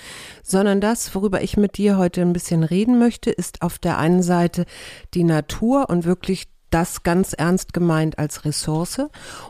sondern 0.43 0.81
das, 0.81 1.13
worüber 1.15 1.41
ich 1.41 1.57
mit 1.57 1.77
dir 1.77 1.97
heute 1.97 2.21
ein 2.21 2.33
bisschen 2.33 2.63
reden 2.63 2.99
möchte, 2.99 3.29
ist 3.31 3.61
auf 3.61 3.79
der 3.79 3.97
einen 3.97 4.21
Seite 4.23 4.65
die 5.13 5.23
Natur 5.23 5.89
und 5.89 6.05
wirklich 6.05 6.47
das 6.69 7.03
ganz 7.03 7.31
ernst 7.31 7.73
gemeint 7.73 8.19
als 8.19 8.43
Ressource 8.43 8.99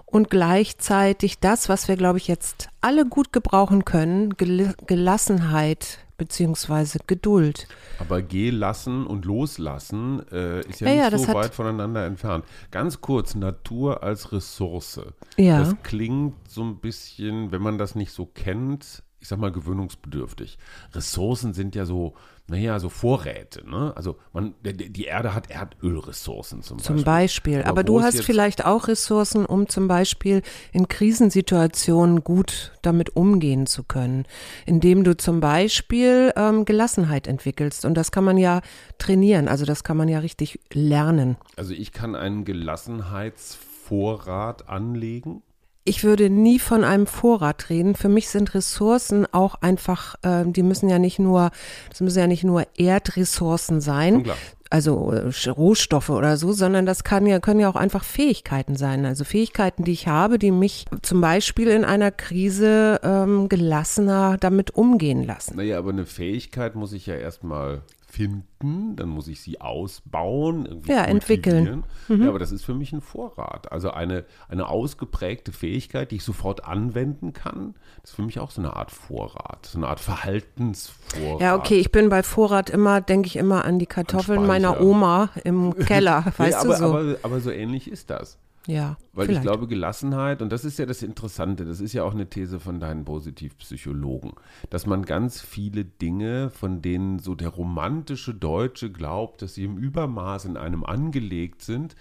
und 0.06 0.30
gleichzeitig 0.30 1.39
das, 1.39 1.67
was 1.67 1.88
wir, 1.88 1.96
glaube 1.98 2.20
ich, 2.20 2.28
jetzt 2.28 2.70
alle 2.80 3.06
gut 3.08 3.34
gebrauchen 3.34 3.86
können, 3.86 4.38
Gel 4.38 4.76
Gelassenheit 4.86 6.00
beziehungsweise 6.17 7.00
Geduld. 7.08 7.67
Aber 8.00 8.22
gelassen 8.22 9.06
und 9.06 9.26
loslassen 9.26 10.22
äh, 10.32 10.62
ist 10.67 10.80
ja, 10.82 10.88
Ja, 10.89 10.93
ja, 10.93 11.04
nicht 11.10 11.12
so 11.12 11.17
das 11.17 11.28
hat- 11.30 11.36
weit 11.36 11.54
voneinander 11.56 12.06
entfernt. 12.06 12.43
Ganz 12.72 13.02
kurz, 13.02 13.36
Natur 13.36 14.04
als 14.04 14.32
Ressource. 14.32 15.00
Ja. 15.38 15.60
Das 15.60 15.76
klingt 15.84 16.34
so 16.48 16.63
ein 16.63 16.78
bisschen, 16.80 17.52
wenn 17.52 17.62
man 17.62 17.78
das 17.78 17.96
nicht 17.96 18.12
so 18.12 18.26
kennt, 18.26 19.04
ich 19.19 19.27
sag 19.27 19.39
mal 19.39 19.51
gewöhnungsbedürftig. 19.51 20.60
Ressourcen 20.93 21.53
sind 21.53 21.73
ja 21.73 21.86
so, 21.86 22.13
naja, 22.47 22.80
so 22.80 22.89
Vorräte. 22.89 23.67
Ne? 23.67 23.91
Also 23.95 24.17
man, 24.32 24.53
die 24.63 25.06
Erde 25.06 25.34
hat 25.34 25.49
Erdölressourcen 25.49 26.62
zum, 26.62 26.77
Zum 26.80 27.03
Beispiel. 27.03 27.63
Aber, 27.63 27.82
wo 27.82 27.86
du 27.86 28.01
hast 28.01 28.23
vielleicht 28.23 28.65
auch 28.65 28.88
Ressourcen, 28.88 29.43
um 29.45 29.67
zum 29.67 29.88
Beispiel 29.88 30.43
in 30.71 30.88
Krisensituationen 30.88 32.23
gut 32.23 32.73
damit 32.84 33.15
umgehen 33.15 33.65
zu 33.65 33.84
können, 33.84 34.25
indem 34.67 35.03
du 35.03 35.17
zum 35.17 35.39
Beispiel 35.39 36.32
ähm, 36.36 36.65
Gelassenheit 36.65 37.25
entwickelst. 37.27 37.86
Und 37.86 37.95
das 37.95 38.12
kann 38.12 38.23
man 38.23 38.38
ja 38.38 38.62
trainieren, 38.99 39.47
also 39.47 39.65
das 39.65 39.84
kann 39.84 39.97
man 39.97 40.10
ja 40.10 40.19
richtig 40.19 40.60
lernen. 40.71 41.38
Also 41.56 41.73
ich 41.73 41.91
kann 41.91 42.13
einen 42.15 42.45
Gelassenheitsvorrat 42.45 44.69
anlegen. 44.69 45.41
Ich 45.88 46.04
würde 46.04 46.30
nie 46.30 46.60
von 46.60 46.84
einem 46.84 47.08
Vorrat 47.08 47.69
reden. 47.69 47.95
Für 47.95 48.10
mich 48.10 48.28
sind 48.28 48.54
Ressourcen 48.54 49.26
auch 49.32 49.56
einfach, 49.62 50.15
äh, 50.21 50.43
die 50.45 50.62
müssen 50.62 50.89
ja 50.89 51.00
nicht 51.00 51.17
nur, 51.17 51.52
das 51.89 52.02
müssen 52.02 52.19
ja 52.19 52.28
nicht 52.28 52.43
nur 52.43 52.67
Erdressourcen 52.76 53.80
sein, 53.80 54.23
klar. 54.23 54.36
also 54.69 55.13
äh, 55.13 55.50
Rohstoffe 55.50 56.10
oder 56.10 56.36
so, 56.36 56.52
sondern 56.52 56.86
das 56.86 57.06
kann 57.06 57.26
ja, 57.26 57.39
können 57.39 57.62
ja 57.62 57.69
auch 57.69 57.78
einfach 57.78 58.04
Fähigkeiten 58.04 58.76
sein. 58.76 59.06
Also 59.06 59.23
Fähigkeiten, 59.23 59.86
die 59.86 59.93
ich 59.93 60.10
habe, 60.10 60.38
die 60.39 60.52
mich 60.52 60.88
zum 61.04 61.21
Beispiel 61.21 61.69
in 61.69 61.86
einer 61.86 62.12
Krise 62.12 63.00
ähm, 63.02 63.47
gelassener 63.47 64.36
damit 64.38 64.71
umgehen 64.71 65.23
lassen. 65.23 65.56
Naja, 65.56 65.78
aber 65.78 65.91
eine 65.91 66.06
Fähigkeit 66.06 66.76
muss 66.76 66.91
ich 66.91 67.06
ja 67.06 67.15
erstmal 67.15 67.82
finden, 68.17 68.95
dann 68.95 69.10
muss 69.10 69.27
ich 69.27 69.41
sie 69.41 69.62
ausbauen, 69.62 70.65
irgendwie 70.65 70.91
Ja, 70.91 71.03
entwickeln. 71.03 71.84
kultivieren. 72.08 72.23
Ja, 72.23 72.30
aber 72.30 72.39
das 72.39 72.51
ist 72.51 72.63
für 72.65 72.73
mich 72.73 72.91
ein 72.91 73.01
Vorrat. 73.01 73.71
Also 73.71 73.91
eine, 73.91 74.25
eine 74.49 74.67
ausgeprägte 74.69 75.51
Fähigkeit, 75.51 76.10
die 76.10 76.15
ich 76.15 76.23
sofort 76.23 76.65
anwenden 76.65 77.34
kann, 77.34 77.75
das 78.01 78.10
ist 78.12 78.15
für 78.15 78.23
mich 78.23 78.39
auch 78.39 78.49
so 78.49 78.60
eine 78.60 78.75
Art 78.75 78.89
Vorrat, 78.89 79.67
so 79.67 79.77
eine 79.77 79.88
Art 79.88 79.99
Verhaltensvorrat. 79.99 81.41
Ja, 81.41 81.56
okay, 81.56 81.77
ich 81.77 81.91
bin 81.91 82.10
bei 82.10 82.23
Vorrat 82.23 82.71
immer, 82.71 83.01
denke 83.01 83.27
ich 83.27 83.36
immer 83.36 83.65
an 83.65 83.77
die 83.77 83.86
Kartoffeln 83.86 84.47
meiner 84.47 84.82
Oma 84.82 85.30
im 85.43 85.75
Keller, 85.86 86.25
weißt 86.38 86.53
ja, 86.53 86.60
aber, 86.62 86.73
du 86.73 86.75
so. 86.80 86.86
aber, 86.86 87.15
aber 87.21 87.39
so 87.39 87.51
ähnlich 87.51 87.89
ist 87.89 88.10
das. 88.10 88.39
Ja, 88.67 88.97
Weil 89.13 89.25
vielleicht. 89.27 89.39
ich 89.39 89.41
glaube, 89.41 89.67
Gelassenheit, 89.67 90.41
und 90.41 90.51
das 90.51 90.65
ist 90.65 90.77
ja 90.77 90.86
das 90.86 91.01
Interessante, 91.01 91.65
das 91.65 91.80
ist 91.80 91.93
ja 91.93 92.03
auch 92.03 92.13
eine 92.13 92.30
These 92.30 92.60
von 92.60 92.80
deinen 92.80 93.06
Positivpsychologen, 93.06 94.34
dass 94.69 94.86
man 94.86 95.03
ganz 95.06 95.41
viele 95.41 95.86
Dinge, 95.86 96.49
von 96.49 96.82
denen 96.82 97.19
so 97.19 97.34
der 97.34 97.49
romantische 97.49 98.34
Deutsche 98.34 98.91
glaubt, 98.91 99.41
dass 99.41 99.56
sie 99.56 99.63
im 99.63 99.77
Übermaß 99.77 100.45
in 100.45 100.58
einem 100.58 100.84
angelegt 100.84 101.62
sind, 101.62 101.95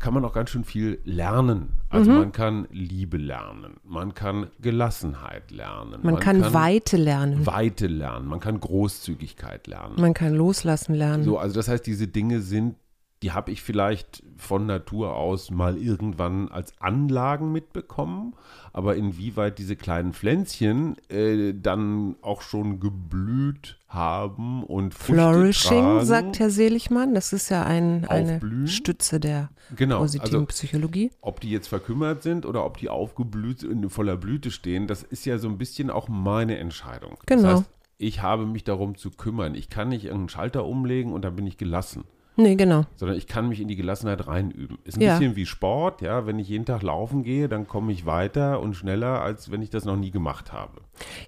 kann 0.00 0.12
man 0.12 0.24
auch 0.24 0.34
ganz 0.34 0.50
schön 0.50 0.64
viel 0.64 1.00
lernen. 1.04 1.70
Also 1.88 2.10
Mhm. 2.10 2.16
man 2.18 2.32
kann 2.32 2.68
Liebe 2.70 3.16
lernen, 3.16 3.76
man 3.84 4.12
kann 4.12 4.48
Gelassenheit 4.60 5.50
lernen, 5.50 6.00
man, 6.02 6.18
kann, 6.20 6.52
Weite 6.52 6.96
lernen. 6.98 7.46
Weite 7.46 7.86
lernen, 7.86 8.26
man 8.26 8.38
kann 8.40 8.60
Großzügigkeit 8.60 9.66
lernen. 9.66 9.94
Man 9.98 10.12
kann 10.12 10.34
loslassen 10.34 10.94
lernen. 10.94 11.24
So, 11.24 11.38
also 11.38 11.54
das 11.54 11.68
heißt, 11.68 11.86
diese 11.86 12.06
Dinge 12.08 12.40
sind, 12.40 12.76
die 13.24 13.32
habe 13.32 13.52
ich 13.52 13.62
vielleicht 13.62 14.22
von 14.36 14.66
Natur 14.66 15.16
aus 15.16 15.50
mal 15.50 15.78
irgendwann 15.78 16.50
als 16.50 16.78
Anlagen 16.78 17.52
mitbekommen, 17.52 18.34
aber 18.74 18.96
inwieweit 18.96 19.58
diese 19.58 19.76
kleinen 19.76 20.12
Pflänzchen 20.12 20.96
äh, 21.08 21.54
dann 21.54 22.16
auch 22.20 22.42
schon 22.42 22.80
geblüht 22.80 23.78
haben 23.88 24.62
und 24.62 24.92
Früchte 24.92 25.14
Flourishing, 25.14 25.84
tragen. 25.84 26.04
sagt 26.04 26.38
Herr 26.38 26.50
Seligmann. 26.50 27.14
Das 27.14 27.32
ist 27.32 27.48
ja 27.48 27.64
ein, 27.64 28.04
eine 28.08 28.34
Aufblühen. 28.34 28.68
Stütze 28.68 29.18
der 29.20 29.48
Genau, 29.74 30.00
positiven 30.00 30.34
also 30.40 30.46
Psychologie. 30.46 31.10
ob 31.22 31.40
die 31.40 31.48
jetzt 31.48 31.68
verkümmert 31.68 32.22
sind 32.22 32.44
oder 32.44 32.66
ob 32.66 32.76
die 32.76 32.90
aufgeblüht 32.90 33.62
in 33.62 33.88
voller 33.88 34.18
Blüte 34.18 34.50
stehen, 34.50 34.86
das 34.86 35.02
ist 35.02 35.24
ja 35.24 35.38
so 35.38 35.48
ein 35.48 35.56
bisschen 35.56 35.88
auch 35.88 36.08
meine 36.08 36.58
Entscheidung. 36.58 37.16
Genau. 37.24 37.42
Das 37.42 37.60
heißt, 37.60 37.70
ich 37.96 38.20
habe 38.20 38.44
mich 38.44 38.64
darum 38.64 38.96
zu 38.96 39.10
kümmern. 39.10 39.54
Ich 39.54 39.70
kann 39.70 39.88
nicht 39.88 40.04
irgendeinen 40.04 40.28
Schalter 40.28 40.66
umlegen 40.66 41.14
und 41.14 41.22
dann 41.24 41.36
bin 41.36 41.46
ich 41.46 41.56
gelassen. 41.56 42.04
Nee, 42.36 42.56
genau. 42.56 42.84
sondern 42.96 43.16
ich 43.16 43.28
kann 43.28 43.48
mich 43.48 43.60
in 43.60 43.68
die 43.68 43.76
Gelassenheit 43.76 44.26
reinüben. 44.26 44.78
Ist 44.84 44.96
ein 44.96 45.02
Ja. 45.02 45.18
bisschen 45.18 45.36
wie 45.36 45.46
Sport, 45.46 46.00
ja. 46.02 46.26
Wenn 46.26 46.38
ich 46.40 46.48
jeden 46.48 46.64
Tag 46.64 46.82
laufen 46.82 47.22
gehe, 47.22 47.48
dann 47.48 47.68
komme 47.68 47.92
ich 47.92 48.06
weiter 48.06 48.60
und 48.60 48.74
schneller, 48.74 49.20
als 49.22 49.52
wenn 49.52 49.62
ich 49.62 49.70
das 49.70 49.84
noch 49.84 49.94
nie 49.96 50.10
gemacht 50.10 50.52
habe. 50.52 50.80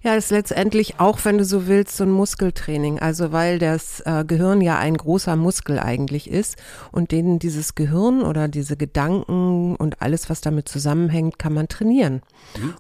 Ja, 0.03 0.15
ist 0.15 0.31
letztendlich 0.33 0.99
auch, 0.99 1.25
wenn 1.25 1.39
du 1.39 1.45
so 1.45 1.69
willst, 1.69 1.97
so 1.97 2.03
ein 2.05 2.11
Muskeltraining. 2.11 2.99
Also 2.99 3.31
weil 3.31 3.59
das 3.61 4.01
äh, 4.01 4.25
Gehirn 4.27 4.61
ja 4.61 4.79
ein 4.79 4.97
großer 4.97 5.37
Muskel 5.37 5.79
eigentlich 5.79 6.29
ist 6.29 6.57
und 6.91 7.13
den 7.13 7.39
dieses 7.39 7.77
Gehirn 7.77 8.23
oder 8.23 8.49
diese 8.49 8.77
Gedanken 8.77 9.77
und 9.77 10.03
alles, 10.03 10.29
was 10.29 10.41
damit 10.41 10.69
zusammenhängt, 10.69 11.39
kann 11.39 11.53
man 11.55 11.69
trainieren. 11.69 12.23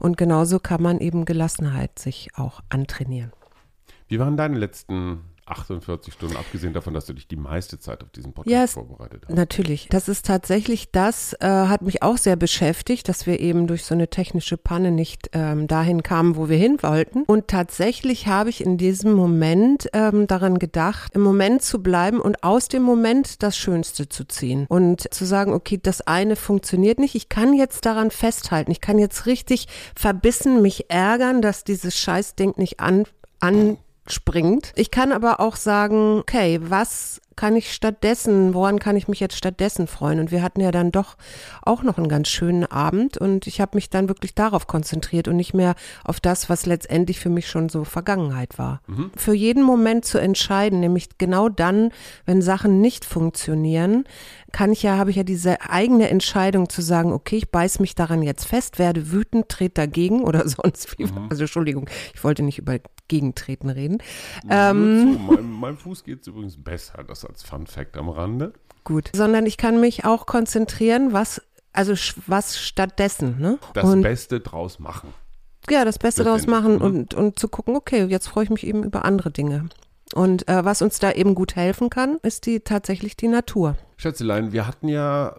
Und 0.00 0.16
genauso 0.16 0.58
kann 0.58 0.82
man 0.82 0.98
eben 0.98 1.24
Gelassenheit 1.26 1.98
sich 1.98 2.30
auch 2.36 2.60
antrainieren. 2.70 3.32
Wie 4.08 4.18
waren 4.18 4.36
deine 4.36 4.58
letzten 4.58 5.20
48 5.46 6.12
Stunden, 6.12 6.36
abgesehen 6.36 6.72
davon, 6.72 6.92
dass 6.94 7.06
du 7.06 7.12
dich 7.12 7.28
die 7.28 7.36
meiste 7.36 7.78
Zeit 7.78 8.02
auf 8.02 8.10
diesen 8.10 8.32
Podcast 8.32 8.52
Ja, 8.52 8.64
es- 8.64 8.72
vorbereitet 8.74 9.24
hast? 9.28 9.34
Natürlich. 9.34 9.86
Das 9.90 10.08
ist 10.08 10.26
tatsächlich 10.26 10.90
das, 10.90 11.34
äh, 11.40 11.46
hat 11.46 11.82
mich 11.82 12.02
auch 12.02 12.18
sehr 12.18 12.36
beschäftigt, 12.36 13.08
dass 13.08 13.26
wir 13.26 13.40
eben 13.40 13.66
durch 13.66 13.84
so 13.84 13.94
eine 13.94 14.08
technische 14.08 14.56
Panne 14.56 14.90
nicht 14.90 15.30
ähm, 15.32 15.66
dahin 15.68 16.02
kamen, 16.02 16.36
wo 16.36 16.48
wir 16.48 16.56
hin 16.58 16.78
wollten. 16.82 17.22
Und 17.24 17.48
tatsächlich 17.48 18.26
habe 18.26 18.50
ich 18.50 18.60
in 18.64 18.76
diesem 18.78 19.12
Moment 19.12 19.88
ähm, 19.92 20.26
daran 20.26 20.58
gedacht, 20.58 21.14
im 21.14 21.22
Moment 21.22 21.62
zu 21.62 21.82
bleiben 21.82 22.20
und 22.20 22.42
aus 22.42 22.68
dem 22.68 22.82
Moment 22.82 23.42
das 23.42 23.56
Schönste 23.56 24.08
zu 24.08 24.24
ziehen. 24.24 24.66
Und 24.68 25.12
zu 25.14 25.24
sagen, 25.24 25.52
okay, 25.52 25.78
das 25.82 26.00
eine 26.00 26.36
funktioniert 26.36 26.98
nicht. 26.98 27.14
Ich 27.14 27.28
kann 27.28 27.52
jetzt 27.54 27.86
daran 27.86 28.10
festhalten. 28.10 28.70
Ich 28.72 28.80
kann 28.80 28.98
jetzt 28.98 29.26
richtig 29.26 29.68
verbissen 29.94 30.62
mich 30.62 30.90
ärgern, 30.90 31.40
dass 31.42 31.64
dieses 31.64 31.96
Scheißding 31.98 32.54
nicht 32.56 32.80
an, 32.80 33.04
an 33.40 33.78
springt. 34.12 34.72
Ich 34.76 34.90
kann 34.90 35.12
aber 35.12 35.40
auch 35.40 35.56
sagen, 35.56 36.18
okay, 36.18 36.60
was 36.62 37.20
kann 37.36 37.54
ich 37.54 37.72
stattdessen, 37.72 38.54
woran 38.54 38.78
kann 38.78 38.96
ich 38.96 39.08
mich 39.08 39.20
jetzt 39.20 39.36
stattdessen 39.36 39.86
freuen? 39.86 40.20
Und 40.20 40.30
wir 40.30 40.42
hatten 40.42 40.60
ja 40.60 40.70
dann 40.70 40.90
doch 40.90 41.16
auch 41.62 41.82
noch 41.82 41.98
einen 41.98 42.08
ganz 42.08 42.28
schönen 42.28 42.64
Abend 42.64 43.18
und 43.18 43.46
ich 43.46 43.60
habe 43.60 43.76
mich 43.76 43.90
dann 43.90 44.08
wirklich 44.08 44.34
darauf 44.34 44.66
konzentriert 44.66 45.28
und 45.28 45.36
nicht 45.36 45.52
mehr 45.52 45.74
auf 46.04 46.18
das, 46.18 46.48
was 46.48 46.64
letztendlich 46.64 47.20
für 47.20 47.28
mich 47.28 47.48
schon 47.48 47.68
so 47.68 47.84
Vergangenheit 47.84 48.58
war. 48.58 48.80
Für 49.16 49.34
jeden 49.34 49.62
Moment 49.62 50.06
zu 50.06 50.18
entscheiden, 50.18 50.80
nämlich 50.80 51.18
genau 51.18 51.48
dann, 51.50 51.90
wenn 52.24 52.40
Sachen 52.40 52.80
nicht 52.80 53.04
funktionieren, 53.04 54.04
kann 54.52 54.72
ich 54.72 54.82
ja, 54.82 54.96
habe 54.96 55.10
ich 55.10 55.16
ja 55.16 55.22
diese 55.22 55.60
eigene 55.60 56.08
Entscheidung 56.08 56.70
zu 56.70 56.80
sagen, 56.80 57.12
okay, 57.12 57.36
ich 57.36 57.50
beiß 57.50 57.78
mich 57.80 57.94
daran 57.94 58.22
jetzt 58.22 58.46
fest, 58.46 58.78
werde 58.78 59.12
wütend, 59.12 59.50
trete 59.50 59.74
dagegen 59.74 60.22
oder 60.22 60.48
sonst 60.48 60.98
wie. 60.98 61.06
Also 61.28 61.42
Entschuldigung, 61.42 61.90
ich 62.14 62.24
wollte 62.24 62.42
nicht 62.42 62.58
über 62.58 62.78
Gegentreten 63.08 63.68
reden. 63.68 63.98
Ähm, 64.48 65.18
zu, 65.18 65.34
mein, 65.34 65.50
meinem 65.50 65.76
Fuß 65.76 66.04
geht 66.04 66.22
es 66.22 66.28
übrigens 66.28 66.56
besser, 66.56 67.04
das 67.04 67.25
als 67.28 67.42
Fun 67.42 67.66
Fact 67.66 67.96
am 67.96 68.08
Rande. 68.08 68.52
Gut. 68.84 69.10
Sondern 69.14 69.46
ich 69.46 69.56
kann 69.56 69.80
mich 69.80 70.04
auch 70.04 70.26
konzentrieren, 70.26 71.12
was, 71.12 71.42
also 71.72 71.94
was 72.26 72.58
stattdessen, 72.58 73.40
ne? 73.40 73.58
Das 73.74 73.84
und 73.84 74.02
Beste 74.02 74.40
draus 74.40 74.78
machen. 74.78 75.12
ja, 75.68 75.84
das 75.84 75.98
Beste 75.98 76.24
daraus 76.24 76.46
machen 76.46 76.74
Letztendlich, 76.74 77.18
und, 77.18 77.24
und 77.26 77.38
zu 77.38 77.48
gucken, 77.48 77.74
okay, 77.76 78.04
jetzt 78.04 78.28
freue 78.28 78.44
ich 78.44 78.50
mich 78.50 78.66
eben 78.66 78.84
über 78.84 79.04
andere 79.04 79.30
Dinge. 79.30 79.68
Und 80.14 80.48
äh, 80.48 80.64
was 80.64 80.82
uns 80.82 81.00
da 81.00 81.10
eben 81.10 81.34
gut 81.34 81.56
helfen 81.56 81.90
kann, 81.90 82.18
ist 82.22 82.46
die 82.46 82.60
tatsächlich 82.60 83.16
die 83.16 83.28
Natur. 83.28 83.76
Schätzelein, 83.96 84.52
wir 84.52 84.66
hatten 84.66 84.88
ja 84.88 85.36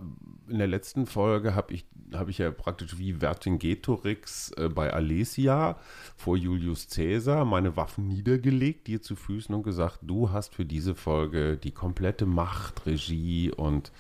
in 0.50 0.58
der 0.58 0.68
letzten 0.68 1.06
Folge 1.06 1.56
habe 1.56 1.74
ich, 1.74 1.86
hab 2.14 2.30
ich 2.30 2.38
ja 2.38 2.52
praktisch 2.52 2.98
wie 2.98 3.14
Vercingetorix 3.14 4.52
äh, 4.52 4.70
bei 4.70 4.92
Alesia 4.94 5.78
vor 6.16 6.38
Julius 6.38 6.88
Caesar 6.88 7.46
meine 7.46 7.76
Waffen 7.76 8.08
niedergelegt, 8.08 8.88
dir 8.88 9.02
zu 9.02 9.16
Füßen 9.16 9.54
und 9.54 9.64
gesagt, 9.64 10.00
du 10.02 10.32
hast 10.32 10.56
für 10.56 10.66
diese 10.66 10.96
Folge 10.96 11.58
die 11.58 11.72
komplette 11.72 12.26
Macht, 12.26 12.86
Regie 12.86 13.52
und 13.52 13.92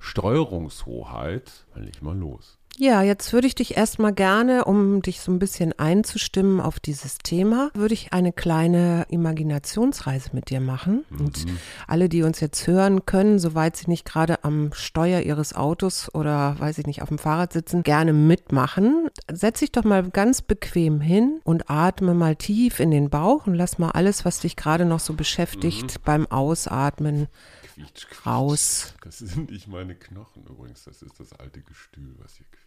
Steuerungshoheit. 0.00 1.66
Dann 1.74 1.84
leg 1.84 2.02
mal 2.02 2.16
los. 2.16 2.58
Ja, 2.78 3.02
jetzt 3.02 3.32
würde 3.32 3.46
ich 3.46 3.54
dich 3.54 3.76
erstmal 3.76 4.12
gerne, 4.12 4.64
um 4.64 5.00
dich 5.00 5.20
so 5.20 5.30
ein 5.30 5.38
bisschen 5.38 5.78
einzustimmen 5.78 6.60
auf 6.60 6.80
dieses 6.80 7.18
Thema, 7.18 7.70
würde 7.74 7.94
ich 7.94 8.12
eine 8.12 8.32
kleine 8.32 9.06
Imaginationsreise 9.08 10.30
mit 10.32 10.50
dir 10.50 10.60
machen. 10.60 11.04
Und 11.10 11.46
alle, 11.86 12.08
die 12.08 12.22
uns 12.22 12.40
jetzt 12.40 12.66
hören 12.66 13.06
können, 13.06 13.38
soweit 13.38 13.76
sie 13.76 13.88
nicht 13.88 14.04
gerade 14.04 14.42
am 14.42 14.72
Steuer 14.72 15.20
ihres 15.20 15.54
Autos 15.54 16.12
oder 16.14 16.58
weiß 16.58 16.78
ich 16.78 16.86
nicht, 16.86 17.02
auf 17.02 17.08
dem 17.08 17.18
Fahrrad 17.18 17.52
sitzen, 17.52 17.82
gerne 17.82 18.12
mitmachen. 18.12 19.08
Setz 19.32 19.60
dich 19.60 19.72
doch 19.72 19.84
mal 19.84 20.10
ganz 20.10 20.42
bequem 20.42 21.00
hin 21.00 21.40
und 21.44 21.70
atme 21.70 22.14
mal 22.14 22.34
tief 22.34 22.80
in 22.80 22.90
den 22.90 23.08
Bauch 23.08 23.46
und 23.46 23.54
lass 23.54 23.78
mal 23.78 23.90
alles, 23.90 24.24
was 24.24 24.40
dich 24.40 24.56
gerade 24.56 24.84
noch 24.84 25.00
so 25.00 25.14
beschäftigt, 25.14 26.02
beim 26.04 26.26
Ausatmen 26.26 27.28
Quietsch, 27.74 28.06
quietsch. 28.06 28.26
raus. 28.26 28.94
Das 29.02 29.18
sind 29.18 29.50
nicht 29.50 29.68
meine 29.68 29.94
Knochen 29.94 30.44
übrigens, 30.46 30.84
das 30.84 31.02
ist 31.02 31.18
das 31.18 31.32
alte 31.34 31.60
Gestühl, 31.60 32.14
was 32.18 32.36
hier 32.36 32.46
quietscht. 32.46 32.64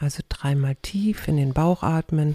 Also 0.00 0.22
dreimal 0.28 0.76
tief 0.76 1.28
in 1.28 1.36
den 1.36 1.52
Bauch 1.52 1.82
atmen 1.82 2.34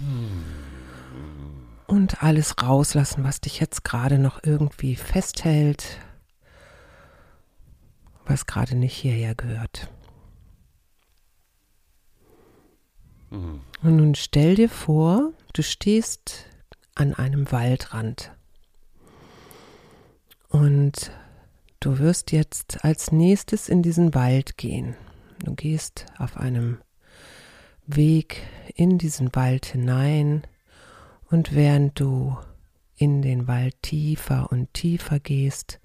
und 1.88 2.24
alles 2.24 2.56
rauslassen, 2.62 3.24
was 3.24 3.42
dich 3.42 3.60
jetzt 3.60 3.84
gerade 3.84 4.20
noch 4.20 4.44
irgendwie 4.44 4.96
festhält, 4.96 6.00
was 8.26 8.46
gerade 8.46 8.76
nicht 8.76 8.96
hierher 8.96 9.36
gehört. 9.36 9.90
Und 13.30 13.62
nun 13.84 14.16
stell 14.16 14.56
dir 14.56 14.70
vor, 14.70 15.34
du 15.54 15.64
stehst 15.64 16.46
an 16.96 17.14
einem 17.14 17.52
Waldrand 17.52 18.32
und 20.50 21.12
du 21.80 22.00
wirst 22.00 22.32
jetzt 22.32 22.84
als 22.84 23.12
nächstes 23.12 23.70
in 23.70 23.82
diesen 23.82 24.14
Wald 24.14 24.58
gehen. 24.58 24.96
Du 25.44 25.56
gehst 25.56 26.06
auf 26.18 26.38
einem 26.38 26.80
Weg 27.86 28.42
in 28.76 28.98
diesen 28.98 29.34
Wald 29.36 29.66
hinein 29.66 30.44
und 31.30 31.54
während 31.56 32.00
du 32.00 32.38
in 32.96 33.22
den 33.22 33.48
Wald 33.48 33.76
tiefer 33.82 34.52
und 34.52 34.74
tiefer 34.74 35.20
gehst, 35.20 35.80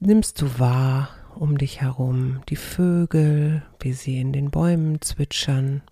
nimmst 0.00 0.40
du 0.40 0.58
wahr 0.58 1.10
um 1.34 1.58
dich 1.58 1.80
herum 1.80 2.40
die 2.48 2.56
Vögel, 2.56 3.62
wie 3.80 3.92
sie 3.92 4.18
in 4.18 4.32
den 4.32 4.50
Bäumen 4.50 5.00
zwitschern 5.00 5.82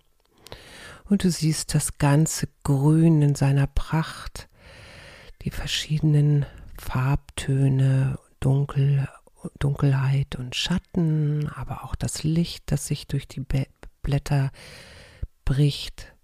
und 1.09 1.23
du 1.23 1.31
siehst 1.31 1.73
das 1.73 1.97
ganze 1.97 2.47
Grün 2.63 3.21
in 3.21 3.35
seiner 3.35 3.67
Pracht, 3.67 4.49
die 5.43 5.51
verschiedenen 5.51 6.45
Farbtöne, 6.77 8.19
Dunkel, 8.47 9.09
Dunkelheit 9.59 10.37
und 10.37 10.55
Schatten, 10.55 11.49
aber 11.49 11.83
auch 11.83 11.95
das 11.95 12.23
Licht, 12.23 12.71
das 12.71 12.87
sich 12.87 13.05
durch 13.05 13.27
die 13.27 13.45
Blätter 14.01 14.51
bricht. 15.43 16.15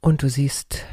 Und 0.00 0.22
du 0.22 0.30
siehst 0.30 0.86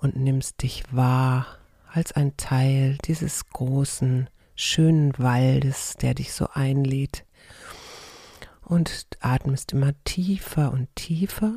und 0.00 0.14
nimmst 0.14 0.62
dich 0.62 0.84
wahr 0.90 1.46
als 1.90 2.12
ein 2.12 2.36
Teil 2.36 2.98
dieses 3.06 3.48
großen, 3.48 4.28
schönen 4.56 5.18
Waldes, 5.18 5.94
der 5.94 6.12
dich 6.12 6.34
so 6.34 6.48
einlädt. 6.52 7.24
Und 8.60 9.06
atmest 9.20 9.72
immer 9.72 9.94
tiefer 10.04 10.70
und 10.70 10.94
tiefer. 10.96 11.54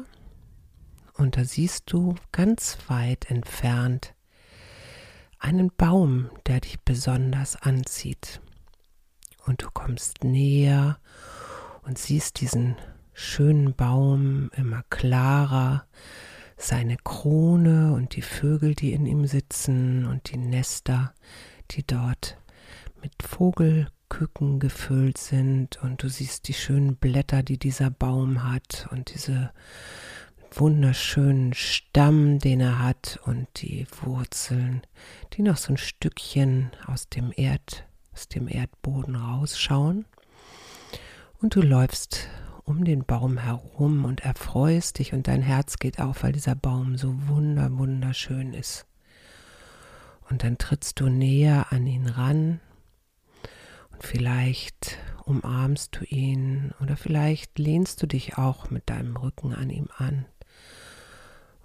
Und 1.15 1.35
da 1.35 1.43
siehst 1.43 1.91
du 1.91 2.15
ganz 2.31 2.77
weit 2.87 3.29
entfernt 3.29 4.13
einen 5.39 5.71
Baum, 5.75 6.29
der 6.45 6.59
dich 6.61 6.79
besonders 6.81 7.55
anzieht. 7.55 8.41
Und 9.45 9.63
du 9.63 9.67
kommst 9.71 10.23
näher 10.23 10.99
und 11.83 11.97
siehst 11.97 12.41
diesen 12.41 12.75
schönen 13.13 13.73
Baum 13.73 14.51
immer 14.55 14.83
klarer, 14.89 15.85
seine 16.57 16.97
Krone 16.97 17.93
und 17.93 18.15
die 18.15 18.21
Vögel, 18.21 18.75
die 18.75 18.93
in 18.93 19.05
ihm 19.05 19.25
sitzen 19.25 20.05
und 20.05 20.31
die 20.31 20.37
Nester, 20.37 21.13
die 21.71 21.85
dort 21.85 22.37
mit 23.01 23.13
Vogelküken 23.21 24.59
gefüllt 24.59 25.17
sind 25.17 25.81
und 25.81 26.01
du 26.01 26.09
siehst 26.09 26.47
die 26.47 26.53
schönen 26.53 26.95
Blätter, 26.95 27.43
die 27.43 27.59
dieser 27.59 27.91
Baum 27.91 28.43
hat 28.43 28.87
und 28.91 29.13
diese 29.13 29.51
wunderschönen 30.59 31.53
Stamm, 31.53 32.39
den 32.39 32.59
er 32.61 32.79
hat 32.79 33.19
und 33.25 33.47
die 33.61 33.85
Wurzeln, 34.01 34.81
die 35.33 35.43
noch 35.43 35.57
so 35.57 35.73
ein 35.73 35.77
Stückchen 35.77 36.71
aus 36.85 37.09
dem 37.09 37.31
Erd, 37.35 37.85
aus 38.13 38.27
dem 38.27 38.47
Erdboden 38.47 39.15
rausschauen. 39.15 40.05
Und 41.39 41.55
du 41.55 41.61
läufst 41.61 42.27
um 42.63 42.83
den 42.83 43.05
Baum 43.05 43.37
herum 43.37 44.03
und 44.03 44.21
erfreust 44.21 44.97
dich 44.97 45.13
und 45.13 45.27
dein 45.27 45.41
Herz 45.41 45.77
geht 45.77 45.99
auf, 45.99 46.23
weil 46.23 46.31
dieser 46.33 46.55
Baum 46.55 46.97
so 46.97 47.13
wunder, 47.27 47.77
wunderschön 47.77 48.53
ist. 48.53 48.87
Und 50.29 50.43
dann 50.43 50.57
trittst 50.57 50.99
du 50.99 51.07
näher 51.07 51.67
an 51.71 51.85
ihn 51.85 52.07
ran 52.07 52.59
und 53.91 54.03
vielleicht 54.03 54.97
umarmst 55.23 55.95
du 55.95 56.03
ihn 56.05 56.73
oder 56.81 56.97
vielleicht 56.97 57.59
lehnst 57.59 58.01
du 58.01 58.07
dich 58.07 58.37
auch 58.37 58.69
mit 58.69 58.89
deinem 58.89 59.15
Rücken 59.15 59.53
an 59.53 59.69
ihm 59.69 59.87
an. 59.97 60.25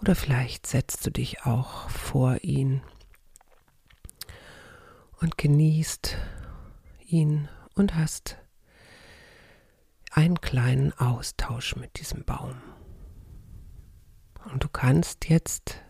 Oder 0.03 0.15
vielleicht 0.15 0.67
setzt 0.67 1.07
du 1.07 1.11
dich 1.11 1.47
auch 1.47 1.89
vor 1.89 2.43
ihn. 2.43 2.83
und 5.23 5.39
genießt 5.39 6.17
ihn 7.07 7.49
und 7.75 7.95
hast 7.95 8.39
einen 10.11 10.41
kleinen 10.41 10.93
Austausch 10.93 11.77
mit 11.77 11.99
diesem 12.01 12.25
Baum. 12.25 12.61
Und 14.53 14.65
du 14.65 14.69
kannst 14.69 15.29
jetzt 15.29 15.81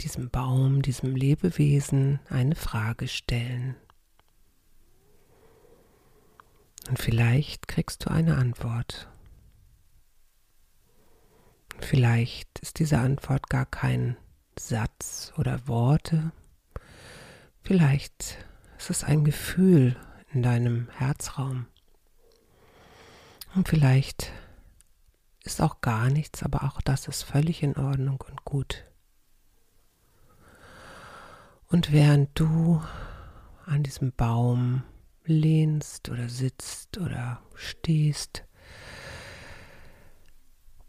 diesem 0.00 0.30
Baum, 0.30 0.80
diesem 0.80 1.14
Lebewesen 1.14 2.20
eine 2.30 2.56
Frage 2.56 3.06
stellen. 3.06 3.76
Und 6.88 6.98
vielleicht 6.98 7.68
kriegst 7.68 8.04
du 8.06 8.10
eine 8.10 8.36
Antwort. 8.36 9.11
Vielleicht 11.82 12.60
ist 12.60 12.78
diese 12.78 12.98
Antwort 12.98 13.50
gar 13.50 13.66
kein 13.66 14.16
Satz 14.58 15.32
oder 15.36 15.66
Worte. 15.66 16.32
Vielleicht 17.62 18.38
ist 18.78 18.90
es 18.90 19.04
ein 19.04 19.24
Gefühl 19.24 19.96
in 20.32 20.42
deinem 20.42 20.88
Herzraum. 20.90 21.66
Und 23.54 23.68
vielleicht 23.68 24.32
ist 25.44 25.60
auch 25.60 25.80
gar 25.80 26.08
nichts, 26.08 26.42
aber 26.42 26.64
auch 26.64 26.80
das 26.80 27.08
ist 27.08 27.24
völlig 27.24 27.62
in 27.62 27.76
Ordnung 27.76 28.24
und 28.26 28.44
gut. 28.44 28.84
Und 31.66 31.92
während 31.92 32.30
du 32.38 32.82
an 33.66 33.82
diesem 33.82 34.12
Baum 34.12 34.84
lehnst 35.24 36.08
oder 36.08 36.28
sitzt 36.28 36.98
oder 36.98 37.42
stehst 37.54 38.44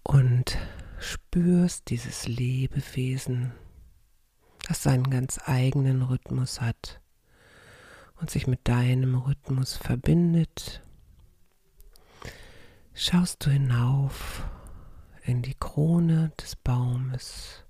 und 0.03 0.57
spürst 1.03 1.89
dieses 1.89 2.27
Lebewesen, 2.27 3.51
das 4.67 4.83
seinen 4.83 5.09
ganz 5.09 5.39
eigenen 5.45 6.01
Rhythmus 6.01 6.61
hat 6.61 7.01
und 8.15 8.29
sich 8.29 8.47
mit 8.47 8.67
deinem 8.67 9.15
Rhythmus 9.15 9.75
verbindet, 9.75 10.81
schaust 12.93 13.45
du 13.45 13.51
hinauf 13.51 14.45
in 15.23 15.41
die 15.41 15.55
Krone 15.55 16.31
des 16.41 16.55
Baumes, 16.55 17.63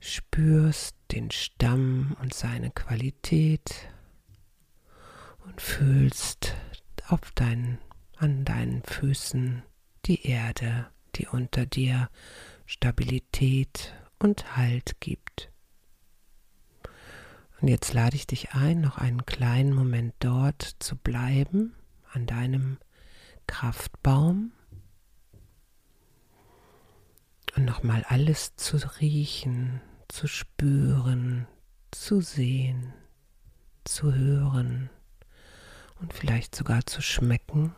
spürst 0.00 0.96
den 1.12 1.30
Stamm 1.30 2.16
und 2.20 2.34
seine 2.34 2.70
Qualität 2.70 3.88
und 5.44 5.60
fühlst 5.60 6.54
auf 7.08 7.30
deinen, 7.32 7.78
an 8.16 8.44
deinen 8.44 8.82
Füßen 8.82 9.62
die 10.06 10.26
Erde, 10.26 10.88
die 11.16 11.26
unter 11.26 11.66
dir 11.66 12.08
Stabilität 12.66 13.94
und 14.18 14.56
Halt 14.56 15.00
gibt. 15.00 15.50
Und 17.60 17.68
jetzt 17.68 17.94
lade 17.94 18.16
ich 18.16 18.26
dich 18.26 18.52
ein, 18.52 18.80
noch 18.80 18.98
einen 18.98 19.24
kleinen 19.24 19.72
Moment 19.72 20.14
dort 20.20 20.76
zu 20.78 20.96
bleiben, 20.96 21.74
an 22.12 22.26
deinem 22.26 22.78
Kraftbaum 23.46 24.52
und 27.56 27.64
nochmal 27.64 28.04
alles 28.08 28.56
zu 28.56 28.76
riechen, 29.00 29.80
zu 30.08 30.26
spüren, 30.26 31.46
zu 31.90 32.20
sehen, 32.20 32.92
zu 33.84 34.14
hören 34.14 34.90
und 36.00 36.12
vielleicht 36.12 36.54
sogar 36.54 36.84
zu 36.84 37.00
schmecken, 37.00 37.74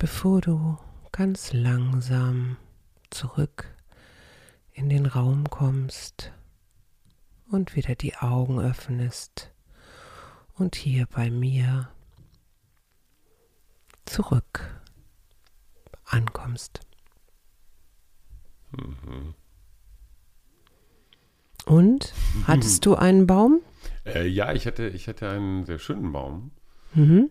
bevor 0.00 0.40
du 0.40 0.78
ganz 1.12 1.52
langsam 1.52 2.56
zurück 3.10 3.66
in 4.72 4.88
den 4.88 5.04
Raum 5.04 5.50
kommst 5.50 6.32
und 7.50 7.76
wieder 7.76 7.94
die 7.94 8.16
Augen 8.16 8.58
öffnest 8.58 9.52
und 10.54 10.74
hier 10.74 11.06
bei 11.06 11.30
mir 11.30 11.90
zurück 14.06 14.80
ankommst. 16.06 16.80
Mhm. 18.70 19.34
Und 21.66 22.14
hattest 22.46 22.86
du 22.86 22.94
einen 22.94 23.26
Baum? 23.26 23.60
Äh, 24.06 24.26
ja, 24.26 24.54
ich 24.54 24.66
hatte, 24.66 24.88
ich 24.88 25.08
hatte 25.08 25.28
einen 25.28 25.66
sehr 25.66 25.78
schönen 25.78 26.10
Baum. 26.10 26.52
Mhm. 26.94 27.30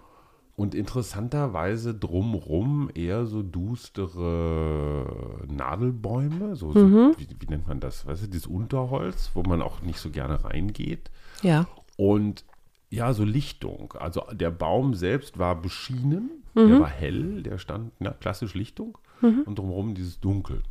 Und 0.61 0.74
interessanterweise 0.74 1.94
drumrum 1.94 2.90
eher 2.94 3.24
so 3.24 3.42
düstere 3.42 5.46
Nadelbäume, 5.48 6.54
so, 6.56 6.72
so 6.72 6.78
Mhm. 6.80 7.14
wie, 7.16 7.26
wie 7.38 7.46
nennt 7.48 7.66
man 7.66 7.80
das? 7.80 8.06
Weißt 8.06 8.24
du, 8.24 8.26
dieses 8.26 8.46
Unterholz, 8.46 9.30
wo 9.34 9.42
man 9.42 9.62
auch 9.62 9.80
nicht 9.82 9.98
so 9.98 10.11
gerne 10.11 10.44
reingeht. 10.44 11.11
Ja. 11.42 11.66
Und 11.96 12.44
ja, 12.90 13.12
so 13.14 13.24
Lichtung. 13.24 13.94
Also 13.98 14.22
der 14.32 14.50
Baum 14.50 14.92
selbst 14.94 15.38
war 15.38 15.54
beschienen, 15.61 16.30
Mhm. 16.54 16.68
der 16.68 16.80
war 16.80 16.88
hell, 16.88 17.42
der 17.42 17.56
stand, 17.58 17.92
na, 17.98 18.11
klassisch 18.11 18.54
Lichtung. 18.54 18.98
Und 19.22 19.58
drumherum 19.58 19.94
dieses 19.94 20.18
Dunkel. 20.20 20.62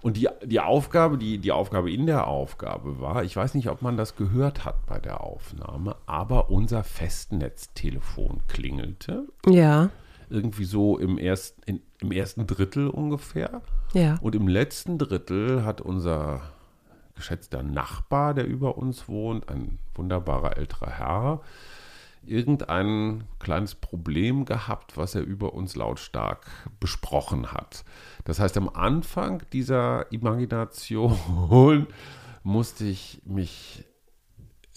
Und 0.00 0.16
die, 0.16 0.28
die 0.44 0.60
Aufgabe, 0.60 1.18
die, 1.18 1.38
die 1.38 1.52
Aufgabe 1.52 1.90
in 1.90 2.06
der 2.06 2.26
Aufgabe 2.26 3.00
war, 3.00 3.24
ich 3.24 3.36
weiß 3.36 3.54
nicht, 3.54 3.68
ob 3.68 3.82
man 3.82 3.96
das 3.96 4.16
gehört 4.16 4.64
hat 4.64 4.86
bei 4.86 4.98
der 4.98 5.22
Aufnahme, 5.22 5.96
aber 6.06 6.50
unser 6.50 6.84
Festnetztelefon 6.84 8.42
klingelte. 8.48 9.24
Ja. 9.46 9.90
Irgendwie 10.30 10.64
so 10.64 10.98
im 10.98 11.18
ersten, 11.18 11.62
in, 11.64 11.80
im 12.00 12.12
ersten 12.12 12.46
Drittel 12.46 12.88
ungefähr. 12.88 13.62
Ja. 13.94 14.18
Und 14.20 14.34
im 14.34 14.46
letzten 14.46 14.98
Drittel 14.98 15.64
hat 15.64 15.80
unser 15.80 16.42
geschätzter 17.14 17.62
Nachbar, 17.62 18.34
der 18.34 18.46
über 18.46 18.78
uns 18.78 19.08
wohnt, 19.08 19.48
ein 19.48 19.78
wunderbarer 19.94 20.56
älterer 20.56 20.90
Herr, 20.90 21.40
irgendein 22.24 23.24
kleines 23.38 23.74
Problem 23.74 24.44
gehabt, 24.44 24.96
was 24.96 25.14
er 25.14 25.22
über 25.22 25.54
uns 25.54 25.76
lautstark 25.76 26.46
besprochen 26.80 27.52
hat. 27.52 27.84
Das 28.24 28.40
heißt, 28.40 28.56
am 28.56 28.68
Anfang 28.68 29.42
dieser 29.52 30.10
Imagination 30.12 31.16
musste 32.42 32.84
ich 32.84 33.20
mich 33.24 33.84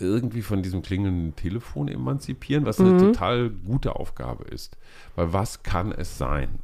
irgendwie 0.01 0.41
von 0.41 0.63
diesem 0.63 0.81
klingenden 0.81 1.35
Telefon 1.35 1.87
emanzipieren, 1.87 2.65
was 2.65 2.79
eine 2.79 2.97
total 2.97 3.49
gute 3.49 3.95
Aufgabe 3.95 4.45
ist. 4.45 4.77
Weil 5.15 5.31
was 5.31 5.63
kann 5.63 5.91
es 5.91 6.17
sein? 6.17 6.59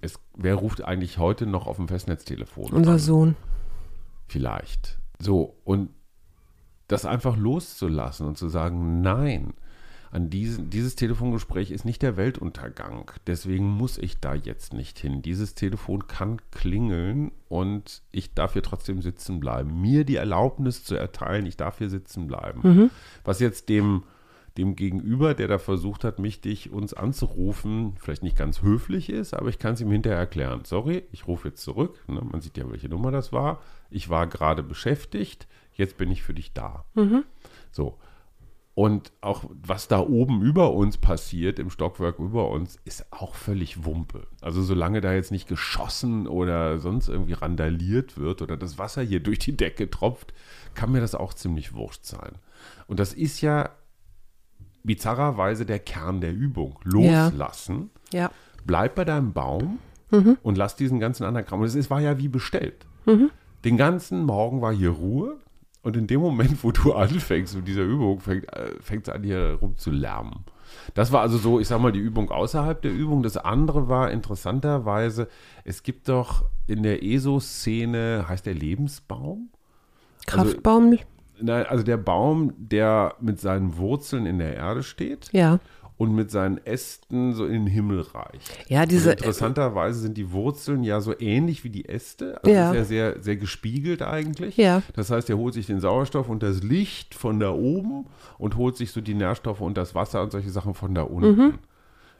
Es, 0.00 0.20
wer 0.36 0.54
ruft 0.54 0.84
eigentlich 0.84 1.18
heute 1.18 1.46
noch 1.46 1.66
auf 1.66 1.76
dem 1.76 1.88
Festnetztelefon? 1.88 2.72
Unser 2.72 2.92
an? 2.92 2.98
Sohn. 2.98 3.36
Vielleicht. 4.28 4.98
So, 5.18 5.56
und 5.64 5.90
das 6.88 7.04
einfach 7.04 7.36
loszulassen 7.36 8.26
und 8.26 8.38
zu 8.38 8.48
sagen, 8.48 9.00
nein, 9.00 9.54
an 10.10 10.30
diesen, 10.30 10.70
dieses 10.70 10.96
Telefongespräch 10.96 11.70
ist 11.70 11.84
nicht 11.84 12.02
der 12.02 12.16
Weltuntergang. 12.16 13.10
Deswegen 13.26 13.66
muss 13.66 13.98
ich 13.98 14.20
da 14.20 14.34
jetzt 14.34 14.72
nicht 14.72 14.98
hin. 14.98 15.22
Dieses 15.22 15.54
Telefon 15.54 16.06
kann 16.06 16.40
klingeln 16.50 17.32
und 17.48 18.02
ich 18.10 18.34
darf 18.34 18.54
hier 18.54 18.62
trotzdem 18.62 19.02
sitzen 19.02 19.38
bleiben. 19.40 19.80
Mir 19.80 20.04
die 20.04 20.16
Erlaubnis 20.16 20.84
zu 20.84 20.94
erteilen, 20.94 21.46
ich 21.46 21.56
darf 21.56 21.78
hier 21.78 21.90
sitzen 21.90 22.26
bleiben. 22.26 22.60
Was 23.24 23.40
jetzt 23.40 23.68
dem, 23.68 24.04
dem 24.56 24.76
Gegenüber, 24.76 25.34
der 25.34 25.46
da 25.46 25.58
versucht 25.58 26.04
hat, 26.04 26.18
mich, 26.18 26.40
dich, 26.40 26.70
uns 26.70 26.94
anzurufen, 26.94 27.94
vielleicht 28.00 28.22
nicht 28.22 28.36
ganz 28.36 28.62
höflich 28.62 29.10
ist, 29.10 29.34
aber 29.34 29.50
ich 29.50 29.58
kann 29.58 29.74
es 29.74 29.80
ihm 29.80 29.90
hinterher 29.90 30.18
erklären. 30.18 30.62
Sorry, 30.64 31.04
ich 31.12 31.26
rufe 31.28 31.48
jetzt 31.48 31.62
zurück. 31.62 32.02
Ne, 32.08 32.20
man 32.22 32.40
sieht 32.40 32.56
ja, 32.56 32.70
welche 32.70 32.88
Nummer 32.88 33.10
das 33.10 33.32
war. 33.32 33.60
Ich 33.90 34.08
war 34.08 34.26
gerade 34.26 34.62
beschäftigt. 34.62 35.46
Jetzt 35.74 35.96
bin 35.96 36.10
ich 36.10 36.22
für 36.22 36.34
dich 36.34 36.54
da. 36.54 36.84
So. 37.70 37.98
Und 38.78 39.10
auch 39.22 39.42
was 39.60 39.88
da 39.88 39.98
oben 39.98 40.40
über 40.40 40.72
uns 40.72 40.98
passiert, 40.98 41.58
im 41.58 41.68
Stockwerk 41.68 42.20
über 42.20 42.48
uns, 42.48 42.78
ist 42.84 43.12
auch 43.12 43.34
völlig 43.34 43.84
Wumpe. 43.84 44.28
Also 44.40 44.62
solange 44.62 45.00
da 45.00 45.12
jetzt 45.12 45.32
nicht 45.32 45.48
geschossen 45.48 46.28
oder 46.28 46.78
sonst 46.78 47.08
irgendwie 47.08 47.32
randaliert 47.32 48.18
wird 48.18 48.40
oder 48.40 48.56
das 48.56 48.78
Wasser 48.78 49.02
hier 49.02 49.18
durch 49.24 49.40
die 49.40 49.56
Decke 49.56 49.90
tropft, 49.90 50.32
kann 50.76 50.92
mir 50.92 51.00
das 51.00 51.16
auch 51.16 51.34
ziemlich 51.34 51.74
wurscht 51.74 52.04
sein. 52.04 52.36
Und 52.86 53.00
das 53.00 53.14
ist 53.14 53.40
ja 53.40 53.70
bizarrerweise 54.84 55.66
der 55.66 55.80
Kern 55.80 56.20
der 56.20 56.32
Übung. 56.32 56.78
Loslassen. 56.84 57.90
Ja. 58.12 58.30
Bleib 58.64 58.94
bei 58.94 59.04
deinem 59.04 59.32
Baum 59.32 59.80
und 60.44 60.56
lass 60.56 60.76
diesen 60.76 61.00
ganzen 61.00 61.24
anderen 61.24 61.48
Kram. 61.48 61.58
Und 61.58 61.66
es 61.66 61.90
war 61.90 62.00
ja 62.00 62.16
wie 62.18 62.28
bestellt. 62.28 62.86
Den 63.64 63.76
ganzen 63.76 64.22
Morgen 64.22 64.62
war 64.62 64.72
hier 64.72 64.90
Ruhe. 64.90 65.38
Und 65.82 65.96
in 65.96 66.06
dem 66.06 66.20
Moment, 66.20 66.62
wo 66.62 66.72
du 66.72 66.92
anfängst 66.94 67.56
mit 67.56 67.68
dieser 67.68 67.82
Übung, 67.82 68.20
fängt 68.20 68.46
es 69.08 69.08
an, 69.08 69.22
hier 69.22 69.58
rum 69.60 69.76
zu 69.76 69.90
lärmen. 69.90 70.44
Das 70.94 71.12
war 71.12 71.22
also 71.22 71.38
so, 71.38 71.60
ich 71.60 71.68
sag 71.68 71.80
mal, 71.80 71.92
die 71.92 72.00
Übung 72.00 72.30
außerhalb 72.30 72.80
der 72.82 72.92
Übung. 72.92 73.22
Das 73.22 73.36
andere 73.36 73.88
war 73.88 74.10
interessanterweise, 74.10 75.28
es 75.64 75.82
gibt 75.82 76.08
doch 76.08 76.44
in 76.66 76.82
der 76.82 77.02
ESO-Szene, 77.02 78.26
heißt 78.28 78.44
der 78.44 78.54
Lebensbaum? 78.54 79.48
Kraftbaum? 80.26 80.90
Also, 80.90 81.04
nein, 81.40 81.66
also 81.66 81.84
der 81.84 81.96
Baum, 81.96 82.52
der 82.58 83.14
mit 83.20 83.40
seinen 83.40 83.78
Wurzeln 83.78 84.26
in 84.26 84.38
der 84.38 84.56
Erde 84.56 84.82
steht. 84.82 85.30
Ja 85.32 85.58
und 85.98 86.14
mit 86.14 86.30
seinen 86.30 86.64
Ästen 86.64 87.34
so 87.34 87.44
in 87.44 87.52
den 87.52 87.66
Himmel 87.66 88.00
reicht. 88.00 88.66
Ja, 88.68 88.86
diese. 88.86 89.10
Und 89.10 89.18
interessanterweise 89.18 90.00
sind 90.00 90.16
die 90.16 90.30
Wurzeln 90.32 90.84
ja 90.84 91.00
so 91.00 91.12
ähnlich 91.18 91.64
wie 91.64 91.70
die 91.70 91.88
Äste. 91.88 92.38
Also 92.42 92.50
ja. 92.50 92.70
ist 92.70 92.76
ja 92.76 92.84
sehr, 92.84 93.22
sehr 93.22 93.36
gespiegelt 93.36 94.02
eigentlich. 94.02 94.56
Ja. 94.56 94.82
Das 94.94 95.10
heißt, 95.10 95.28
er 95.28 95.36
holt 95.36 95.54
sich 95.54 95.66
den 95.66 95.80
Sauerstoff 95.80 96.28
und 96.28 96.42
das 96.42 96.62
Licht 96.62 97.16
von 97.16 97.40
da 97.40 97.50
oben 97.50 98.06
und 98.38 98.56
holt 98.56 98.76
sich 98.76 98.92
so 98.92 99.00
die 99.00 99.14
Nährstoffe 99.14 99.60
und 99.60 99.76
das 99.76 99.96
Wasser 99.96 100.22
und 100.22 100.30
solche 100.30 100.50
Sachen 100.50 100.74
von 100.74 100.94
da 100.94 101.02
unten. 101.02 101.36
Mhm. 101.36 101.54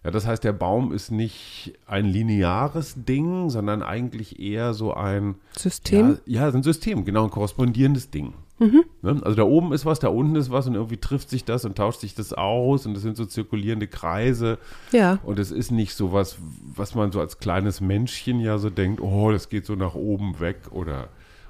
Ja, 0.05 0.11
das 0.11 0.27
heißt, 0.27 0.43
der 0.43 0.53
Baum 0.53 0.93
ist 0.93 1.11
nicht 1.11 1.75
ein 1.87 2.05
lineares 2.05 2.95
Ding, 2.97 3.49
sondern 3.51 3.83
eigentlich 3.83 4.41
eher 4.41 4.75
so 4.75 4.93
ein 4.93 5.37
System. 5.57 6.19
Ja, 6.27 6.47
ja 6.47 6.53
ein 6.53 6.63
System, 6.63 7.05
genau, 7.05 7.25
ein 7.25 7.31
korrespondierendes 7.31 8.11
Ding. 8.11 8.35
Mhm. 8.59 8.85
Ne? 9.03 9.21
Also 9.23 9.37
da 9.37 9.45
oben 9.45 9.73
ist 9.73 9.87
was, 9.87 10.01
da 10.01 10.09
unten 10.09 10.37
ist 10.37 10.51
was 10.51 10.67
und 10.67 10.75
irgendwie 10.75 10.97
trifft 10.97 11.31
sich 11.31 11.45
das 11.45 11.65
und 11.65 11.77
tauscht 11.77 12.01
sich 12.01 12.15
das 12.15 12.33
aus 12.33 12.87
und 12.87 12.95
das 12.95 13.03
sind 13.03 13.17
so 13.17 13.25
zirkulierende 13.25 13.87
Kreise. 13.87 14.59
Ja. 14.93 15.19
Und 15.23 15.39
es 15.39 15.51
ist 15.51 15.71
nicht 15.71 15.95
so 15.95 16.13
was, 16.13 16.39
was 16.75 16.95
man 16.95 17.13
so 17.13 17.21
als 17.21 17.39
kleines 17.39 17.81
Menschchen 17.81 18.41
ja 18.41 18.59
so 18.59 18.71
denkt, 18.71 19.01
oh, 19.01 19.31
das 19.31 19.49
geht 19.49 19.67
so 19.67 19.75
nach 19.75 19.95
oben 19.95 20.41
weg 20.41 20.57
oder, 20.71 21.09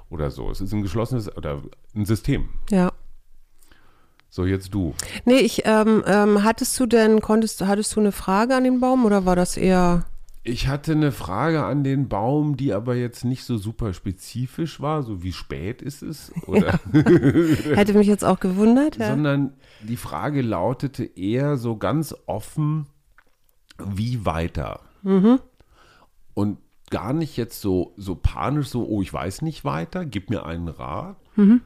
oder 0.09 0.31
so. 0.31 0.49
Es 0.49 0.61
ist 0.61 0.73
ein 0.73 0.83
geschlossenes 0.83 1.35
oder 1.35 1.61
ein 1.95 2.05
System. 2.05 2.49
Ja. 2.69 2.91
So, 4.31 4.45
jetzt 4.45 4.73
du. 4.75 4.93
Nee, 5.25 5.39
ich, 5.39 5.63
ähm, 5.65 6.03
ähm, 6.05 6.43
hattest 6.43 6.79
du 6.79 6.85
denn, 6.85 7.19
konntest, 7.19 7.65
hattest 7.65 7.95
du 7.95 7.99
eine 7.99 8.11
Frage 8.11 8.55
an 8.55 8.63
den 8.63 8.79
Baum 8.79 9.05
oder 9.05 9.25
war 9.25 9.35
das 9.35 9.57
eher. 9.57 10.05
Ich 10.49 10.67
hatte 10.67 10.93
eine 10.93 11.11
Frage 11.11 11.63
an 11.63 11.83
den 11.83 12.09
Baum, 12.09 12.57
die 12.57 12.73
aber 12.73 12.95
jetzt 12.95 13.23
nicht 13.23 13.43
so 13.43 13.57
super 13.57 13.93
spezifisch 13.93 14.81
war, 14.81 15.03
so 15.03 15.21
wie 15.21 15.31
spät 15.31 15.81
ist 15.83 16.01
es? 16.01 16.31
Oder 16.47 16.79
ja. 16.91 17.01
Hätte 17.75 17.93
mich 17.93 18.07
jetzt 18.07 18.25
auch 18.25 18.39
gewundert. 18.39 18.97
Ja. 18.97 19.09
Sondern 19.09 19.53
die 19.81 19.95
Frage 19.95 20.41
lautete 20.41 21.05
eher 21.05 21.57
so 21.57 21.77
ganz 21.77 22.15
offen, 22.25 22.87
wie 23.77 24.25
weiter? 24.25 24.81
Mhm. 25.03 25.39
Und 26.33 26.57
gar 26.89 27.13
nicht 27.13 27.37
jetzt 27.37 27.61
so, 27.61 27.93
so 27.95 28.15
panisch, 28.15 28.69
so, 28.69 28.87
oh, 28.87 29.03
ich 29.03 29.13
weiß 29.13 29.43
nicht 29.43 29.63
weiter, 29.65 30.03
gib 30.03 30.31
mir 30.31 30.45
einen 30.45 30.67
Rat, 30.67 31.17
mhm. 31.35 31.61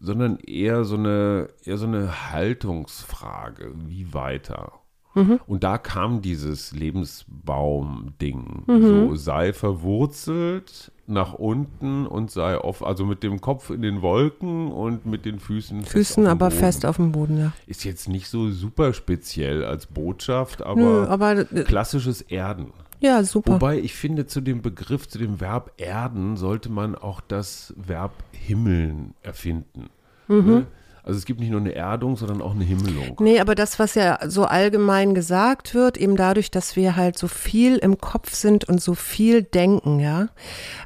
sondern 0.00 0.38
eher 0.38 0.84
so 0.84 0.94
eine, 0.94 1.48
eher 1.64 1.76
so 1.76 1.86
eine 1.86 2.30
Haltungsfrage, 2.30 3.72
wie 3.88 4.14
weiter? 4.14 4.81
Mhm. 5.14 5.40
Und 5.46 5.62
da 5.64 5.78
kam 5.78 6.22
dieses 6.22 6.72
Lebensbaum-Ding. 6.72 8.64
Mhm. 8.66 8.82
So 8.82 9.14
sei 9.14 9.52
verwurzelt 9.52 10.90
nach 11.06 11.34
unten 11.34 12.06
und 12.06 12.30
sei 12.30 12.58
offen, 12.58 12.86
also 12.86 13.04
mit 13.04 13.22
dem 13.22 13.40
Kopf 13.40 13.70
in 13.70 13.82
den 13.82 14.02
Wolken 14.02 14.70
und 14.72 15.04
mit 15.04 15.24
den 15.24 15.38
Füßen. 15.38 15.82
Füßen 15.82 16.26
aber 16.26 16.48
Boden. 16.48 16.58
fest 16.58 16.86
auf 16.86 16.96
dem 16.96 17.12
Boden, 17.12 17.38
ja. 17.38 17.52
Ist 17.66 17.84
jetzt 17.84 18.08
nicht 18.08 18.28
so 18.28 18.50
super 18.50 18.92
speziell 18.94 19.64
als 19.64 19.86
Botschaft, 19.86 20.62
aber, 20.62 20.80
Nö, 20.80 21.06
aber 21.06 21.38
äh, 21.52 21.64
klassisches 21.64 22.22
Erden. 22.22 22.72
Ja, 23.00 23.24
super. 23.24 23.54
Wobei 23.54 23.78
ich 23.80 23.94
finde, 23.94 24.26
zu 24.26 24.40
dem 24.40 24.62
Begriff, 24.62 25.08
zu 25.08 25.18
dem 25.18 25.40
Verb 25.40 25.72
erden, 25.76 26.36
sollte 26.36 26.70
man 26.70 26.94
auch 26.94 27.20
das 27.20 27.74
Verb 27.76 28.12
himmeln 28.30 29.14
erfinden. 29.22 29.90
Mhm. 30.28 30.46
Ne? 30.46 30.66
Also 31.04 31.18
es 31.18 31.24
gibt 31.24 31.40
nicht 31.40 31.50
nur 31.50 31.60
eine 31.60 31.74
Erdung, 31.74 32.16
sondern 32.16 32.40
auch 32.40 32.54
eine 32.54 32.62
Himmelung. 32.62 33.16
Nee, 33.18 33.40
aber 33.40 33.56
das, 33.56 33.80
was 33.80 33.96
ja 33.96 34.20
so 34.28 34.44
allgemein 34.44 35.14
gesagt 35.14 35.74
wird, 35.74 35.96
eben 35.96 36.16
dadurch, 36.16 36.52
dass 36.52 36.76
wir 36.76 36.94
halt 36.94 37.18
so 37.18 37.26
viel 37.26 37.76
im 37.78 37.98
Kopf 37.98 38.34
sind 38.34 38.68
und 38.68 38.80
so 38.80 38.94
viel 38.94 39.42
denken, 39.42 39.98
ja, 39.98 40.28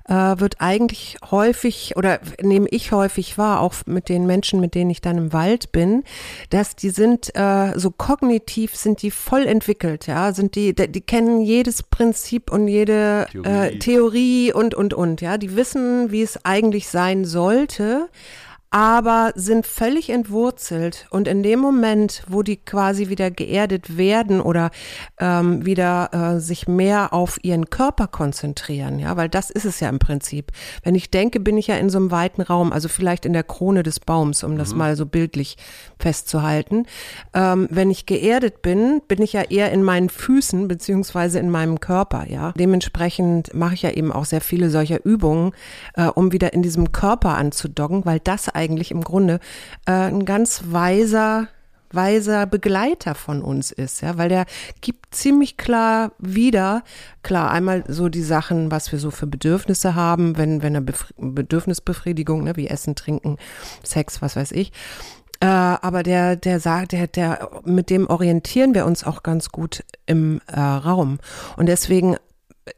äh, 0.08 0.40
wird 0.40 0.56
eigentlich 0.58 1.18
häufig 1.30 1.96
oder 1.96 2.20
nehme 2.40 2.66
ich 2.70 2.92
häufig 2.92 3.36
wahr, 3.36 3.60
auch 3.60 3.74
mit 3.84 4.08
den 4.08 4.24
Menschen, 4.24 4.58
mit 4.58 4.74
denen 4.74 4.88
ich 4.88 5.02
dann 5.02 5.18
im 5.18 5.32
Wald 5.34 5.70
bin, 5.70 6.02
dass 6.48 6.76
die 6.76 6.90
sind 6.90 7.36
äh, 7.36 7.78
so 7.78 7.90
kognitiv 7.90 8.74
sind 8.74 9.02
die 9.02 9.10
voll 9.10 9.44
entwickelt, 9.44 10.06
ja, 10.06 10.32
sind 10.32 10.54
die, 10.54 10.74
die 10.74 11.00
kennen 11.02 11.42
jedes 11.42 11.82
Prinzip 11.82 12.50
und 12.50 12.68
jede 12.68 13.26
Theorie, 13.30 13.48
äh, 13.48 13.78
Theorie 13.78 14.52
und 14.54 14.74
und 14.74 14.94
und, 14.94 15.20
ja, 15.20 15.36
die 15.36 15.56
wissen, 15.56 16.10
wie 16.10 16.22
es 16.22 16.42
eigentlich 16.46 16.88
sein 16.88 17.26
sollte 17.26 18.08
aber 18.70 19.32
sind 19.36 19.66
völlig 19.66 20.10
entwurzelt. 20.10 21.06
Und 21.10 21.28
in 21.28 21.42
dem 21.42 21.60
Moment, 21.60 22.24
wo 22.28 22.42
die 22.42 22.56
quasi 22.56 23.08
wieder 23.08 23.30
geerdet 23.30 23.96
werden 23.96 24.40
oder 24.40 24.70
ähm, 25.18 25.64
wieder 25.64 26.10
äh, 26.12 26.40
sich 26.40 26.66
mehr 26.66 27.12
auf 27.12 27.38
ihren 27.42 27.70
Körper 27.70 28.08
konzentrieren, 28.08 28.98
ja, 28.98 29.16
weil 29.16 29.28
das 29.28 29.50
ist 29.50 29.64
es 29.64 29.80
ja 29.80 29.88
im 29.88 29.98
Prinzip. 29.98 30.52
Wenn 30.82 30.94
ich 30.94 31.10
denke, 31.10 31.38
bin 31.38 31.56
ich 31.56 31.68
ja 31.68 31.76
in 31.76 31.90
so 31.90 31.98
einem 31.98 32.10
weiten 32.10 32.42
Raum, 32.42 32.72
also 32.72 32.88
vielleicht 32.88 33.24
in 33.24 33.32
der 33.32 33.44
Krone 33.44 33.82
des 33.82 34.00
Baums, 34.00 34.42
um 34.42 34.58
das 34.58 34.72
mhm. 34.72 34.78
mal 34.78 34.96
so 34.96 35.06
bildlich 35.06 35.56
festzuhalten. 35.98 36.86
Ähm, 37.34 37.68
wenn 37.70 37.90
ich 37.90 38.06
geerdet 38.06 38.62
bin, 38.62 39.00
bin 39.06 39.22
ich 39.22 39.32
ja 39.32 39.42
eher 39.42 39.70
in 39.70 39.82
meinen 39.82 40.08
Füßen 40.08 40.66
beziehungsweise 40.66 41.38
in 41.38 41.50
meinem 41.50 41.80
Körper, 41.80 42.28
ja. 42.28 42.52
Dementsprechend 42.58 43.54
mache 43.54 43.74
ich 43.74 43.82
ja 43.82 43.90
eben 43.90 44.12
auch 44.12 44.24
sehr 44.24 44.40
viele 44.40 44.70
solcher 44.70 45.04
Übungen, 45.04 45.52
äh, 45.94 46.06
um 46.06 46.32
wieder 46.32 46.52
in 46.52 46.62
diesem 46.62 46.92
Körper 46.92 47.36
anzudocken, 47.36 48.04
weil 48.04 48.18
das 48.20 48.48
eigentlich 48.56 48.90
im 48.90 49.04
Grunde 49.04 49.38
äh, 49.86 49.92
ein 49.92 50.24
ganz 50.24 50.64
weiser 50.66 51.48
weiser 51.92 52.46
Begleiter 52.46 53.14
von 53.14 53.42
uns 53.42 53.70
ist, 53.70 54.02
ja, 54.02 54.18
weil 54.18 54.28
der 54.28 54.46
gibt 54.80 55.14
ziemlich 55.14 55.56
klar 55.56 56.12
wieder, 56.18 56.82
klar, 57.22 57.50
einmal 57.50 57.84
so 57.86 58.08
die 58.08 58.22
Sachen, 58.22 58.70
was 58.70 58.90
wir 58.92 58.98
so 58.98 59.10
für 59.10 59.26
Bedürfnisse 59.26 59.94
haben, 59.94 60.36
wenn, 60.36 60.62
wenn 60.62 60.76
eine 60.76 60.82
Bef 60.82 61.12
Bedürfnisbefriedigung, 61.16 62.44
ne, 62.44 62.56
wie 62.56 62.68
Essen, 62.68 62.96
Trinken, 62.96 63.38
Sex, 63.82 64.20
was 64.20 64.36
weiß 64.36 64.52
ich. 64.52 64.72
Äh, 65.40 65.46
aber 65.46 66.02
der, 66.02 66.36
der 66.36 66.60
sagt, 66.60 66.92
der, 66.92 67.06
der, 67.06 67.50
mit 67.64 67.90
dem 67.90 68.06
orientieren 68.08 68.74
wir 68.74 68.86
uns 68.86 69.04
auch 69.04 69.22
ganz 69.22 69.50
gut 69.50 69.84
im 70.06 70.40
äh, 70.46 70.58
Raum. 70.58 71.18
Und 71.56 71.66
deswegen 71.66 72.16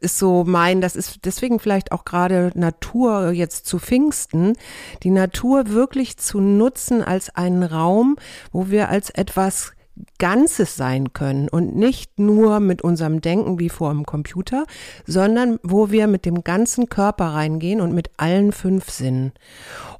ist 0.00 0.18
so 0.18 0.44
mein, 0.44 0.80
das 0.80 0.96
ist 0.96 1.24
deswegen 1.24 1.58
vielleicht 1.58 1.92
auch 1.92 2.04
gerade 2.04 2.52
Natur 2.54 3.30
jetzt 3.30 3.66
zu 3.66 3.78
Pfingsten, 3.78 4.54
die 5.02 5.10
Natur 5.10 5.68
wirklich 5.68 6.16
zu 6.16 6.40
nutzen 6.40 7.02
als 7.02 7.30
einen 7.34 7.62
Raum, 7.62 8.16
wo 8.52 8.70
wir 8.70 8.88
als 8.88 9.10
etwas 9.10 9.72
Ganzes 10.18 10.76
sein 10.76 11.12
können 11.12 11.48
und 11.48 11.76
nicht 11.76 12.18
nur 12.18 12.60
mit 12.60 12.82
unserem 12.82 13.20
Denken 13.20 13.58
wie 13.58 13.68
vor 13.68 13.92
dem 13.92 14.04
Computer, 14.04 14.64
sondern 15.06 15.58
wo 15.62 15.90
wir 15.90 16.06
mit 16.06 16.24
dem 16.24 16.44
ganzen 16.44 16.88
Körper 16.88 17.26
reingehen 17.26 17.80
und 17.80 17.94
mit 17.94 18.10
allen 18.16 18.52
fünf 18.52 18.90
Sinnen. 18.90 19.32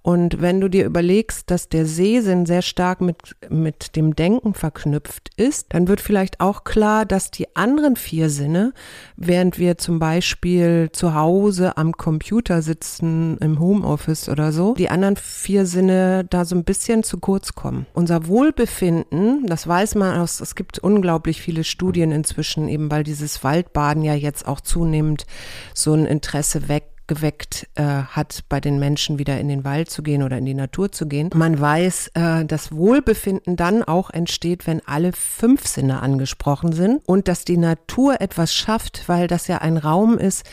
Und 0.03 0.41
wenn 0.41 0.61
du 0.61 0.69
dir 0.69 0.87
überlegst, 0.87 1.51
dass 1.51 1.69
der 1.69 1.85
Sehsinn 1.85 2.47
sehr 2.47 2.63
stark 2.63 3.01
mit, 3.01 3.37
mit 3.51 3.95
dem 3.95 4.17
Denken 4.17 4.55
verknüpft 4.55 5.31
ist, 5.37 5.67
dann 5.71 5.87
wird 5.87 6.01
vielleicht 6.01 6.41
auch 6.41 6.65
klar, 6.65 7.05
dass 7.05 7.31
die 7.31 7.55
anderen 7.57 7.97
vier 7.97 8.31
Sinne, 8.31 8.73
während 9.17 9.59
wir 9.59 9.77
zum 9.79 9.99
Beispiel 9.99 10.89
zu 10.93 11.15
Hause 11.15 11.77
am 11.77 11.93
Computer 11.93 12.63
sitzen, 12.63 13.37
im 13.39 13.61
Homeoffice 13.61 14.29
oder 14.29 14.53
so, 14.53 14.75
die 14.75 14.89
anderen 14.89 15.17
vier 15.17 15.67
Sinne 15.67 16.25
da 16.25 16.45
so 16.45 16.57
ein 16.57 16.65
bisschen 16.65 17.03
zu 17.03 17.19
kurz 17.19 17.55
kommen. 17.55 17.87
Unser 17.93 18.27
Wohlbefinden, 18.27 19.47
das 19.47 19.67
weiß 19.67 19.95
man 19.97 20.08
aus, 20.17 20.41
es 20.41 20.55
gibt 20.55 20.79
unglaublich 20.79 21.41
viele 21.41 21.65
Studien 21.65 22.13
inzwischen, 22.13 22.69
eben 22.69 22.91
weil 22.91 23.05
dieses 23.05 23.45
Waldbaden 23.45 24.03
ja 24.03 24.15
jetzt 24.15 24.47
auch 24.47 24.61
zunehmend 24.61 25.27
so 25.75 25.93
ein 25.95 26.07
Interesse 26.07 26.69
weckt 26.69 26.99
geweckt 27.09 27.67
äh, 27.75 27.83
hat, 27.83 28.45
bei 28.49 28.61
den 28.61 28.79
Menschen 28.79 29.19
wieder 29.19 29.41
in 29.41 29.49
den 29.49 29.65
Wald 29.65 29.91
zu 29.91 30.03
gehen 30.05 30.23
oder 30.23 30.39
in 30.39 30.45
die 30.45 30.55
Natur 30.55 30.93
zu 30.93 31.09
gehen. 31.09 31.31
Man 31.35 31.59
weiß, 31.59 32.13
äh, 32.15 32.45
dass 32.45 32.71
Wohlbefinden 32.71 33.57
dann 33.57 33.83
auch 33.83 34.11
entsteht, 34.11 34.69
wenn 34.69 34.87
alle 34.87 35.13
fünf 35.13 35.67
Sinne 35.67 36.01
angesprochen 36.03 36.73
sind 36.73 37.01
und 37.07 37.27
dass 37.27 37.45
die 37.45 37.57
Natur 37.57 38.21
etwas 38.21 38.55
schafft, 38.55 39.09
weil 39.09 39.27
das 39.27 39.49
ja 39.49 39.59
ein 39.59 39.79
Raum 39.79 40.19
ist, 40.19 40.45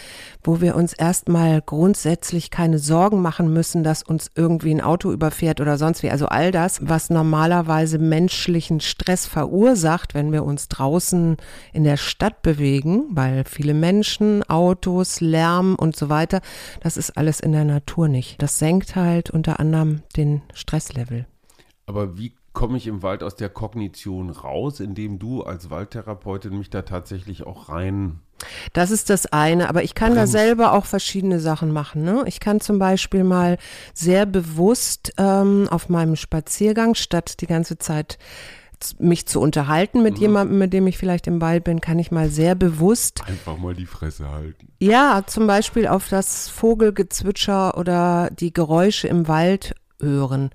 wo 0.45 0.61
wir 0.61 0.75
uns 0.75 0.93
erstmal 0.93 1.61
grundsätzlich 1.61 2.51
keine 2.51 2.79
Sorgen 2.79 3.21
machen 3.21 3.51
müssen, 3.51 3.83
dass 3.83 4.03
uns 4.03 4.29
irgendwie 4.35 4.71
ein 4.71 4.81
Auto 4.81 5.11
überfährt 5.11 5.61
oder 5.61 5.77
sonst 5.77 6.03
wie. 6.03 6.11
Also 6.11 6.27
all 6.27 6.51
das, 6.51 6.79
was 6.87 7.09
normalerweise 7.09 7.99
menschlichen 7.99 8.79
Stress 8.79 9.25
verursacht, 9.25 10.13
wenn 10.13 10.31
wir 10.31 10.43
uns 10.43 10.67
draußen 10.67 11.37
in 11.73 11.83
der 11.83 11.97
Stadt 11.97 12.41
bewegen, 12.41 13.05
weil 13.09 13.43
viele 13.45 13.73
Menschen, 13.73 14.43
Autos, 14.49 15.21
Lärm 15.21 15.75
und 15.75 15.95
so 15.95 16.09
weiter, 16.09 16.41
das 16.81 16.97
ist 16.97 17.17
alles 17.17 17.39
in 17.39 17.51
der 17.51 17.65
Natur 17.65 18.07
nicht. 18.07 18.41
Das 18.41 18.59
senkt 18.59 18.95
halt 18.95 19.29
unter 19.29 19.59
anderem 19.59 20.03
den 20.15 20.41
Stresslevel. 20.53 21.25
Aber 21.85 22.17
wie 22.17 22.33
komme 22.55 22.77
ich 22.77 22.87
im 22.87 23.03
Wald 23.03 23.21
aus 23.21 23.35
der 23.35 23.49
Kognition 23.49 24.31
raus, 24.31 24.79
indem 24.79 25.19
du 25.19 25.43
als 25.43 25.69
Waldtherapeutin 25.69 26.57
mich 26.57 26.71
da 26.71 26.81
tatsächlich 26.81 27.45
auch 27.45 27.69
rein 27.69 28.21
das 28.73 28.91
ist 28.91 29.09
das 29.09 29.27
eine, 29.27 29.69
aber 29.69 29.83
ich 29.83 29.95
kann 29.95 30.13
Bremst. 30.13 30.33
da 30.33 30.39
selber 30.39 30.73
auch 30.73 30.85
verschiedene 30.85 31.39
Sachen 31.39 31.71
machen. 31.71 32.03
Ne? 32.03 32.23
Ich 32.27 32.39
kann 32.39 32.59
zum 32.59 32.79
Beispiel 32.79 33.23
mal 33.23 33.57
sehr 33.93 34.25
bewusst 34.25 35.13
ähm, 35.17 35.67
auf 35.69 35.89
meinem 35.89 36.15
Spaziergang, 36.15 36.95
statt 36.95 37.41
die 37.41 37.47
ganze 37.47 37.77
Zeit 37.77 38.17
mich 38.99 39.25
zu 39.25 39.39
unterhalten 39.39 40.03
mit 40.03 40.15
mhm. 40.15 40.21
jemandem, 40.21 40.57
mit 40.59 40.73
dem 40.73 40.85
ich 40.85 40.97
vielleicht 40.97 41.27
im 41.27 41.39
Wald 41.39 41.63
bin, 41.63 41.79
kann 41.79 41.97
ich 41.97 42.11
mal 42.11 42.29
sehr 42.29 42.55
bewusst 42.55 43.23
einfach 43.25 43.57
mal 43.57 43.73
die 43.73 43.85
Fresse 43.85 44.29
halten. 44.29 44.67
Ja, 44.79 45.23
zum 45.25 45.47
Beispiel 45.47 45.87
auf 45.87 46.09
das 46.09 46.49
Vogelgezwitscher 46.49 47.77
oder 47.77 48.29
die 48.31 48.53
Geräusche 48.53 49.07
im 49.07 49.29
Wald 49.29 49.75
hören. 50.01 50.49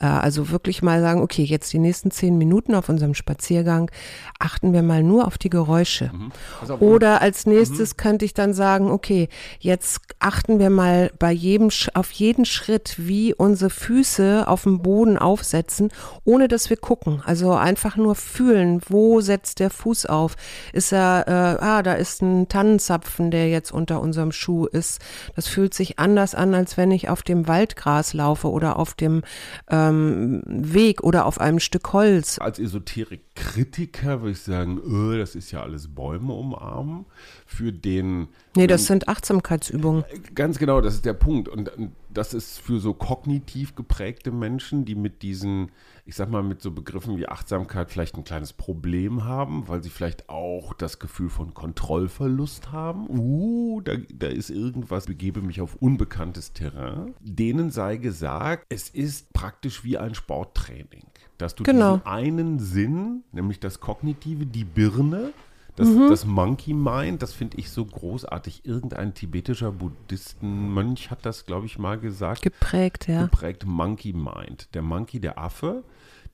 Äh, 0.00 0.06
also 0.06 0.50
wirklich 0.50 0.82
mal 0.82 1.00
sagen, 1.00 1.20
okay, 1.20 1.42
jetzt 1.42 1.72
die 1.72 1.78
nächsten 1.78 2.10
zehn 2.10 2.38
Minuten 2.38 2.74
auf 2.74 2.88
unserem 2.88 3.14
Spaziergang 3.14 3.90
achten 4.38 4.72
wir 4.72 4.82
mal 4.82 5.02
nur 5.02 5.26
auf 5.26 5.38
die 5.38 5.50
Geräusche. 5.50 6.10
Mhm. 6.12 6.32
Also 6.60 6.76
Oder 6.76 7.22
als 7.22 7.46
nächstes 7.46 7.92
mhm. 7.92 7.96
könnte 7.96 8.24
ich 8.24 8.34
dann 8.34 8.54
sagen, 8.54 8.90
okay, 8.90 9.28
jetzt 9.58 10.00
achten 10.18 10.58
wir 10.58 10.70
mal 10.70 11.10
bei 11.18 11.32
jedem, 11.32 11.70
auf 11.94 12.10
jeden 12.12 12.44
Schritt, 12.44 12.94
wie 12.98 13.34
unsere 13.34 13.70
Füße 13.70 14.44
auf 14.46 14.64
dem 14.64 14.82
Boden 14.82 15.18
aufsetzen, 15.18 15.90
ohne 16.24 16.48
dass 16.48 16.70
wir 16.70 16.76
gucken. 16.76 17.22
Also 17.24 17.52
einfach 17.52 17.96
nur 17.96 18.14
fühlen, 18.14 18.80
wo 18.88 19.20
setzt 19.20 19.60
der 19.60 19.70
Fuß 19.70 20.06
auf? 20.06 20.36
Ist 20.72 20.92
er, 20.92 21.24
äh, 21.26 21.64
ah, 21.64 21.82
da 21.82 21.94
ist 21.94 22.22
ein 22.22 22.48
Tannenzapfen, 22.48 23.30
der 23.30 23.48
jetzt 23.48 23.72
unter 23.72 24.00
unserem 24.00 24.32
Schuh 24.32 24.66
ist. 24.66 25.00
Das 25.34 25.48
fühlt 25.48 25.74
sich 25.74 25.98
anders 25.98 26.34
an, 26.34 26.54
als 26.54 26.76
wenn 26.76 26.90
ich 26.90 27.08
auf 27.08 27.22
dem 27.22 27.48
Waldgras 27.48 28.14
laufe 28.14 28.50
oder 28.50 28.78
auf 28.82 28.94
dem 28.94 29.22
ähm, 29.70 30.42
Weg 30.46 31.02
oder 31.02 31.24
auf 31.26 31.40
einem 31.40 31.60
Stück 31.60 31.92
Holz. 31.92 32.38
Als 32.38 32.58
Esoterik-Kritiker 32.58 34.20
würde 34.20 34.32
ich 34.32 34.40
sagen, 34.40 34.80
öh, 34.84 35.16
das 35.18 35.34
ist 35.36 35.52
ja 35.52 35.62
alles 35.62 35.94
Bäume 35.94 36.32
umarmen. 36.32 37.06
Für 37.46 37.72
den. 37.72 38.28
Nee, 38.56 38.66
das 38.66 38.86
sind 38.86 39.08
Achtsamkeitsübungen. 39.08 40.04
Ganz 40.34 40.58
genau, 40.58 40.80
das 40.80 40.94
ist 40.94 41.04
der 41.04 41.14
Punkt. 41.14 41.48
Und 41.48 41.70
das 42.12 42.34
ist 42.34 42.60
für 42.60 42.78
so 42.78 42.94
kognitiv 42.94 43.74
geprägte 43.74 44.30
Menschen, 44.30 44.84
die 44.84 44.94
mit 44.94 45.22
diesen 45.22 45.70
ich 46.04 46.16
sag 46.16 46.28
mal, 46.30 46.42
mit 46.42 46.60
so 46.60 46.72
Begriffen 46.72 47.16
wie 47.16 47.28
Achtsamkeit 47.28 47.90
vielleicht 47.90 48.16
ein 48.16 48.24
kleines 48.24 48.52
Problem 48.52 49.24
haben, 49.24 49.68
weil 49.68 49.82
sie 49.82 49.90
vielleicht 49.90 50.28
auch 50.28 50.74
das 50.74 50.98
Gefühl 50.98 51.30
von 51.30 51.54
Kontrollverlust 51.54 52.72
haben. 52.72 53.06
Uh, 53.08 53.80
da, 53.82 53.92
da 54.12 54.26
ist 54.26 54.50
irgendwas, 54.50 55.06
begebe 55.06 55.42
mich 55.42 55.60
auf 55.60 55.76
unbekanntes 55.76 56.52
Terrain. 56.52 57.14
Denen 57.20 57.70
sei 57.70 57.98
gesagt, 57.98 58.66
es 58.68 58.88
ist 58.88 59.32
praktisch 59.32 59.84
wie 59.84 59.96
ein 59.96 60.14
Sporttraining. 60.14 61.06
Dass 61.38 61.54
du 61.54 61.62
genau. 61.62 61.96
diesen 61.96 62.06
einen 62.06 62.58
Sinn, 62.58 63.22
nämlich 63.30 63.60
das 63.60 63.80
Kognitive, 63.80 64.46
die 64.46 64.64
Birne, 64.64 65.32
das, 65.76 65.88
mhm. 65.88 66.10
das 66.10 66.26
Monkey 66.26 66.74
Mind, 66.74 67.22
das 67.22 67.32
finde 67.32 67.56
ich 67.56 67.70
so 67.70 67.84
großartig. 67.84 68.66
Irgendein 68.66 69.14
tibetischer 69.14 69.72
Buddhistenmönch 69.72 71.10
hat 71.10 71.24
das, 71.24 71.46
glaube 71.46 71.66
ich, 71.66 71.78
mal 71.78 71.98
gesagt. 71.98 72.42
Geprägt, 72.42 73.08
ja. 73.08 73.22
Geprägt 73.22 73.64
Monkey 73.64 74.12
Mind. 74.12 74.68
Der 74.74 74.82
Monkey, 74.82 75.18
der 75.18 75.38
Affe, 75.38 75.82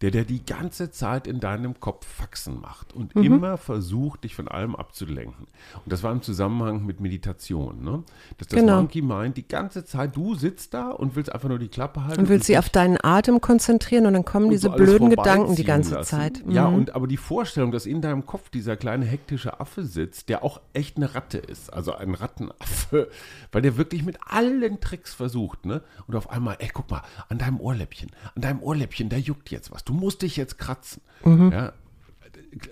der 0.01 0.13
der 0.13 0.25
die 0.25 0.45
ganze 0.45 0.91
Zeit 0.91 1.27
in 1.27 1.41
deinem 1.41 1.81
Kopf 1.81 2.07
Faxen 2.07 2.61
macht 2.61 2.93
und 2.93 3.17
mhm. 3.17 3.25
immer 3.25 3.57
versucht, 3.57 4.25
dich 4.25 4.35
von 4.35 4.47
allem 4.47 4.77
abzulenken. 4.77 5.47
Und 5.75 5.93
das 5.93 6.03
war 6.03 6.13
im 6.13 6.23
Zusammenhang 6.23 6.87
mit 6.87 7.01
Meditation, 7.01 7.83
ne? 7.83 8.05
Dass 8.39 8.49
das 8.49 8.61
genau. 8.61 8.77
Monkey 8.77 9.03
Mind 9.03 9.37
die 9.37 9.49
ganze 9.49 9.85
Zeit, 9.85 10.17
du 10.17 10.37
sitzt 10.37 10.73
da 10.75 10.91
und 10.91 11.17
willst 11.17 11.33
einfach 11.33 11.49
nur 11.49 11.59
die 11.59 11.69
Klappe 11.69 12.05
halten. 12.05 12.21
Und 12.21 12.29
willst 12.29 12.47
sie 12.47 12.57
auf 12.59 12.69
deinen 12.69 12.97
Atem 13.03 13.41
konzentrieren 13.41 14.07
und 14.07 14.15
dann 14.15 14.25
kommen 14.25 14.47
und 14.47 14.53
diese 14.53 14.71
blöden 14.71 15.11
Gedanken 15.11 15.57
die 15.57 15.65
ganze 15.65 15.95
lassen. 15.95 16.09
Zeit. 16.09 16.47
Mhm. 16.47 16.53
Ja, 16.53 16.67
und 16.67 16.95
aber 16.95 17.09
die 17.09 17.17
Vorstellung, 17.17 17.73
dass 17.73 17.85
in 17.85 18.01
deinem 18.01 18.25
Kopf 18.25 18.51
dieser 18.51 18.77
kleine 18.77 19.05
hektische 19.05 19.59
Affe 19.61 19.85
sitzt, 19.85 20.29
der 20.29 20.45
auch 20.45 20.61
echt 20.75 20.97
eine 20.97 21.15
Ratte 21.15 21.39
ist, 21.39 21.73
also 21.73 21.95
ein 21.95 22.15
Rattenaffe, 22.15 23.11
weil 23.53 23.63
der 23.63 23.77
wirklich 23.77 24.05
mit 24.05 24.19
allen 24.25 24.81
Tricks 24.81 25.13
versucht, 25.13 25.67
ne? 25.67 25.83
Und 26.07 26.15
auf 26.15 26.31
einmal, 26.31 26.57
ey, 26.61 26.71
guck 26.73 26.89
mal, 26.91 27.03
an 27.29 27.39
deinem 27.39 27.61
Ohrläppchen, 27.61 28.11
an 28.37 28.43
deinem 28.43 28.63
Ohrläppchen, 28.63 29.09
da 29.09 29.17
juckt 29.17 29.51
jetzt 29.51 29.73
was 29.73 29.85
du 29.89 29.95
musst 29.95 30.23
dich 30.23 30.37
jetzt 30.37 30.59
kratzen. 30.59 31.03
Mhm. 31.25 31.53
Ja, 31.53 31.73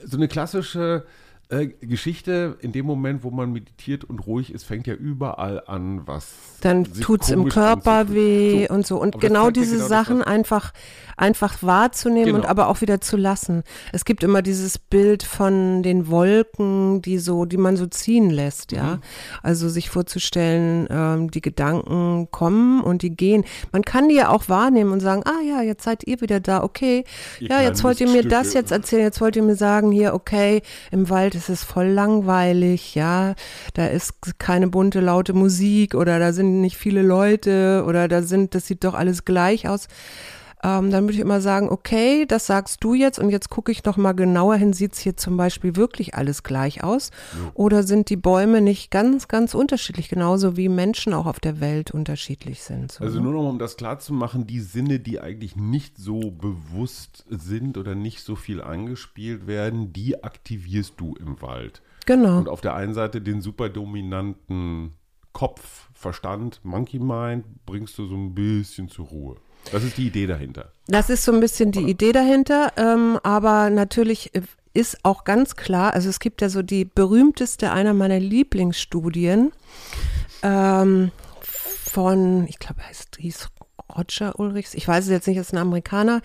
so 0.05 0.17
eine 0.17 0.29
klassische 0.29 1.07
äh, 1.49 1.67
Geschichte, 1.67 2.57
in 2.61 2.73
dem 2.73 2.87
Moment, 2.87 3.23
wo 3.23 3.31
man 3.31 3.53
meditiert 3.53 4.03
und 4.03 4.27
ruhig 4.27 4.53
ist, 4.53 4.65
fängt 4.65 4.89
ja 4.89 4.95
überall 4.95 5.63
an, 5.67 6.03
was. 6.05 6.33
Dann 6.61 6.85
tut 6.85 7.23
es 7.23 7.31
im 7.31 7.49
Körper 7.49 8.13
weh 8.13 8.67
so. 8.67 8.75
und 8.75 8.87
so. 8.87 9.01
Und 9.01 9.21
genau 9.21 9.51
diese 9.51 9.77
genau 9.77 9.87
Sachen 9.87 10.23
einfach, 10.23 10.73
einfach 11.17 11.63
wahrzunehmen 11.63 12.27
genau. 12.27 12.39
und 12.39 12.47
aber 12.47 12.67
auch 12.67 12.81
wieder 12.81 13.01
zu 13.01 13.17
lassen. 13.17 13.63
Es 13.93 14.05
gibt 14.05 14.25
immer 14.25 14.43
dieses 14.43 14.79
Bild 14.81 15.23
von 15.23 15.85
den 15.85 16.09
Wolken, 16.09 17.01
die 17.01 17.19
so, 17.19 17.45
die 17.45 17.59
man 17.59 17.77
so 17.77 17.87
ziehen 17.87 18.31
lässt, 18.31 18.73
ja. 18.73 18.97
Mhm. 18.97 19.01
Also 19.45 19.69
sich 19.69 19.89
vorzustellen, 19.89 20.89
ähm, 20.91 21.31
die 21.31 21.43
Gedanken 21.43 22.29
kommen 22.33 22.83
und 22.83 23.03
die 23.03 23.15
gehen. 23.15 23.45
Man 23.71 23.83
kann 23.83 24.09
die 24.09 24.17
ja 24.17 24.31
auch 24.31 24.49
wahrnehmen 24.49 24.91
und 24.91 24.99
sagen, 24.99 25.23
ah 25.25 25.43
ja, 25.47 25.63
jetzt 25.63 25.85
seid 25.85 26.05
ihr 26.09 26.21
wieder 26.21 26.41
da, 26.41 26.65
okay. 26.65 27.05
Ihr 27.39 27.51
ja, 27.51 27.61
jetzt 27.61 27.85
wollt 27.85 28.01
ihr 28.01 28.09
mir 28.09 28.27
das 28.27 28.53
jetzt 28.53 28.73
erzählen, 28.73 29.03
jetzt 29.03 29.21
wollt 29.21 29.37
ihr 29.37 29.45
mir 29.45 29.55
sagen, 29.55 29.93
hier, 29.93 30.13
okay, 30.13 30.63
im 30.91 31.09
Wald 31.09 31.36
es 31.37 31.49
ist 31.49 31.65
voll 31.65 31.89
langweilig, 31.89 32.95
ja, 32.95 33.35
da 33.75 33.87
ist 33.87 34.39
keine 34.39 34.69
bunte, 34.69 35.01
laute 35.01 35.33
Musik 35.33 35.95
oder 35.95 36.19
da 36.19 36.33
sind 36.33 36.61
nicht 36.61 36.77
viele 36.77 37.03
Leute 37.03 37.85
oder 37.87 38.09
da 38.09 38.23
sind, 38.23 38.55
das 38.55 38.67
sieht 38.67 38.85
doch 38.85 38.95
alles 38.95 39.25
gleich 39.25 39.69
aus. 39.69 39.89
Ähm, 40.63 40.91
dann 40.91 41.05
würde 41.05 41.15
ich 41.15 41.21
immer 41.21 41.41
sagen, 41.41 41.69
okay, 41.69 42.25
das 42.27 42.47
sagst 42.47 42.83
du 42.83 42.95
jetzt 42.95 43.19
und 43.19 43.31
jetzt 43.31 43.51
gucke 43.51 43.71
ich 43.71 43.85
noch 43.85 43.97
mal 43.97 44.13
genauer 44.13 44.57
hin, 44.57 44.73
sieht 44.73 44.95
es 44.95 44.99
hier 44.99 45.17
zum 45.17 45.37
Beispiel 45.37 45.77
wirklich 45.77 46.15
alles 46.15 46.43
gleich 46.43 46.83
aus? 46.83 47.11
Ja. 47.33 47.51
Oder 47.55 47.83
sind 47.83 48.09
die 48.09 48.17
Bäume 48.17 48.61
nicht 48.61 48.91
ganz, 48.91 49.29
ganz 49.29 49.55
unterschiedlich, 49.55 50.09
genauso 50.09 50.57
wie 50.57 50.69
Menschen 50.69 51.13
auch 51.13 51.27
auf 51.27 51.41
der 51.41 51.61
Welt 51.61 51.91
unterschiedlich 51.91 52.63
sind? 52.63 52.93
So. 52.93 53.05
Also 53.05 53.21
nur 53.21 53.33
noch, 53.33 53.49
um 53.49 53.59
das 53.59 53.77
klar 53.77 53.99
zu 53.99 54.15
machen, 54.15 54.47
die 54.47 54.61
Sinne, 54.61 54.99
die 54.99 55.21
eigentlich 55.21 55.57
nicht 55.57 55.99
so 55.99 56.31
bewusst 56.31 57.25
sind 57.29 57.77
oder 57.77 57.95
nicht 57.95 58.23
so 58.23 58.35
viel 58.35 58.63
angespielt 58.63 59.47
werden, 59.47 59.93
die 59.93 60.25
aktivierst 60.25 60.95
du 60.97 61.15
im 61.17 61.41
Wald. 61.43 61.83
Genau. 62.07 62.39
Und 62.39 62.49
auf 62.49 62.61
der 62.61 62.75
einen 62.75 62.95
Seite 62.95 63.21
den 63.21 63.43
super 63.43 63.69
dominanten 63.69 64.93
Kopf, 65.33 65.91
Verstand, 65.93 66.61
Monkey 66.63 66.99
Mind 66.99 67.45
bringst 67.67 67.99
du 67.99 68.07
so 68.07 68.15
ein 68.15 68.35
bisschen 68.35 68.89
zur 68.89 69.07
Ruhe. 69.07 69.37
Das 69.73 69.83
ist 69.83 69.97
die 69.97 70.07
Idee 70.07 70.27
dahinter. 70.27 70.73
Das 70.87 71.11
ist 71.11 71.25
so 71.25 71.33
ein 71.33 71.41
bisschen 71.41 71.73
die 71.73 71.91
Idee 71.91 72.13
dahinter, 72.13 72.73
ähm, 72.77 73.19
aber 73.23 73.71
natürlich 73.71 74.31
ist 74.75 74.99
auch 75.05 75.25
ganz 75.25 75.57
klar, 75.57 75.95
also 75.95 76.09
es 76.09 76.21
gibt 76.21 76.43
ja 76.43 76.49
so 76.49 76.63
die 76.63 76.85
berühmteste, 76.85 77.73
einer 77.73 77.95
meiner 77.95 78.21
Lieblingsstudien 78.21 79.53
ähm, 80.43 81.11
von, 81.41 82.47
ich 82.47 82.59
glaube, 82.59 82.83
er 82.83 82.95
hieß 83.19 83.49
Roger 83.97 84.39
Ulrichs, 84.39 84.75
ich 84.75 84.87
weiß 84.87 85.05
es 85.05 85.11
jetzt 85.11 85.29
nicht, 85.29 85.37
ist 85.37 85.53
ein 85.53 85.59
Amerikaner 85.59 86.21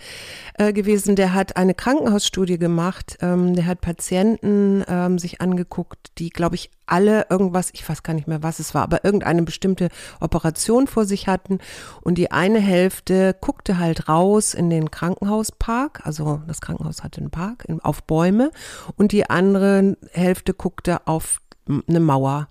äh, 0.54 0.72
gewesen, 0.72 1.16
der 1.16 1.34
hat 1.34 1.56
eine 1.56 1.74
Krankenhausstudie 1.74 2.58
gemacht. 2.58 3.18
Ähm, 3.20 3.54
der 3.54 3.66
hat 3.66 3.80
Patienten 3.80 4.84
ähm, 4.88 5.18
sich 5.18 5.40
angeguckt, 5.40 6.12
die, 6.18 6.30
glaube 6.30 6.54
ich, 6.54 6.70
alle 6.86 7.26
irgendwas, 7.30 7.70
ich 7.72 7.88
weiß 7.88 8.02
gar 8.02 8.12
nicht 8.12 8.28
mehr, 8.28 8.42
was 8.42 8.58
es 8.58 8.74
war, 8.74 8.82
aber 8.82 9.04
irgendeine 9.04 9.42
bestimmte 9.42 9.88
Operation 10.20 10.86
vor 10.86 11.04
sich 11.04 11.26
hatten. 11.26 11.58
Und 12.02 12.16
die 12.16 12.30
eine 12.30 12.60
Hälfte 12.60 13.34
guckte 13.40 13.78
halt 13.78 14.08
raus 14.08 14.54
in 14.54 14.68
den 14.68 14.90
Krankenhauspark, 14.90 16.04
also 16.04 16.42
das 16.46 16.60
Krankenhaus 16.60 17.02
hatte 17.02 17.20
einen 17.20 17.30
Park, 17.30 17.66
auf 17.82 18.02
Bäume. 18.04 18.50
Und 18.96 19.12
die 19.12 19.28
andere 19.30 19.96
Hälfte 20.12 20.54
guckte 20.54 21.06
auf 21.06 21.41
eine 21.66 22.00
Mauer. 22.00 22.48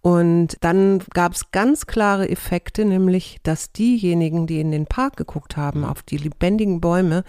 Und 0.00 0.56
dann 0.60 1.00
gab 1.12 1.32
es 1.32 1.50
ganz 1.50 1.86
klare 1.86 2.28
Effekte, 2.28 2.84
nämlich, 2.84 3.38
dass 3.42 3.72
diejenigen, 3.72 4.46
die 4.46 4.60
in 4.60 4.70
den 4.70 4.86
Park 4.86 5.16
geguckt 5.16 5.56
haben, 5.56 5.84
auf 5.84 6.02
die 6.02 6.16
lebendigen 6.16 6.80
Bäume, 6.80 7.24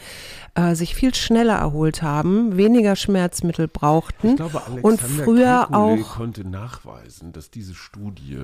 äh, 0.55 0.75
sich 0.75 0.95
viel 0.95 1.13
schneller 1.15 1.55
erholt 1.55 2.01
haben, 2.01 2.57
weniger 2.57 2.95
Schmerzmittel 2.95 3.67
brauchten. 3.67 4.29
Ich 4.29 4.35
glaube, 4.35 4.61
Alexander 4.63 4.83
und 4.85 5.01
früher 5.01 5.67
Kekulé 5.69 5.73
auch 5.73 6.15
konnte 6.15 6.47
nachweisen, 6.47 7.33
dass 7.33 7.49
diese 7.49 7.73
Studie 7.73 8.37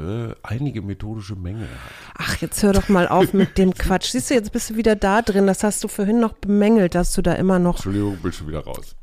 einige 0.43 0.81
methodische 0.81 1.35
Mängel 1.35 1.67
hat. 1.67 2.15
Ach, 2.17 2.37
jetzt 2.37 2.61
hör 2.63 2.73
doch 2.73 2.89
mal 2.89 3.07
auf 3.07 3.33
mit 3.33 3.57
dem 3.57 3.73
Quatsch. 3.73 4.11
Siehst 4.11 4.29
du, 4.29 4.33
jetzt 4.33 4.51
bist 4.51 4.71
du 4.71 4.75
wieder 4.75 4.95
da 4.95 5.21
drin. 5.21 5.47
Das 5.47 5.63
hast 5.63 5.83
du 5.83 5.87
vorhin 5.87 6.19
noch 6.19 6.33
bemängelt, 6.33 6.95
dass 6.95 7.13
du 7.13 7.21
da 7.21 7.33
immer 7.33 7.59
noch. 7.59 7.75
Entschuldigung, 7.75 8.17
bin 8.17 8.31
schon 8.33 8.47
wieder 8.47 8.63
raus. 8.63 8.95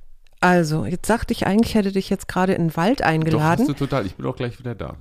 Also, 0.43 0.86
jetzt 0.86 1.07
sagte 1.07 1.32
ich 1.32 1.47
eigentlich, 1.47 1.76
hätte 1.76 1.93
dich 1.93 2.11
jetzt 2.11 2.26
gerade 2.26 2.53
in 2.53 2.68
den 2.68 2.76
Wald 2.76 3.01
eingeladen. 3.01 3.64
Doch, 3.64 3.72
hast 3.72 3.80
du 3.80 3.86
total. 3.86 4.07
Ich 4.07 4.16
bin 4.16 4.26
auch 4.26 4.34
gleich 4.34 4.59
wieder 4.59 4.74
da. 4.74 4.97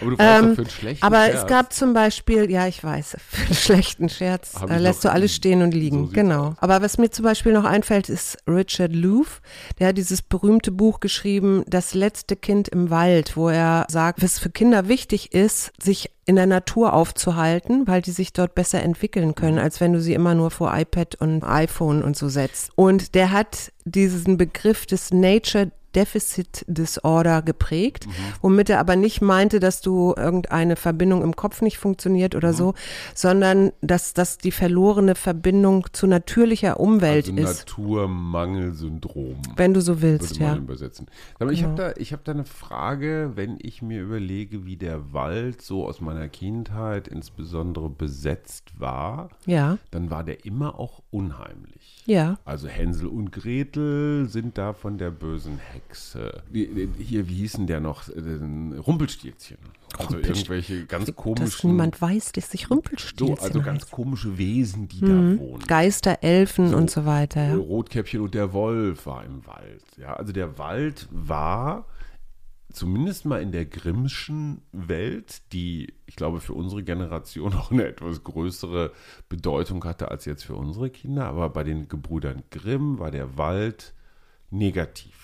Aber 0.00 0.10
du 0.10 0.18
warst 0.18 0.42
Ähm, 0.44 0.54
für 0.54 0.60
einen 0.62 0.70
schlechten 0.70 1.04
Aber 1.06 1.24
Scherz. 1.24 1.34
es 1.42 1.46
gab 1.46 1.72
zum 1.72 1.92
Beispiel, 1.94 2.50
ja, 2.50 2.66
ich 2.66 2.82
weiß, 2.82 3.16
für 3.28 3.46
einen 3.46 3.54
schlechten 3.54 4.08
Scherz 4.08 4.54
äh, 4.68 4.78
lässt 4.78 5.04
du 5.04 5.10
alles 5.10 5.34
stehen 5.34 5.62
und 5.62 5.72
so 5.72 5.78
liegen. 5.78 6.02
sieht's 6.04 6.14
genau. 6.14 6.48
aus. 6.48 6.54
Aber 6.58 6.82
was 6.82 6.98
mir 6.98 7.10
zum 7.10 7.24
Beispiel 7.24 7.52
noch 7.52 7.64
einfällt, 7.64 8.08
ist 8.08 8.38
Richard 8.48 8.92
Louv. 8.94 9.40
Der 9.78 9.88
hat 9.88 9.98
dieses 9.98 10.22
berühmte 10.22 10.70
Buch 10.72 11.00
geschrieben, 11.00 11.64
Das 11.66 11.94
letzte 11.94 12.36
Kind 12.36 12.68
im 12.68 12.90
Wald, 12.90 13.36
wo 13.36 13.48
er 13.48 13.86
sagt, 13.88 14.22
was 14.22 14.38
für 14.38 14.50
Kinder 14.50 14.88
wichtig 14.88 15.32
ist, 15.32 15.72
sich 15.82 16.10
in 16.28 16.34
der 16.34 16.46
Natur 16.46 16.92
aufzuhalten, 16.92 17.86
weil 17.86 18.02
die 18.02 18.10
sich 18.10 18.32
dort 18.32 18.56
besser 18.56 18.82
entwickeln 18.82 19.36
können, 19.36 19.60
als 19.60 19.80
wenn 19.80 19.92
du 19.92 20.00
sie 20.00 20.12
immer 20.12 20.34
nur 20.34 20.50
vor 20.50 20.76
iPad 20.76 21.14
und 21.16 21.44
iPhone 21.44 22.02
und 22.02 22.16
so 22.16 22.28
setzt. 22.28 22.70
Und 22.74 23.14
der 23.14 23.30
hat 23.30 23.72
diesen 23.84 24.36
Begriff 24.36 24.86
des 24.86 25.12
Nature 25.12 25.70
Deficit 25.96 26.64
Disorder 26.68 27.42
geprägt, 27.42 28.06
Mhm. 28.06 28.12
womit 28.42 28.70
er 28.70 28.78
aber 28.80 28.94
nicht 28.96 29.20
meinte, 29.22 29.58
dass 29.60 29.80
du 29.80 30.14
irgendeine 30.16 30.76
Verbindung 30.76 31.22
im 31.22 31.34
Kopf 31.34 31.62
nicht 31.62 31.78
funktioniert 31.78 32.34
oder 32.34 32.52
Mhm. 32.52 32.56
so, 32.56 32.74
sondern 33.14 33.72
dass 33.80 34.12
das 34.14 34.38
die 34.38 34.52
verlorene 34.52 35.14
Verbindung 35.14 35.86
zu 35.92 36.06
natürlicher 36.06 36.78
Umwelt 36.78 37.28
also 37.28 37.40
ist, 37.42 37.58
Naturmangelsyndrom. 37.66 39.36
wenn 39.56 39.74
du 39.74 39.80
so 39.80 40.02
willst, 40.02 40.36
ja. 40.36 40.56
übersetzen. 40.56 41.06
Aber 41.38 41.52
ich 41.52 41.60
Genau. 41.60 41.70
habe 41.72 41.94
da, 41.94 42.00
ich 42.00 42.12
hab 42.12 42.24
da 42.24 42.32
eine 42.32 42.44
Frage, 42.44 43.32
wenn 43.34 43.56
ich 43.60 43.82
mir 43.82 44.02
überlege, 44.02 44.66
wie 44.66 44.76
der 44.76 45.12
Wald 45.12 45.62
so 45.62 45.86
aus 45.86 46.00
meiner 46.00 46.28
Kindheit 46.28 47.08
insbesondere 47.08 47.88
besetzt 47.88 48.78
war, 48.78 49.30
Ja, 49.46 49.78
dann 49.90 50.10
war 50.10 50.24
der 50.24 50.44
immer 50.44 50.78
auch 50.78 51.02
unheimlich. 51.10 52.02
ja. 52.06 52.38
Also 52.44 52.68
Hänsel 52.68 53.08
und 53.08 53.32
Gretel 53.32 54.28
sind 54.28 54.58
da 54.58 54.72
von 54.72 54.98
der 54.98 55.10
bösen 55.10 55.58
Hexe. 55.72 55.85
Wie, 56.50 56.88
hier, 56.98 57.28
wie 57.28 57.34
hießen 57.34 57.66
der 57.66 57.80
noch? 57.80 58.08
Äh, 58.08 58.78
Rumpelstilzchen. 58.86 59.58
Also 59.98 60.18
irgendwelche 60.18 60.84
ganz 60.86 61.06
Dass 61.06 61.16
komischen. 61.16 61.70
niemand 61.70 62.00
weiß, 62.00 62.32
dass 62.32 62.50
sich 62.50 62.62
so, 62.62 62.74
Rumpelstilzchen 62.74 63.38
also 63.38 63.62
ganz 63.62 63.82
heißt. 63.84 63.92
komische 63.92 64.36
Wesen, 64.36 64.88
die 64.88 65.04
Mhm. 65.04 65.36
da 65.38 65.42
wohnen. 65.44 65.62
Geister, 65.66 66.18
Elfen 66.22 66.68
So, 66.70 66.76
und 66.76 66.90
so 66.90 67.06
weiter. 67.06 67.40
Äh. 67.40 67.52
Rotkäppchen 67.54 68.20
und 68.20 68.34
der 68.34 68.52
Wolf 68.52 69.06
war 69.06 69.24
im 69.24 69.46
Wald. 69.46 69.82
Ja, 69.96 70.14
also 70.14 70.32
der 70.32 70.58
Wald 70.58 71.08
war 71.10 71.86
zumindest 72.72 73.24
mal 73.24 73.40
in 73.40 73.52
der 73.52 73.64
Grimmschen 73.64 74.60
Welt, 74.72 75.40
die 75.52 75.94
ich 76.04 76.16
glaube 76.16 76.40
für 76.40 76.52
unsere 76.52 76.82
Generation 76.82 77.54
auch 77.54 77.70
eine 77.70 77.86
etwas 77.86 78.22
größere 78.22 78.92
Bedeutung 79.30 79.82
hatte 79.84 80.10
als 80.10 80.26
jetzt 80.26 80.44
für 80.44 80.56
unsere 80.56 80.90
Kinder, 80.90 81.24
aber 81.26 81.48
bei 81.48 81.64
den 81.64 81.88
Gebrüdern 81.88 82.42
Grimm 82.50 82.98
war 82.98 83.10
der 83.10 83.38
Wald 83.38 83.94
negativ. 84.50 85.14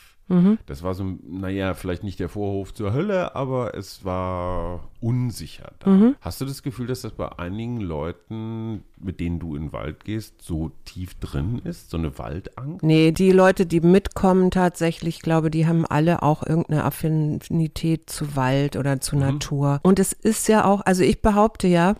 Das 0.64 0.82
war 0.82 0.94
so, 0.94 1.04
naja, 1.28 1.74
vielleicht 1.74 2.04
nicht 2.04 2.18
der 2.18 2.30
Vorhof 2.30 2.72
zur 2.72 2.94
Hölle, 2.94 3.34
aber 3.36 3.74
es 3.74 4.02
war 4.02 4.80
unsicher 5.00 5.72
da. 5.80 6.14
Hast 6.22 6.40
du 6.40 6.46
das 6.46 6.62
Gefühl, 6.62 6.86
dass 6.86 7.02
das 7.02 7.12
bei 7.12 7.38
einigen 7.38 7.78
Leuten, 7.80 8.82
mit 8.98 9.20
denen 9.20 9.38
du 9.40 9.54
in 9.56 9.64
den 9.64 9.72
Wald 9.74 10.04
gehst, 10.04 10.40
so 10.40 10.70
tief 10.86 11.14
drin 11.16 11.60
ist, 11.64 11.90
so 11.90 11.98
eine 11.98 12.16
Waldangst? 12.18 12.82
Nee, 12.82 13.12
die 13.12 13.30
Leute, 13.30 13.66
die 13.66 13.80
mitkommen 13.80 14.50
tatsächlich, 14.50 15.16
ich 15.16 15.22
glaube, 15.22 15.50
die 15.50 15.66
haben 15.66 15.84
alle 15.84 16.22
auch 16.22 16.42
irgendeine 16.46 16.84
Affinität 16.84 18.08
zu 18.08 18.34
Wald 18.34 18.76
oder 18.76 19.00
zu 19.00 19.16
Mhm. 19.16 19.22
Natur. 19.22 19.80
Und 19.82 19.98
es 19.98 20.12
ist 20.14 20.48
ja 20.48 20.64
auch, 20.64 20.80
also 20.86 21.02
ich 21.02 21.20
behaupte 21.20 21.68
ja, 21.68 21.94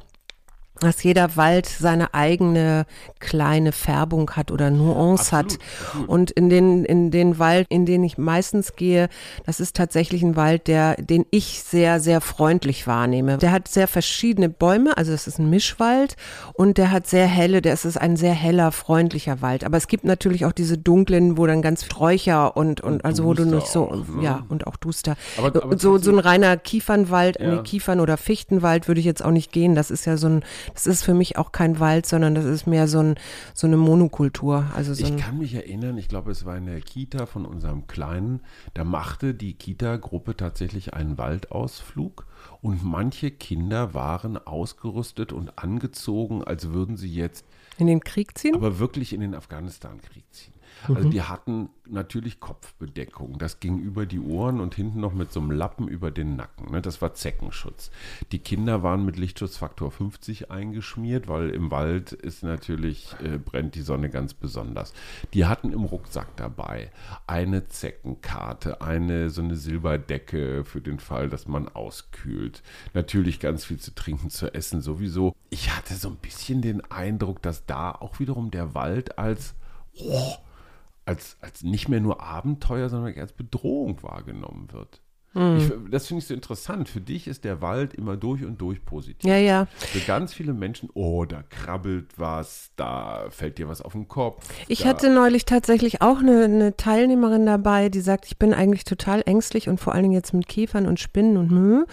dass 0.83 1.03
jeder 1.03 1.37
Wald 1.37 1.67
seine 1.67 2.15
eigene 2.15 2.87
kleine 3.21 3.73
Färbung 3.73 4.31
hat 4.33 4.51
oder 4.51 4.71
Nuance 4.71 5.31
hat. 5.37 5.45
Absolut, 5.47 5.61
absolut. 5.87 6.09
Und 6.09 6.31
in 6.33 6.49
den, 6.51 6.85
in 6.85 7.11
den 7.11 7.39
Wald, 7.39 7.67
in 7.71 7.87
den 7.87 8.03
ich 8.05 8.19
meistens 8.19 8.77
gehe, 8.77 9.09
das 9.47 9.61
ist 9.61 9.77
tatsächlich 9.77 10.23
ein 10.23 10.37
Wald, 10.37 10.67
der, 10.67 10.97
den 10.97 11.27
ich 11.31 11.63
sehr, 11.63 12.01
sehr 12.01 12.21
freundlich 12.21 12.87
wahrnehme. 12.87 13.39
Der 13.39 13.53
hat 13.53 13.69
sehr 13.69 13.89
verschiedene 13.89 14.49
Bäume, 14.49 14.97
also 14.97 15.13
es 15.13 15.27
ist 15.27 15.39
ein 15.39 15.51
Mischwald 15.51 16.17
und 16.55 16.79
der 16.79 16.91
hat 16.91 17.07
sehr 17.07 17.27
helle, 17.27 17.63
der 17.63 17.75
ist 17.75 17.97
ein 17.97 18.17
sehr 18.17 18.33
heller, 18.35 18.73
freundlicher 18.73 19.41
Wald. 19.43 19.65
Aber 19.65 19.77
es 19.77 19.87
gibt 19.87 20.05
natürlich 20.05 20.45
auch 20.47 20.53
diese 20.53 20.79
dunklen, 20.79 21.37
wo 21.39 21.47
dann 21.47 21.63
ganz 21.63 21.85
Sträucher 21.85 22.57
und, 22.57 22.81
und, 22.81 22.93
Und 22.95 23.05
also 23.05 23.25
wo 23.25 23.35
du 23.35 23.45
nicht 23.45 23.67
so, 23.67 23.89
auch, 23.91 23.97
ne? 24.09 24.23
ja, 24.23 24.45
und 24.49 24.67
auch 24.67 24.77
Duster. 24.77 25.17
Aber- 25.39 25.63
aber 25.63 25.79
so, 25.79 25.99
so 25.99 26.11
ein 26.11 26.19
reiner 26.19 26.57
Kiefernwald, 26.57 27.39
Ja. 27.41 27.55
nee, 27.57 27.63
Kiefern- 27.63 28.01
oder 28.01 28.17
Fichtenwald 28.17 28.89
würde 28.89 29.01
ich 29.01 29.07
jetzt 29.07 29.25
auch 29.25 29.31
nicht 29.31 29.53
gehen. 29.53 29.75
Das 29.75 29.91
ist 29.91 30.05
ja 30.07 30.17
so 30.17 30.29
ein, 30.29 30.45
das 30.75 30.87
ist 30.87 31.05
für 31.05 31.15
mich 31.15 31.39
auch 31.39 31.53
kein 31.53 31.81
Wald, 31.81 32.07
sondern 32.07 32.35
das 32.35 32.45
ist 32.45 32.67
mehr 32.67 32.89
so, 32.89 33.01
ein, 33.01 33.17
so 33.55 33.67
eine 33.67 33.77
Monokultur. 33.77 34.67
Also 34.75 34.95
so 34.95 35.05
Ich 35.05 35.17
kann 35.17 35.39
mich 35.39 35.55
erinnern, 35.55 35.99
ich 35.99 36.09
glaube, 36.09 36.31
es 36.31 36.45
war 36.45 36.57
in 36.57 36.67
der 36.67 36.81
Kita 36.81 37.27
von 37.27 37.45
unserem 37.45 37.87
Kleinen, 37.87 38.41
da 38.75 38.85
machte 38.85 39.35
die 39.35 39.55
Kita-Gruppe 39.55 40.37
tatsächlich 40.37 40.95
einen 40.95 41.19
Waldausflug 41.19 42.27
und 42.61 42.85
manche 42.85 43.31
Kinder 43.31 43.95
waren 43.95 44.39
ausgerüstet 44.39 45.33
und 45.33 45.59
angezogen, 45.59 46.45
als 46.45 46.71
würden 46.71 46.97
sie 46.97 47.13
jetzt 47.13 47.45
in 47.79 47.87
den 47.87 48.01
Krieg 48.01 48.37
ziehen? 48.39 48.55
aber 48.55 48.79
wirklich 48.79 49.13
in 49.13 49.21
den 49.21 49.35
Afghanistan-Krieg 49.35 50.25
ziehen. 50.31 50.52
Also 50.89 51.09
die 51.09 51.23
hatten 51.23 51.71
natürlich 51.87 52.41
Kopfbedeckung. 52.41 53.39
Das 53.39 53.61
ging 53.61 53.79
über 53.79 54.07
die 54.07 54.21
Ohren 54.21 54.61
und 54.61 54.75
hinten 54.75 55.01
noch 55.01 55.13
mit 55.13 55.33
so 55.33 55.41
einem 55.41 55.51
Lappen 55.51 55.89
über 55.89 56.11
den 56.11 56.37
Nacken. 56.37 56.73
Ne? 56.73 56.83
Das 56.83 57.03
war 57.03 57.15
Zeckenschutz. 57.15 57.91
Die 58.33 58.39
Kinder 58.39 58.83
waren 58.83 59.05
mit 59.05 59.17
Lichtschutzfaktor 59.17 59.91
50 59.91 60.51
eingeschmiert, 60.51 61.29
weil 61.29 61.51
im 61.51 61.71
Wald 61.71 62.13
ist 62.13 62.43
natürlich, 62.43 63.15
äh, 63.23 63.39
brennt 63.39 63.75
die 63.75 63.83
Sonne 63.83 64.11
ganz 64.11 64.35
besonders. 64.35 64.93
Die 65.35 65.47
hatten 65.47 65.73
im 65.73 65.85
Rucksack 65.85 66.37
dabei 66.37 66.91
eine 67.27 67.69
Zeckenkarte, 67.69 68.81
eine 68.81 69.31
so 69.31 69.43
eine 69.43 69.57
Silberdecke 69.57 70.65
für 70.65 70.81
den 70.81 70.99
Fall, 70.99 71.29
dass 71.29 71.47
man 71.47 71.69
auskühlt. 71.69 72.63
Natürlich 72.95 73.41
ganz 73.41 73.65
viel 73.65 73.79
zu 73.79 73.95
trinken, 73.95 74.31
zu 74.31 74.53
essen 74.55 74.81
sowieso. 74.81 75.35
Ich 75.51 75.77
hatte 75.77 75.95
so 75.95 76.09
ein 76.09 76.17
bisschen 76.17 76.63
den 76.63 76.81
Eindruck, 76.91 77.43
dass 77.43 77.67
da 77.67 77.93
auch 77.93 78.19
wiederum 78.19 78.51
der 78.51 78.75
Wald 78.75 79.19
als 79.19 79.55
oh, 79.99 80.37
als, 81.05 81.37
als 81.41 81.63
nicht 81.63 81.89
mehr 81.89 82.01
nur 82.01 82.23
Abenteuer, 82.23 82.89
sondern 82.89 83.19
als 83.19 83.33
Bedrohung 83.33 84.03
wahrgenommen 84.03 84.69
wird. 84.73 85.03
Ich, 85.35 85.73
das 85.91 86.09
finde 86.09 86.19
ich 86.19 86.27
so 86.27 86.35
interessant. 86.35 86.91
Für 86.91 87.01
dich 87.01 87.27
ist 87.27 87.45
der 87.45 87.63
Wald 87.63 87.95
immer 87.95 88.19
durch 88.19 88.45
und 88.45 88.61
durch 88.61 88.85
positiv. 88.85 89.25
ja, 89.25 89.39
ja. 89.39 89.67
Für 89.79 90.01
ganz 90.01 90.35
viele 90.35 90.53
Menschen, 90.53 90.91
oh, 90.93 91.25
da 91.25 91.43
krabbelt 91.43 92.19
was, 92.19 92.71
da 92.77 93.31
fällt 93.31 93.57
dir 93.57 93.67
was 93.67 93.81
auf 93.81 93.93
den 93.93 94.09
Kopf. 94.09 94.47
Ich 94.69 94.81
da, 94.81 94.91
hatte 94.91 95.09
neulich 95.09 95.47
tatsächlich 95.47 96.03
auch 96.03 96.19
eine, 96.19 96.45
eine 96.45 96.77
Teilnehmerin 96.77 97.47
dabei, 97.47 97.89
die 97.89 98.01
sagt, 98.01 98.27
ich 98.27 98.39
bin 98.39 98.53
eigentlich 98.53 98.85
total 98.85 99.23
ängstlich 99.25 99.71
und 99.71 99.81
vor 99.81 99.95
allen 99.95 100.03
Dingen 100.03 100.15
jetzt 100.15 100.35
mit 100.35 100.49
Käfern 100.49 100.87
und 100.87 101.01
Spinnen 101.01 101.39
und 101.39 101.51
Mühe. 101.51 101.87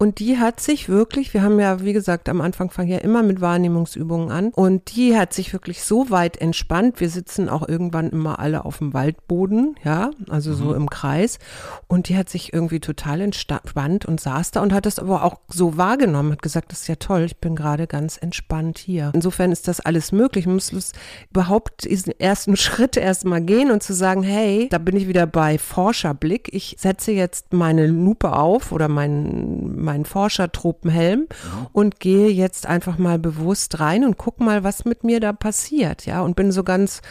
Und 0.00 0.18
die 0.18 0.38
hat 0.38 0.60
sich 0.60 0.88
wirklich, 0.88 1.34
wir 1.34 1.42
haben 1.42 1.60
ja, 1.60 1.84
wie 1.84 1.92
gesagt, 1.92 2.30
am 2.30 2.40
Anfang 2.40 2.70
fangen 2.70 2.88
ja 2.88 2.96
immer 2.98 3.22
mit 3.22 3.42
Wahrnehmungsübungen 3.42 4.30
an. 4.30 4.48
Und 4.48 4.96
die 4.96 5.14
hat 5.14 5.34
sich 5.34 5.52
wirklich 5.52 5.84
so 5.84 6.08
weit 6.08 6.38
entspannt. 6.38 7.00
Wir 7.00 7.10
sitzen 7.10 7.50
auch 7.50 7.68
irgendwann 7.68 8.08
immer 8.08 8.38
alle 8.38 8.64
auf 8.64 8.78
dem 8.78 8.94
Waldboden, 8.94 9.74
ja, 9.84 10.10
also 10.30 10.54
so 10.54 10.72
im 10.72 10.88
Kreis. 10.88 11.38
Und 11.86 12.08
die 12.08 12.16
hat 12.16 12.30
sich 12.30 12.54
irgendwie 12.54 12.80
total 12.80 13.20
entspannt 13.20 14.06
und 14.06 14.22
saß 14.22 14.52
da 14.52 14.62
und 14.62 14.72
hat 14.72 14.86
das 14.86 14.98
aber 14.98 15.22
auch 15.22 15.40
so 15.48 15.76
wahrgenommen, 15.76 16.32
hat 16.32 16.40
gesagt, 16.40 16.72
das 16.72 16.80
ist 16.80 16.88
ja 16.88 16.96
toll, 16.96 17.24
ich 17.24 17.36
bin 17.36 17.54
gerade 17.54 17.86
ganz 17.86 18.16
entspannt 18.16 18.78
hier. 18.78 19.10
Insofern 19.14 19.52
ist 19.52 19.68
das 19.68 19.80
alles 19.80 20.12
möglich. 20.12 20.46
Man 20.46 20.54
muss 20.54 20.72
es 20.72 20.92
überhaupt 21.30 21.84
diesen 21.84 22.18
ersten 22.18 22.56
Schritt 22.70 22.96
erstmal 22.96 23.42
gehen 23.42 23.70
und 23.70 23.82
zu 23.82 23.92
sagen, 23.92 24.22
hey, 24.22 24.68
da 24.70 24.78
bin 24.78 24.96
ich 24.96 25.08
wieder 25.08 25.26
bei 25.26 25.58
Forscherblick. 25.58 26.48
Ich 26.54 26.76
setze 26.78 27.12
jetzt 27.12 27.52
meine 27.52 27.86
Lupe 27.86 28.32
auf 28.32 28.72
oder 28.72 28.88
meinen, 28.88 29.84
meinen 29.90 30.04
Forschertropenhelm 30.04 31.26
und 31.72 31.98
gehe 32.00 32.28
jetzt 32.28 32.66
einfach 32.66 32.96
mal 32.98 33.18
bewusst 33.18 33.80
rein 33.80 34.04
und 34.04 34.16
guck 34.18 34.38
mal, 34.40 34.62
was 34.62 34.84
mit 34.84 35.02
mir 35.04 35.18
da 35.20 35.32
passiert, 35.32 36.06
ja, 36.06 36.20
und 36.22 36.36
bin 36.36 36.52
so 36.52 36.62
ganz 36.64 37.02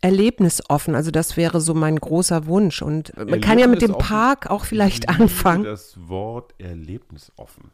erlebnisoffen. 0.00 0.94
Also 0.94 1.10
das 1.10 1.36
wäre 1.36 1.60
so 1.60 1.74
mein 1.74 1.96
großer 1.96 2.46
Wunsch. 2.46 2.82
Und 2.82 3.12
man 3.16 3.40
kann 3.40 3.58
ja 3.58 3.66
mit 3.66 3.82
dem 3.82 3.92
Erlebnisoffen. 3.92 4.08
Park 4.08 4.50
auch 4.50 4.64
vielleicht 4.64 5.08
anfangen. 5.08 5.64
Das 5.64 5.94
Wort 6.08 6.54
erlebnisoffen. 6.58 7.70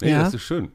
Nee, 0.00 0.10
Ja. 0.10 0.24
das 0.24 0.34
ist 0.34 0.42
schön. 0.42 0.72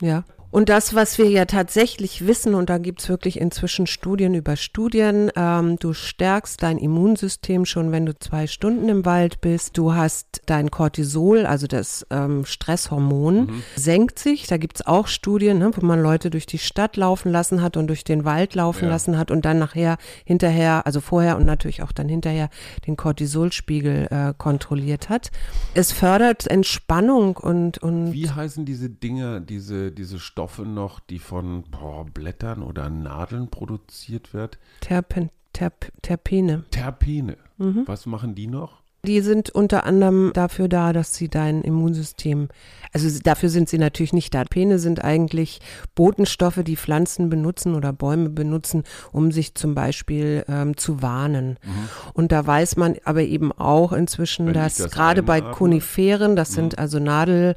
Ja. 0.00 0.24
Und 0.52 0.68
das, 0.68 0.94
was 0.94 1.16
wir 1.16 1.30
ja 1.30 1.46
tatsächlich 1.46 2.26
wissen, 2.26 2.54
und 2.54 2.68
da 2.68 2.76
gibt's 2.76 3.08
wirklich 3.08 3.40
inzwischen 3.40 3.86
Studien 3.86 4.34
über 4.34 4.56
Studien, 4.56 5.30
ähm, 5.34 5.76
du 5.78 5.94
stärkst 5.94 6.62
dein 6.62 6.76
Immunsystem 6.76 7.64
schon, 7.64 7.90
wenn 7.90 8.04
du 8.04 8.14
zwei 8.18 8.46
Stunden 8.46 8.86
im 8.90 9.06
Wald 9.06 9.40
bist. 9.40 9.78
Du 9.78 9.94
hast 9.94 10.42
dein 10.44 10.70
Cortisol, 10.70 11.46
also 11.46 11.66
das 11.66 12.06
ähm, 12.10 12.44
Stresshormon, 12.44 13.62
senkt 13.76 14.18
sich. 14.18 14.46
Da 14.46 14.58
gibt's 14.58 14.86
auch 14.86 15.06
Studien, 15.06 15.56
ne, 15.58 15.70
wo 15.74 15.86
man 15.86 16.02
Leute 16.02 16.28
durch 16.28 16.44
die 16.44 16.58
Stadt 16.58 16.98
laufen 16.98 17.32
lassen 17.32 17.62
hat 17.62 17.78
und 17.78 17.86
durch 17.86 18.04
den 18.04 18.26
Wald 18.26 18.54
laufen 18.54 18.84
Ja. 18.84 18.90
lassen 18.90 19.16
hat 19.16 19.30
und 19.30 19.46
dann 19.46 19.58
nachher 19.58 19.96
hinterher, 20.26 20.84
also 20.84 21.00
vorher 21.00 21.38
und 21.38 21.46
natürlich 21.46 21.82
auch 21.82 21.92
dann 21.92 22.10
hinterher 22.10 22.50
den 22.86 22.98
Cortisolspiegel 22.98 24.08
äh, 24.10 24.34
kontrolliert 24.36 25.08
hat. 25.08 25.30
Es 25.72 25.92
fördert 25.92 26.46
Entspannung 26.46 27.38
und, 27.38 27.78
und 27.78 28.12
Wie 28.12 28.28
heißen 28.28 28.66
diese 28.66 28.90
Dinger, 28.90 29.40
diese, 29.40 29.90
diese 29.90 30.20
Stoffe 30.20 30.41
noch, 30.64 31.00
die 31.00 31.18
von 31.18 31.64
boah, 31.70 32.04
Blättern 32.04 32.62
oder 32.62 32.90
Nadeln 32.90 33.48
produziert 33.48 34.34
wird? 34.34 34.58
Terpen, 34.80 35.30
Terp, 35.52 35.92
Terpene. 36.02 36.64
Terpene. 36.70 37.36
Mhm. 37.58 37.84
Was 37.86 38.06
machen 38.06 38.34
die 38.34 38.46
noch? 38.46 38.82
Die 39.04 39.20
sind 39.20 39.50
unter 39.50 39.84
anderem 39.84 40.30
dafür 40.32 40.68
da, 40.68 40.92
dass 40.92 41.14
sie 41.14 41.28
dein 41.28 41.62
Immunsystem, 41.62 42.48
also 42.92 43.08
dafür 43.22 43.48
sind 43.48 43.68
sie 43.68 43.78
natürlich 43.78 44.12
nicht 44.12 44.34
da. 44.34 44.44
Pene 44.44 44.78
sind 44.78 45.02
eigentlich 45.02 45.60
Botenstoffe, 45.94 46.60
die 46.62 46.76
Pflanzen 46.76 47.30
benutzen 47.30 47.74
oder 47.74 47.92
Bäume 47.92 48.28
benutzen, 48.28 48.84
um 49.12 49.32
sich 49.32 49.54
zum 49.54 49.74
Beispiel 49.74 50.44
ähm, 50.48 50.76
zu 50.76 51.00
warnen. 51.00 51.58
Mhm. 51.64 51.88
Und 52.12 52.32
da 52.32 52.46
weiß 52.46 52.76
man 52.76 52.96
aber 53.04 53.22
eben 53.22 53.52
auch 53.52 53.92
inzwischen, 53.92 54.46
Wenn 54.46 54.54
dass 54.54 54.76
das 54.76 54.90
gerade 54.90 55.22
bei 55.22 55.40
Koniferen, 55.40 56.36
das 56.36 56.50
mhm. 56.50 56.54
sind 56.54 56.78
also 56.78 56.98
Nadel, 56.98 57.56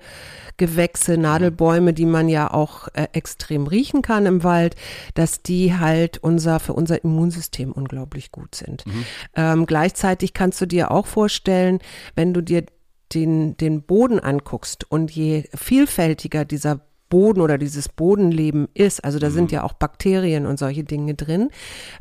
Gewächse, 0.57 1.17
Nadelbäume, 1.17 1.93
die 1.93 2.05
man 2.05 2.29
ja 2.29 2.53
auch 2.53 2.87
äh, 2.93 3.07
extrem 3.11 3.67
riechen 3.67 4.01
kann 4.01 4.25
im 4.25 4.43
Wald, 4.43 4.75
dass 5.13 5.41
die 5.41 5.77
halt 5.77 6.17
unser, 6.19 6.61
für 6.61 6.73
unser 6.73 7.03
Immunsystem 7.03 7.73
unglaublich 7.73 8.31
gut 8.31 8.55
sind. 8.55 8.85
Mhm. 8.85 9.05
Ähm, 9.35 9.65
gleichzeitig 9.65 10.33
kannst 10.33 10.61
du 10.61 10.65
dir 10.65 10.91
auch 10.91 11.07
vorstellen, 11.07 11.79
wenn 12.15 12.33
du 12.33 12.41
dir 12.41 12.63
den, 13.13 13.57
den 13.57 13.83
Boden 13.83 14.19
anguckst 14.19 14.89
und 14.89 15.11
je 15.11 15.43
vielfältiger 15.53 16.45
dieser 16.45 16.81
Boden 17.09 17.41
oder 17.41 17.57
dieses 17.57 17.87
Bodenleben 17.87 18.67
ist. 18.73 19.03
Also 19.03 19.19
da 19.19 19.29
mhm. 19.29 19.33
sind 19.33 19.51
ja 19.51 19.63
auch 19.63 19.73
Bakterien 19.73 20.45
und 20.45 20.57
solche 20.57 20.83
Dinge 20.83 21.13
drin. 21.13 21.49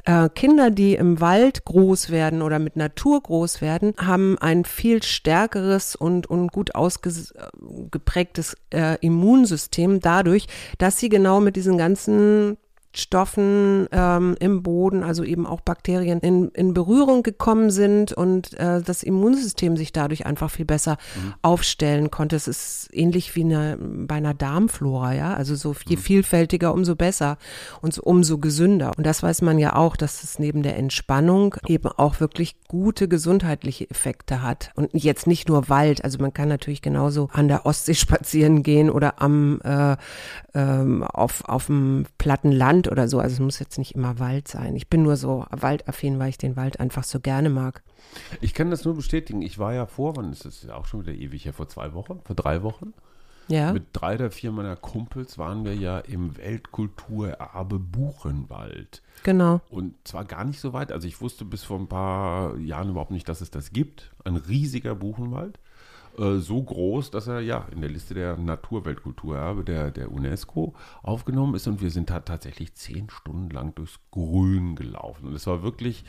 Äh, 0.05 0.29
Kinder, 0.31 0.71
die 0.71 0.95
im 0.95 1.21
Wald 1.21 1.65
groß 1.65 2.11
werden 2.11 2.43
oder 2.43 2.59
mit 2.59 2.77
Natur 2.77 3.23
groß 3.23 3.61
werden, 3.61 3.95
haben 3.99 4.39
ein 4.39 4.65
viel 4.65 5.03
stärkeres 5.03 5.95
und, 5.95 6.27
und 6.27 6.53
gut 6.53 6.75
ausgeprägtes 6.75 8.57
äh, 8.73 8.97
Immunsystem 9.01 10.01
dadurch, 10.01 10.47
dass 10.79 10.99
sie 10.99 11.11
genau 11.11 11.41
mit 11.41 11.57
diesen 11.57 11.77
ganzen 11.79 12.57
Stoffen 12.97 13.87
ähm, 13.93 14.37
im 14.39 14.63
Boden, 14.63 15.03
also 15.03 15.25
eben 15.25 15.47
auch 15.47 15.61
Bakterien, 15.61 16.21
in, 16.21 16.49
in 16.51 16.75
Berührung 16.75 17.23
gekommen 17.23 17.71
sind 17.71 18.13
und 18.13 18.55
äh, 18.55 18.83
das 18.83 19.03
Immunsystem 19.03 19.77
sich 19.77 19.93
dadurch 19.93 20.27
einfach 20.27 20.51
viel 20.51 20.65
besser 20.65 20.99
mhm. 21.17 21.35
aufstellen 21.43 22.11
konnte. 22.11 22.37
Es 22.37 22.49
ist 22.49 22.89
ähnlich 22.93 23.35
wie 23.35 23.45
eine, 23.45 23.77
bei 23.81 24.17
einer 24.17 24.35
Darmflora, 24.35 25.15
ja. 25.15 25.35
Also 25.35 25.55
so 25.55 25.75
je 25.87 25.97
mhm. 25.97 26.01
vielfältiger, 26.01 26.73
umso 26.73 26.95
besser 26.95 27.39
und 27.83 27.93
so, 27.93 28.03
umso 28.03 28.39
gesünder. 28.39 28.93
Und 28.97 29.05
das 29.05 29.23
weiß 29.23 29.43
man 29.43 29.59
ja 29.59 29.77
auch, 29.77 29.97
dass 29.97 30.23
es 30.23 30.39
neben 30.39 30.63
der 30.63 30.77
Entspannung 30.77 31.57
eben 31.67 31.89
auch 31.89 32.21
wirklich 32.21 32.57
gute 32.69 33.09
gesundheitliche 33.09 33.91
Effekte 33.91 34.43
hat. 34.43 34.71
Und 34.75 34.91
jetzt 34.93 35.27
nicht 35.27 35.49
nur 35.49 35.69
Wald, 35.69 36.05
also 36.05 36.19
man 36.19 36.33
kann 36.33 36.49
natürlich 36.49 36.83
genauso 36.83 37.29
an 37.33 37.49
der 37.49 37.67
Ostsee 37.67 37.95
spazieren 38.05 38.63
gehen 38.63 38.91
oder 38.91 39.21
am 39.21 39.61
äh, 39.63 39.97
ähm, 40.55 41.03
auf, 41.03 41.45
auf 41.49 41.67
dem 41.67 42.07
platten 42.19 42.53
Land 42.53 42.84
Land 42.85 42.93
oder 42.93 43.09
so. 43.09 43.18
Also 43.18 43.35
es 43.35 43.41
muss 43.41 43.59
jetzt 43.59 43.78
nicht 43.78 43.95
immer 43.95 44.18
Wald 44.18 44.49
sein. 44.49 44.76
Ich 44.76 44.89
bin 44.89 45.03
nur 45.03 45.16
so 45.16 45.47
waldaffin, 45.51 46.18
weil 46.18 46.30
ich 46.30 46.39
den 46.39 46.57
Wald 46.57 46.80
einfach 46.80 47.05
so 47.05 47.20
gerne 47.20 47.51
mag. 47.51 47.82
Ich 48.41 48.55
kann 48.55 48.70
das 48.70 48.85
nur 48.85 48.95
bestätigen. 48.95 49.43
Ich 49.43 49.59
war 49.59 49.74
ja 49.74 49.87
vor, 49.87 50.16
wann 50.16 50.32
ist 50.32 50.45
das 50.45 50.62
ja 50.62 50.74
auch 50.74 50.87
schon 50.87 51.01
wieder 51.07 51.12
ewig, 51.12 51.45
ja 51.45 51.53
vor 51.53 51.68
zwei 51.68 51.95
Wochen, 51.95 52.20
vor 52.24 52.37
drei 52.37 52.62
Wochen. 52.62 52.95
Ja. 53.47 53.74
Mit 53.74 53.89
drei 53.93 54.14
oder 54.14 54.30
vier 54.30 54.53
meiner 54.53 54.74
Kumpels 54.74 55.37
waren 55.37 55.66
wir 55.66 55.74
ja 55.74 55.99
im 55.99 56.35
Weltkulturerbe 56.39 57.78
Buchenwald. 57.78 59.03
Genau. 59.22 59.61
Und 59.68 59.95
zwar 60.05 60.24
gar 60.24 60.45
nicht 60.45 60.61
so 60.61 60.72
weit. 60.72 60.91
Also 60.91 61.07
ich 61.07 61.20
wusste 61.20 61.45
bis 61.45 61.62
vor 61.62 61.78
ein 61.78 61.89
paar 61.89 62.57
Jahren 62.57 62.89
überhaupt 62.89 63.11
nicht, 63.11 63.28
dass 63.28 63.43
es 63.43 63.51
das 63.51 63.72
gibt. 63.72 64.14
Ein 64.24 64.37
riesiger 64.37 64.95
Buchenwald. 64.95 65.59
Äh, 66.19 66.39
so 66.39 66.62
groß, 66.62 67.11
dass 67.11 67.27
er 67.27 67.41
ja 67.41 67.67
in 67.73 67.81
der 67.81 67.91
Liste 67.91 68.15
der 68.15 68.37
Naturweltkulturerbe 68.37 69.65
der, 69.65 69.91
der 69.91 70.12
UNESCO 70.12 70.75
aufgenommen 71.03 71.55
ist. 71.55 71.67
Und 71.67 71.81
wir 71.81 71.91
sind 71.91 72.11
da 72.11 72.21
tatsächlich 72.21 72.75
zehn 72.75 73.11
Stunden 73.11 73.51
lang 73.51 73.75
durchs 73.75 74.01
Grün 74.11 74.77
gelaufen. 74.77 75.27
Und 75.27 75.35
es 75.35 75.47
war 75.47 75.62
wirklich 75.62 76.05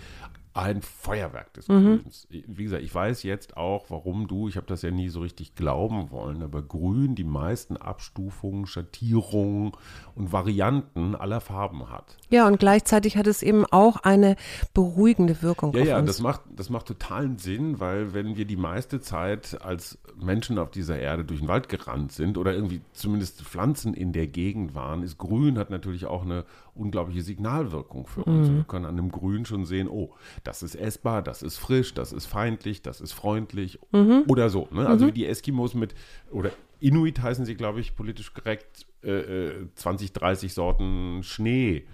ein 0.56 0.82
Feuerwerk 0.82 1.53
des 1.53 1.68
mhm. 1.68 1.99
Grüns. 2.01 2.28
Wie 2.30 2.64
gesagt, 2.64 2.82
ich 2.82 2.95
weiß 2.95 3.24
jetzt 3.24 3.58
auch, 3.58 3.89
warum 3.89 4.30
du, 4.30 4.47
ich 4.47 4.56
habe 4.56 4.66
das 4.68 4.84
ja 4.84 4.89
nie 4.89 5.10
so 5.10 5.20
richtig 5.20 5.53
glauben 5.56 6.12
wollen, 6.12 6.41
aber 6.41 6.62
Grün 6.62 7.14
die 7.14 7.26
meisten 7.26 7.76
Abstufungen, 7.76 8.66
Schattierungen 8.66 9.74
und 10.16 10.32
Varianten 10.32 11.14
aller 11.14 11.41
Farben 11.41 11.89
hat. 11.91 12.16
Ja, 12.30 12.47
und 12.47 12.58
gleichzeitig 12.58 13.18
hat 13.18 13.28
es 13.28 13.43
eben 13.43 13.66
auch 13.66 13.97
eine 13.97 14.38
beruhigende 14.74 15.41
Wirkung 15.41 15.74
ja, 15.74 15.84
ja, 15.84 15.99
uns. 15.99 16.08
das 16.08 16.22
macht, 16.22 16.41
das 16.56 16.70
macht 16.70 16.86
totalen 16.86 17.38
Sinn, 17.38 17.82
weil 17.82 18.14
wenn 18.14 18.38
wir 18.38 18.45
die 18.45 18.56
meiste 18.56 19.01
Zeit 19.01 19.62
als 19.62 19.99
Menschen 20.18 20.58
auf 20.58 20.72
dieser 20.72 20.97
Erde 20.97 21.26
durch 21.26 21.41
den 21.41 21.49
Wald 21.49 21.68
gerannt 21.68 22.14
sind 22.14 22.38
oder 22.38 22.53
irgendwie 22.53 22.80
zumindest 22.93 23.41
Pflanzen 23.41 23.93
in 23.93 24.14
der 24.14 24.28
Gegend 24.28 24.74
waren, 24.74 25.03
ist 25.03 25.18
Grün 25.18 25.58
hat 25.58 25.70
natürlich 25.70 26.06
auch 26.06 26.24
eine 26.24 26.45
unglaubliche 26.76 27.22
Signalwirkung 27.22 28.08
für 28.08 28.24
uns. 28.24 28.49
Mhm. 28.49 28.56
Wir 28.58 28.64
können 28.64 28.86
an 28.86 28.97
dem 28.97 29.12
Grün 29.12 29.45
schon 29.45 29.66
sehen, 29.66 29.88
oh, 29.89 30.14
das 30.48 30.64
ist 30.64 30.76
essbar, 30.76 31.22
das 31.22 31.43
ist 31.43 31.58
frisch, 31.58 31.93
das 31.93 32.14
ist 32.14 32.26
feindlich, 32.26 32.82
das 32.82 33.02
ist 33.02 33.12
freundlich 33.12 33.80
mhm. 33.91 34.24
oder 34.28 34.50
so. 34.50 34.68
Ne? 34.72 34.88
Also 34.88 35.06
mhm. 35.06 35.10
wie 35.10 35.14
die 35.14 35.26
Eskimos 35.26 35.74
mit, 35.74 35.96
oder 36.32 36.52
Inuit 36.80 37.22
heißen 37.22 37.46
sie, 37.46 37.56
glaube 37.56 37.80
ich, 37.80 37.96
politisch 37.96 38.34
korrekt, 38.34 38.86
äh, 39.04 39.52
20, 39.76 40.10
äh, 40.10 40.14
30 40.14 40.54
Sorten 40.54 41.24
Schnee. 41.24 41.86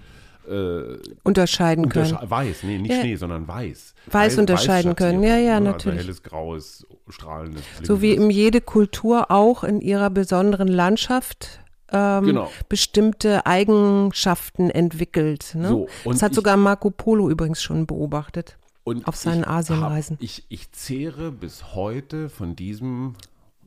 Äh, 0.50 0.98
unterscheiden 1.24 1.86
untersche 1.86 2.16
können. 2.16 2.30
Weiß, 2.30 2.64
nee, 2.64 2.80
nicht 2.80 2.92
ja. 2.92 3.02
Schnee, 3.02 3.16
sondern 3.16 3.48
weiß. 3.48 3.94
Weiß, 4.08 4.14
weiß 4.14 4.38
unterscheiden 4.40 4.96
können, 4.96 5.22
ja, 5.22 5.38
ja, 5.38 5.60
ne? 5.60 5.68
Also 5.70 5.72
natürlich. 5.72 6.00
Also 6.00 6.08
helles, 6.08 6.24
graues, 6.24 6.88
strahlendes. 7.10 7.64
So 7.84 8.02
wie 8.02 8.14
eben 8.14 8.32
jede 8.32 8.60
Kultur 8.60 9.30
auch 9.30 9.64
in 9.64 9.82
ihrer 9.82 10.10
besonderen 10.10 10.68
Landschaft 10.68 11.62
ähm, 11.92 12.26
genau. 12.26 12.52
bestimmte 12.70 13.46
Eigenschaften 13.46 14.70
entwickelt. 14.70 15.56
Ne? 15.56 15.68
So, 15.68 15.88
das 16.06 16.22
hat 16.22 16.34
sogar 16.34 16.58
Marco 16.58 16.90
Polo 16.90 17.30
übrigens 17.30 17.62
schon 17.62 17.86
beobachtet. 17.86 18.58
Auf 19.04 19.16
seinen 19.16 19.46
Asienreisen. 19.46 20.18
Ich, 20.20 20.44
ich 20.50 20.72
zehre 20.72 21.32
bis 21.32 21.76
heute 21.76 22.30
von 22.30 22.56
diesem, 22.56 23.14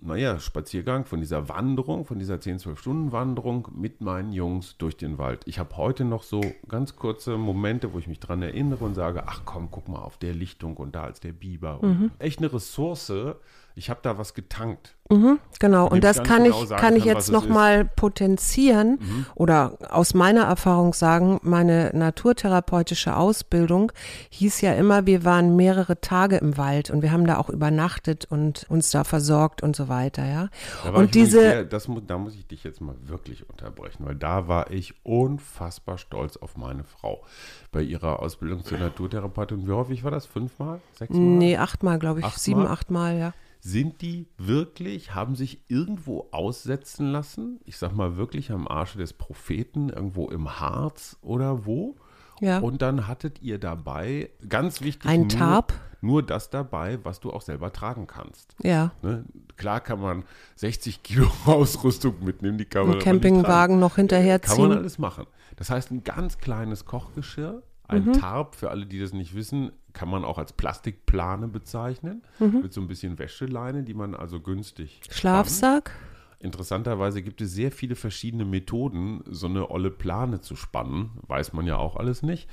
naja, 0.00 0.40
Spaziergang, 0.40 1.04
von 1.04 1.20
dieser 1.20 1.48
Wanderung, 1.48 2.04
von 2.04 2.18
dieser 2.18 2.40
10, 2.40 2.58
12 2.58 2.80
Stunden 2.80 3.12
Wanderung 3.12 3.68
mit 3.74 4.00
meinen 4.00 4.32
Jungs 4.32 4.76
durch 4.76 4.96
den 4.96 5.16
Wald. 5.16 5.42
Ich 5.46 5.60
habe 5.60 5.76
heute 5.76 6.04
noch 6.04 6.24
so 6.24 6.40
ganz 6.68 6.96
kurze 6.96 7.38
Momente, 7.38 7.92
wo 7.92 8.00
ich 8.00 8.08
mich 8.08 8.18
dran 8.18 8.42
erinnere 8.42 8.84
und 8.84 8.94
sage, 8.94 9.22
ach 9.26 9.42
komm, 9.44 9.68
guck 9.70 9.88
mal 9.88 10.00
auf 10.00 10.18
der 10.18 10.34
Lichtung 10.34 10.76
und 10.76 10.96
da 10.96 11.06
ist 11.06 11.22
der 11.22 11.32
Biber. 11.32 11.78
Mhm. 11.80 12.10
Echt 12.18 12.40
eine 12.40 12.52
Ressource, 12.52 13.12
ich 13.76 13.90
habe 13.90 14.00
da 14.02 14.18
was 14.18 14.34
getankt. 14.34 14.94
Mhm, 15.10 15.38
genau, 15.58 15.86
und 15.86 16.02
das 16.02 16.22
kann 16.22 16.44
genau 16.44 16.62
ich, 16.62 16.70
kann 16.70 16.96
ich 16.96 17.04
jetzt 17.04 17.30
nochmal 17.30 17.84
potenzieren 17.84 18.98
mhm. 19.00 19.26
oder 19.34 19.76
aus 19.90 20.14
meiner 20.14 20.44
Erfahrung 20.44 20.94
sagen, 20.94 21.40
meine 21.42 21.90
naturtherapeutische 21.92 23.14
Ausbildung 23.14 23.92
hieß 24.30 24.62
ja 24.62 24.72
immer, 24.72 25.04
wir 25.04 25.24
waren 25.24 25.56
mehrere 25.56 26.00
Tage 26.00 26.36
im 26.36 26.56
Wald 26.56 26.88
und 26.88 27.02
wir 27.02 27.12
haben 27.12 27.26
da 27.26 27.36
auch 27.36 27.50
übernachtet 27.50 28.24
und 28.30 28.64
uns 28.70 28.92
da 28.92 29.04
versorgt 29.04 29.62
und 29.62 29.76
so 29.76 29.88
weiter, 29.88 30.24
ja. 30.24 30.48
Und 30.90 31.14
diese. 31.14 31.40
Sehr, 31.40 31.64
das, 31.64 31.86
da 32.06 32.16
muss 32.16 32.34
ich 32.34 32.46
dich 32.46 32.64
jetzt 32.64 32.80
mal 32.80 32.96
wirklich 33.02 33.48
unterbrechen, 33.50 34.06
weil 34.06 34.14
da 34.14 34.48
war 34.48 34.70
ich 34.70 34.94
unfassbar 35.04 35.98
stolz 35.98 36.38
auf 36.38 36.56
meine 36.56 36.84
Frau 36.84 37.22
bei 37.72 37.82
ihrer 37.82 38.20
Ausbildung 38.20 38.64
zur 38.64 38.78
Naturtherapeutin. 38.78 39.66
Wie 39.66 39.72
häufig 39.72 40.02
war 40.02 40.10
das? 40.10 40.24
Fünfmal? 40.24 40.80
Sechsmal? 40.92 41.20
Nee, 41.20 41.58
achtmal, 41.58 41.98
glaube 41.98 42.20
ich. 42.20 42.24
Achtmal? 42.24 42.40
Sieben, 42.40 42.66
achtmal, 42.66 43.18
ja. 43.18 43.34
Sind 43.66 44.02
die 44.02 44.28
wirklich, 44.36 45.14
haben 45.14 45.36
sich 45.36 45.62
irgendwo 45.68 46.28
aussetzen 46.32 47.10
lassen? 47.12 47.60
Ich 47.64 47.78
sag 47.78 47.94
mal 47.94 48.18
wirklich 48.18 48.52
am 48.52 48.68
Arsche 48.68 48.98
des 48.98 49.14
Propheten, 49.14 49.88
irgendwo 49.88 50.28
im 50.28 50.60
Harz 50.60 51.16
oder 51.22 51.64
wo? 51.64 51.96
Ja. 52.40 52.58
Und 52.58 52.82
dann 52.82 53.08
hattet 53.08 53.40
ihr 53.40 53.58
dabei, 53.58 54.28
ganz 54.46 54.82
wichtig, 54.82 55.10
ein 55.10 55.30
Tarp. 55.30 55.72
Nur, 56.02 56.22
das 56.22 56.50
dabei, 56.50 57.02
was 57.04 57.20
du 57.20 57.32
auch 57.32 57.40
selber 57.40 57.72
tragen 57.72 58.06
kannst. 58.06 58.54
Ja. 58.62 58.92
Ne? 59.00 59.24
Klar 59.56 59.80
kann 59.80 59.98
man 59.98 60.24
60 60.56 61.02
Kilo 61.02 61.30
Ausrüstung 61.46 62.22
mitnehmen, 62.22 62.58
die 62.58 62.66
kann 62.66 62.82
man. 62.82 62.96
Einen 62.96 63.02
Campingwagen 63.02 63.78
noch 63.78 63.96
hinterherziehen. 63.96 64.58
Kann 64.58 64.68
man 64.68 64.76
alles 64.76 64.98
machen. 64.98 65.24
Das 65.56 65.70
heißt, 65.70 65.90
ein 65.90 66.04
ganz 66.04 66.36
kleines 66.36 66.84
Kochgeschirr, 66.84 67.62
ein 67.86 68.06
mhm. 68.06 68.12
Tarp, 68.14 68.54
für 68.54 68.70
alle, 68.70 68.86
die 68.86 68.98
das 68.98 69.12
nicht 69.12 69.34
wissen, 69.34 69.72
kann 69.92 70.08
man 70.08 70.24
auch 70.24 70.38
als 70.38 70.52
Plastikplane 70.52 71.48
bezeichnen, 71.48 72.22
mhm. 72.38 72.62
mit 72.62 72.72
so 72.72 72.80
ein 72.80 72.88
bisschen 72.88 73.18
Wäscheleine, 73.18 73.82
die 73.82 73.94
man 73.94 74.14
also 74.14 74.40
günstig. 74.40 75.00
Schlafsack? 75.10 75.90
Spannt. 75.90 76.10
Interessanterweise 76.44 77.22
gibt 77.22 77.40
es 77.40 77.52
sehr 77.52 77.72
viele 77.72 77.94
verschiedene 77.94 78.44
Methoden, 78.44 79.22
so 79.26 79.46
eine 79.46 79.70
olle 79.70 79.90
Plane 79.90 80.42
zu 80.42 80.56
spannen. 80.56 81.10
Weiß 81.26 81.54
man 81.54 81.66
ja 81.66 81.78
auch 81.78 81.96
alles 81.96 82.22
nicht. 82.22 82.50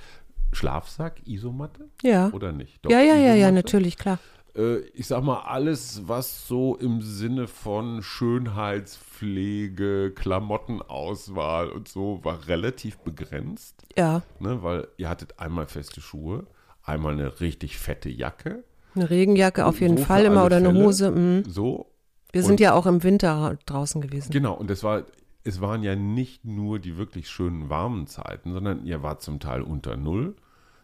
Schlafsack, 0.54 1.28
Isomatte? 1.28 1.90
Ja. 2.02 2.32
Oder 2.32 2.54
nicht? 2.54 2.86
Doch, 2.86 2.92
ja, 2.92 3.00
ja, 3.00 3.16
Isomatte. 3.16 3.28
ja, 3.28 3.36
ja, 3.36 3.52
natürlich, 3.52 3.98
klar. 3.98 4.20
Äh, 4.56 4.80
ich 4.94 5.08
sag 5.08 5.24
mal, 5.24 5.42
alles, 5.42 6.08
was 6.08 6.48
so 6.48 6.76
im 6.76 7.02
Sinne 7.02 7.48
von 7.48 8.04
Schönheitspflege, 8.04 10.12
Klamottenauswahl 10.16 11.70
und 11.70 11.88
so, 11.88 12.20
war 12.24 12.48
relativ 12.48 12.98
begrenzt. 13.00 13.84
Ja. 13.98 14.22
Ne, 14.40 14.64
weil 14.64 14.88
ihr 14.98 15.10
hattet 15.10 15.40
einmal 15.40 15.68
feste 15.68 16.02
Schuhe, 16.02 16.46
einmal 16.84 17.14
eine 17.14 17.40
richtig 17.40 17.78
fette 17.78 18.10
Jacke. 18.10 18.64
Eine 18.96 19.10
Regenjacke 19.10 19.66
auf 19.66 19.80
jeden 19.80 19.98
so 19.98 20.04
Fall 20.04 20.26
immer 20.26 20.46
oder 20.46 20.58
eine 20.58 20.74
Hose. 20.74 21.12
Mh. 21.12 21.44
So. 21.48 21.88
Wir 22.34 22.44
sind 22.44 22.60
ja 22.60 22.74
auch 22.74 22.86
im 22.86 23.04
Winter 23.04 23.58
draußen 23.66 24.02
gewesen. 24.02 24.32
Genau, 24.32 24.54
und 24.54 24.72
es 24.72 24.84
war, 24.84 25.04
es 25.44 25.62
waren 25.62 25.84
ja 25.84 25.96
nicht 25.96 26.46
nur 26.46 26.80
die 26.80 26.98
wirklich 26.98 27.30
schönen 27.30 27.70
warmen 27.70 28.08
Zeiten, 28.08 28.54
sondern 28.54 28.86
ihr 28.86 29.04
wart 29.04 29.22
zum 29.22 29.40
Teil 29.40 29.62
unter 29.62 29.98
Null 29.98 30.36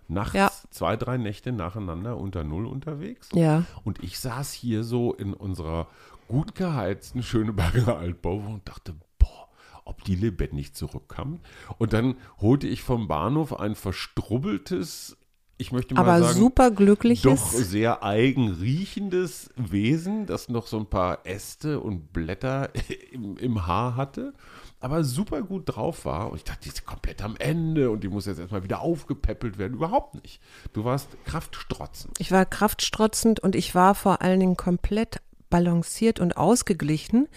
nachts 0.09 0.33
Ja. 0.35 0.51
zwei, 0.71 0.95
drei 0.95 1.17
Nächte 1.17 1.51
nacheinander 1.51 2.17
unter 2.17 2.43
Null 2.43 2.65
unterwegs. 2.65 3.29
Ja. 3.33 3.65
Und 3.83 4.03
ich 4.03 4.19
saß 4.19 4.53
hier 4.53 4.83
so 4.83 5.13
in 5.13 5.33
unserer 5.33 5.87
gut 6.27 6.55
geheizten 6.55 7.23
Schöneberger 7.23 7.97
Altbauwohnung 7.97 8.55
und 8.55 8.67
dachte, 8.69 8.95
boah, 9.19 9.47
ob 9.85 10.03
die 10.03 10.15
nicht 10.53 10.75
zurückkam. 10.75 11.39
Und 11.77 11.93
dann 11.93 12.15
holte 12.41 12.67
ich 12.67 12.83
vom 12.83 13.07
Bahnhof 13.07 13.57
ein 13.59 13.75
verstrubbeltes, 13.75 15.17
ich 15.57 15.71
möchte 15.71 15.95
mal 15.95 16.01
Aber 16.01 16.19
sagen, 16.21 16.37
super 16.39 16.69
doch 16.69 16.75
glückliches. 16.77 17.51
sehr 17.51 18.03
eigen 18.03 18.49
riechendes 18.51 19.49
Wesen, 19.55 20.25
das 20.25 20.49
noch 20.49 20.67
so 20.67 20.77
ein 20.77 20.85
paar 20.85 21.25
Äste 21.25 21.79
und 21.79 22.13
Blätter 22.13 22.69
im, 23.11 23.37
im 23.37 23.65
Haar 23.65 23.95
hatte, 23.95 24.33
aber 24.79 25.03
super 25.03 25.41
gut 25.41 25.63
drauf 25.65 26.05
war. 26.05 26.31
Und 26.31 26.37
ich 26.37 26.43
dachte, 26.43 26.61
die 26.63 26.69
ist 26.69 26.85
komplett 26.85 27.23
am 27.23 27.35
Ende 27.37 27.89
und 27.89 28.03
die 28.03 28.09
muss 28.09 28.25
jetzt 28.25 28.39
erstmal 28.39 28.63
wieder 28.63 28.81
aufgepäppelt 28.81 29.57
werden. 29.57 29.73
Überhaupt 29.73 30.15
nicht. 30.21 30.41
Du 30.73 30.83
warst 30.83 31.09
kraftstrotzend. 31.25 32.19
Ich 32.19 32.31
war 32.31 32.45
kraftstrotzend 32.45 33.39
und 33.39 33.55
ich 33.55 33.73
war 33.75 33.95
vor 33.95 34.21
allen 34.21 34.39
Dingen 34.39 34.57
komplett 34.57 35.21
balanciert 35.49 36.19
und 36.19 36.37
ausgeglichen 36.37 37.27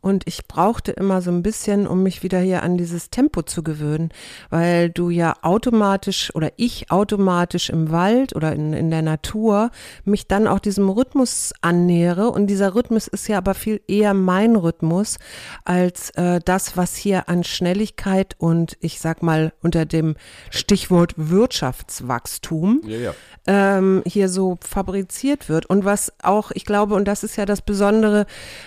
und 0.00 0.24
ich 0.26 0.46
brauchte 0.46 0.92
immer 0.92 1.22
so 1.22 1.30
ein 1.30 1.42
bisschen, 1.42 1.86
um 1.86 2.02
mich 2.02 2.22
wieder 2.22 2.38
hier 2.38 2.62
an 2.62 2.76
dieses 2.76 3.10
Tempo 3.10 3.42
zu 3.42 3.62
gewöhnen, 3.62 4.10
weil 4.50 4.90
du 4.90 5.10
ja 5.10 5.34
automatisch 5.42 6.34
oder 6.34 6.52
ich 6.56 6.90
automatisch 6.90 7.70
im 7.70 7.90
Wald 7.90 8.36
oder 8.36 8.52
in, 8.52 8.72
in 8.74 8.90
der 8.90 9.02
Natur 9.02 9.70
mich 10.04 10.26
dann 10.26 10.46
auch 10.46 10.58
diesem 10.58 10.88
Rhythmus 10.88 11.52
annähere 11.62 12.30
und 12.30 12.48
dieser 12.48 12.74
Rhythmus 12.74 13.08
ist 13.08 13.28
ja 13.28 13.38
aber 13.38 13.54
viel 13.54 13.80
eher 13.88 14.14
mein 14.14 14.56
Rhythmus 14.56 15.18
als 15.64 16.10
äh, 16.10 16.40
das, 16.44 16.76
was 16.76 16.96
hier 16.96 17.28
an 17.28 17.44
Schnelligkeit 17.44 18.36
und 18.38 18.76
ich 18.80 19.00
sag 19.00 19.22
mal 19.22 19.52
unter 19.62 19.86
dem 19.86 20.16
Stichwort 20.50 21.14
Wirtschaftswachstum 21.16 22.82
Ja, 22.84 22.98
ja. 22.98 23.14
ähm, 23.46 24.02
hier 24.06 24.28
so 24.28 24.58
fabriziert 24.60 25.48
wird. 25.48 25.66
Und 25.66 25.84
was 25.84 26.12
auch, 26.22 26.50
ich 26.52 26.64
glaube, 26.64 26.94
und 26.94 27.06
das 27.06 27.24
ist 27.24 27.36
ja 27.36 27.46
das 27.46 27.53
Besondere, 27.62 28.26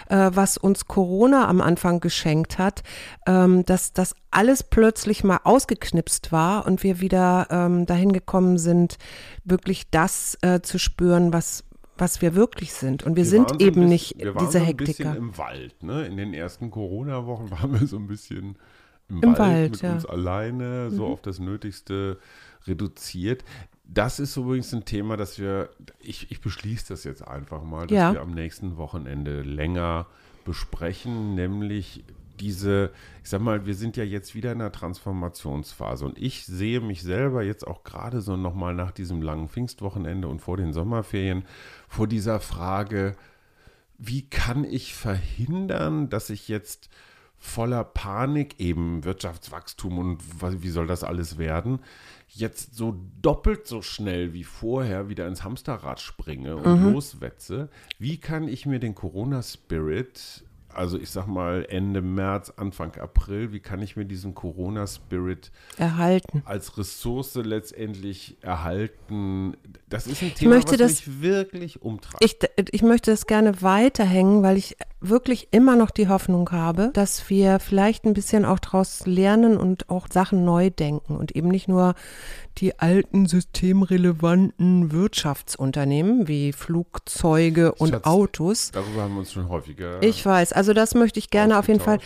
äh, 0.10 0.30
was 0.34 0.58
uns 0.58 0.86
Corona 0.88 1.48
am 1.48 1.62
Anfang 1.62 2.00
geschenkt 2.00 2.58
hat, 2.58 2.84
ähm, 3.26 3.66
dass 3.66 3.94
das 3.94 4.16
alles 4.32 4.64
plötzlich 4.64 5.24
mal 5.24 5.40
ausgeknipst 5.44 6.32
war 6.32 6.66
und 6.66 6.84
wir 6.84 7.00
wieder 7.02 7.48
ähm, 7.50 7.86
dahin 7.86 8.12
gekommen 8.14 8.58
sind, 8.58 8.98
wirklich 9.44 9.90
das 9.90 10.38
äh, 10.42 10.62
zu 10.62 10.78
spüren, 10.80 11.34
was 11.34 11.64
was 12.00 12.22
wir 12.22 12.36
wirklich 12.36 12.74
sind. 12.74 13.02
Und 13.04 13.16
wir, 13.16 13.24
waren 13.24 13.30
sind 13.32 13.50
so 13.50 13.56
eben 13.56 13.74
bisschen- 13.74 13.90
nicht 13.90 14.20
wir 14.20 14.36
waren 14.36 14.46
diese 14.46 14.52
so 14.52 14.58
ein 14.60 14.66
Hektiker. 14.66 14.86
bisschen 15.14 15.16
im 15.16 15.38
Wald. 15.40 15.82
Ne? 15.82 16.06
In 16.06 16.16
den 16.16 16.32
ersten 16.36 16.70
Corona-Wochen 16.70 17.50
waren 17.52 17.80
wir 17.80 17.88
so 17.88 17.98
ein 17.98 18.06
bisschen 18.06 18.56
im, 19.10 19.24
Im 19.24 19.30
Wald, 19.30 19.40
Wald, 19.40 19.72
mit 19.72 19.82
ja. 19.82 19.90
Mhm. 19.90 19.96
uns 19.96 20.06
alleine, 20.06 20.92
so 20.92 21.08
auf 21.08 21.22
das 21.24 21.40
Nötigste 21.40 22.20
reduziert. 22.68 23.44
Das 23.90 24.20
ist 24.20 24.36
übrigens 24.38 24.74
ein 24.74 24.86
Thema, 24.86 25.18
das 25.18 25.40
wir, 25.40 25.70
ich, 26.00 26.30
ich 26.32 26.42
beschließe 26.42 26.88
das 26.90 27.04
jetzt 27.04 27.26
einfach 27.28 27.64
mal, 27.64 27.88
dass 27.88 27.96
Ja. 27.98 28.14
wir 28.14 28.22
am 28.22 28.32
nächsten 28.32 28.78
Wochenende 28.78 29.42
länger 29.42 30.08
besprechen, 30.46 31.36
nämlich 31.36 32.04
diese, 32.40 32.92
ich 33.24 33.30
sag 33.30 33.42
mal, 33.42 33.66
wir 33.66 33.74
sind 33.74 33.98
ja 33.98 34.04
jetzt 34.04 34.36
wieder 34.36 34.52
in 34.52 34.62
einer 34.62 34.72
Transformationsphase 34.72 36.06
und 36.06 36.20
ich 36.20 36.46
sehe 36.46 36.82
mich 36.82 37.02
selber 37.02 37.42
jetzt 37.44 37.66
auch 37.66 37.84
gerade 37.84 38.22
so 38.22 38.38
nochmal 38.38 38.76
nach 38.76 38.92
diesem 38.92 39.22
langen 39.22 39.48
Pfingstwochenende 39.50 40.28
und 40.28 40.40
vor 40.40 40.58
den 40.58 40.72
Sommerferien 40.74 41.46
vor 41.88 42.08
dieser 42.08 42.40
Frage, 42.40 43.16
wie 43.98 44.30
kann 44.30 44.64
ich 44.64 44.94
verhindern, 44.94 46.10
dass 46.10 46.30
ich 46.30 46.48
jetzt 46.48 46.90
voller 47.40 47.84
Panik, 47.84 48.60
eben 48.60 49.04
Wirtschaftswachstum 49.04 49.98
und 50.00 50.18
was- 50.42 50.62
wie 50.62 50.70
soll 50.70 50.88
das 50.88 51.04
alles 51.04 51.38
werden, 51.38 51.80
jetzt 52.30 52.76
so 52.76 52.96
doppelt 53.22 53.68
so 53.68 53.82
schnell 53.82 54.34
wie 54.34 54.44
vorher 54.44 55.08
wieder 55.10 55.28
ins 55.28 55.44
Hamsterrad 55.44 56.00
springe 56.02 56.58
und 56.58 56.92
loswetze? 56.94 57.70
Wie 58.00 58.18
kann 58.18 58.48
ich 58.48 58.66
mir 58.66 58.80
den 58.80 58.96
Corona-Spirit, 58.96 60.44
also 60.70 60.98
ich 61.00 61.10
sag 61.10 61.28
mal 61.28 61.66
Ende 61.70 62.02
März, 62.02 62.52
Anfang 62.58 62.96
April, 62.98 63.52
wie 63.54 63.60
kann 63.60 63.82
ich 63.82 63.96
mir 63.96 64.06
diesen 64.06 64.36
Corona-Spirit 64.36 65.52
erhalten. 65.78 66.44
als 66.46 66.78
Ressource 66.78 67.36
letztendlich 67.36 68.38
erhalten? 68.42 69.56
Das 69.90 70.06
ist 70.08 70.22
ein 70.22 70.36
Thema, 70.36 70.56
möchte 70.56 70.72
was 70.74 70.78
das- 70.80 71.08
mich 71.08 71.22
wirklich 71.22 71.82
umtreibt. 71.82 72.24
Ich, 72.24 72.38
ich 72.72 72.82
möchte 72.84 73.12
das 73.12 73.26
gerne 73.26 73.62
weiterhängen, 73.62 74.44
weil 74.44 74.58
ich 74.58 74.76
wirklich 75.00 75.50
immer 75.52 75.76
noch 75.76 75.92
die 75.92 76.08
Hoffnung 76.08 76.52
habe, 76.52 76.92
dass 76.94 77.30
wir 77.30 77.60
vielleicht 77.60 78.06
ein 78.06 78.14
bisschen 78.14 78.46
auch 78.46 78.60
daraus 78.60 79.06
lernen 79.06 79.58
und 79.58 79.90
auch 79.90 80.08
Sachen 80.12 80.44
neu 80.44 80.70
denken 80.70 81.16
und 81.16 81.36
eben 81.36 81.50
nicht 81.50 81.68
nur 81.68 81.94
die 82.58 82.80
alten 82.80 83.28
systemrelevanten 83.28 84.92
Wirtschaftsunternehmen 84.92 86.28
wie 86.28 86.52
Flugzeuge 86.52 87.74
und 87.74 87.90
Schatz, 87.90 88.06
Autos. 88.06 88.72
Darüber 88.72 89.04
haben 89.04 89.14
wir 89.14 89.20
uns 89.20 89.32
schon 89.32 89.50
häufiger. 89.50 90.02
Ich 90.02 90.26
weiß, 90.26 90.54
also 90.54 90.74
das 90.74 90.96
möchte 90.96 91.20
ich 91.20 91.30
gerne 91.30 91.60
auf 91.60 91.68
jeden 91.68 91.80
Fall. 91.80 92.00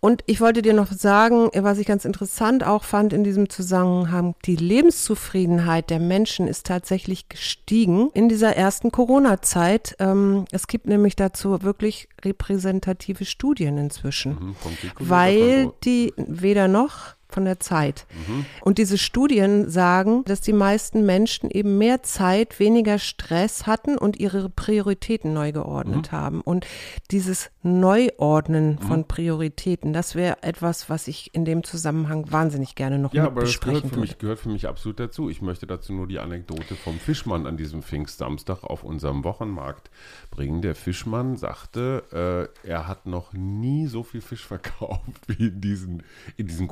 Und 0.00 0.22
ich 0.26 0.40
wollte 0.40 0.62
dir 0.62 0.74
noch 0.74 0.92
sagen, 0.92 1.50
was 1.54 1.78
ich 1.78 1.86
ganz 1.86 2.04
interessant 2.04 2.64
auch 2.64 2.84
fand 2.84 3.12
in 3.12 3.24
diesem 3.24 3.48
Zusammenhang, 3.48 4.34
die 4.44 4.56
Lebenszufriedenheit 4.56 5.90
der 5.90 6.00
Menschen 6.00 6.46
ist 6.46 6.66
tatsächlich 6.66 7.28
gestiegen 7.28 8.10
in 8.12 8.28
dieser 8.28 8.54
ersten 8.54 8.92
Corona-Zeit. 8.92 9.96
Ähm, 9.98 10.44
es 10.52 10.66
gibt 10.66 10.86
nämlich 10.86 11.16
dazu 11.16 11.62
wirklich 11.62 12.08
repräsentative 12.24 13.24
Studien 13.24 13.78
inzwischen, 13.78 14.32
Mhm, 14.32 14.56
weil 14.98 15.72
die 15.84 16.12
weder 16.16 16.68
noch 16.68 17.16
von 17.36 17.44
der 17.44 17.60
Zeit. 17.60 18.06
Mhm. 18.26 18.46
Und 18.62 18.78
diese 18.78 18.96
Studien 18.96 19.68
sagen, 19.68 20.24
dass 20.24 20.40
die 20.40 20.54
meisten 20.54 21.04
Menschen 21.04 21.50
eben 21.50 21.76
mehr 21.76 22.02
Zeit, 22.02 22.58
weniger 22.58 22.98
Stress 22.98 23.66
hatten 23.66 23.98
und 23.98 24.18
ihre 24.18 24.48
Prioritäten 24.48 25.34
neu 25.34 25.48
Mhm. 25.48 25.52
geordnet 25.52 26.12
haben. 26.12 26.40
Und 26.40 26.66
dieses 27.10 27.50
Neuordnen 27.62 28.78
von 28.78 29.06
Prioritäten, 29.06 29.92
das 29.92 30.14
wäre 30.14 30.42
etwas, 30.42 30.88
was 30.88 31.08
ich 31.08 31.34
in 31.34 31.44
dem 31.44 31.62
Zusammenhang 31.62 32.32
wahnsinnig 32.32 32.74
gerne 32.74 32.98
noch 32.98 33.12
Ja, 33.12 33.24
mit 33.24 33.32
aber 33.32 33.40
das 33.42 33.60
gehört 33.60 33.82
besprechen 33.82 33.90
für, 33.90 33.96
würde. 33.96 34.00
mich, 34.08 34.18
gehört 34.18 34.38
für 34.38 34.48
mich 34.48 34.66
absolut 34.66 34.98
dazu. 34.98 35.28
Ich 35.28 35.42
möchte 35.42 35.66
dazu 35.66 35.92
nur 35.92 36.06
die 36.06 36.18
Anekdote 36.20 36.74
vom 36.74 36.98
Fischmann 36.98 37.46
an 37.46 37.58
diesem 37.58 37.82
Pfingstsamstag 37.82 38.64
auf 38.64 38.82
unserem 38.82 39.24
Wochenmarkt 39.24 39.90
bringen. 40.30 40.62
Der 40.62 40.74
Fischmann 40.74 41.36
sagte, 41.36 42.48
äh, 42.64 42.68
er 42.68 42.88
hat 42.88 43.04
noch 43.06 43.34
nie 43.34 43.86
so 43.88 44.02
viel 44.02 44.20
Fisch 44.22 44.46
verkauft 44.46 45.02
wie 45.26 45.48
in 45.48 45.60
diesen, 45.60 46.02
in 46.36 46.46
diesen 46.46 46.66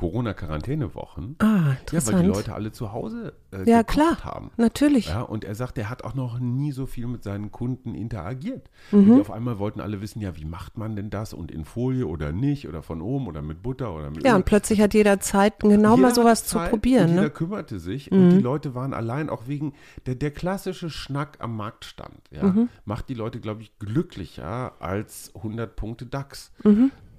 Corona-Quarantäne-Wochen. 0.61 1.35
Ah, 1.39 1.45
Ja, 1.45 1.63
weil 1.65 1.77
interessant. 1.81 2.21
die 2.23 2.27
Leute 2.27 2.53
alle 2.53 2.71
zu 2.71 2.91
Hause 2.91 3.33
äh, 3.51 3.69
Ja, 3.69 3.83
klar. 3.83 4.23
haben. 4.23 4.51
Natürlich. 4.57 5.07
Ja, 5.09 5.21
und 5.21 5.43
er 5.43 5.55
sagt, 5.55 5.77
er 5.77 5.89
hat 5.89 6.03
auch 6.03 6.13
noch 6.15 6.39
nie 6.39 6.71
so 6.71 6.85
viel 6.85 7.07
mit 7.07 7.23
seinen 7.23 7.51
Kunden 7.51 7.95
interagiert. 7.95 8.69
Mhm. 8.91 9.11
Und 9.11 9.21
auf 9.21 9.31
einmal 9.31 9.59
wollten 9.59 9.79
alle 9.81 10.01
wissen, 10.01 10.21
ja, 10.21 10.35
wie 10.35 10.45
macht 10.45 10.77
man 10.77 10.95
denn 10.95 11.09
das? 11.09 11.33
Und 11.33 11.51
in 11.51 11.65
Folie 11.65 12.05
oder 12.07 12.31
nicht? 12.31 12.67
Oder 12.67 12.81
von 12.81 13.01
oben 13.01 13.27
oder 13.27 13.41
mit 13.41 13.61
Butter 13.61 13.93
oder 13.93 14.09
mit 14.09 14.23
Ja, 14.23 14.31
Öl? 14.31 14.37
und 14.37 14.45
plötzlich 14.45 14.81
hat 14.81 14.93
jeder 14.93 15.19
Zeit, 15.19 15.59
genau 15.59 15.95
Jeder 15.95 16.07
mal 16.07 16.15
sowas 16.15 16.45
zu 16.45 16.57
Zeit 16.57 16.69
probieren. 16.69 17.03
Und 17.05 17.09
jeder 17.11 17.21
Ne? 17.23 17.29
kümmerte 17.29 17.79
sich 17.79 18.11
und 18.11 18.29
die 18.31 18.39
Leute 18.39 18.75
waren 18.75 18.93
allein 18.93 19.29
auch 19.29 19.47
wegen 19.47 19.73
der, 20.05 20.15
der 20.15 20.31
klassische 20.31 20.89
Schnack 20.89 21.37
am 21.39 21.55
Marktstand. 21.55 22.15
Ja, 22.31 22.43
Mhm. 22.45 22.69
Macht 22.85 23.09
die 23.09 23.13
Leute, 23.15 23.39
glaube 23.39 23.61
ich, 23.61 23.77
glücklicher 23.79 24.73
als 24.79 25.31
100 25.35 25.75
Punkte 25.75 26.05
DAX. 26.05 26.51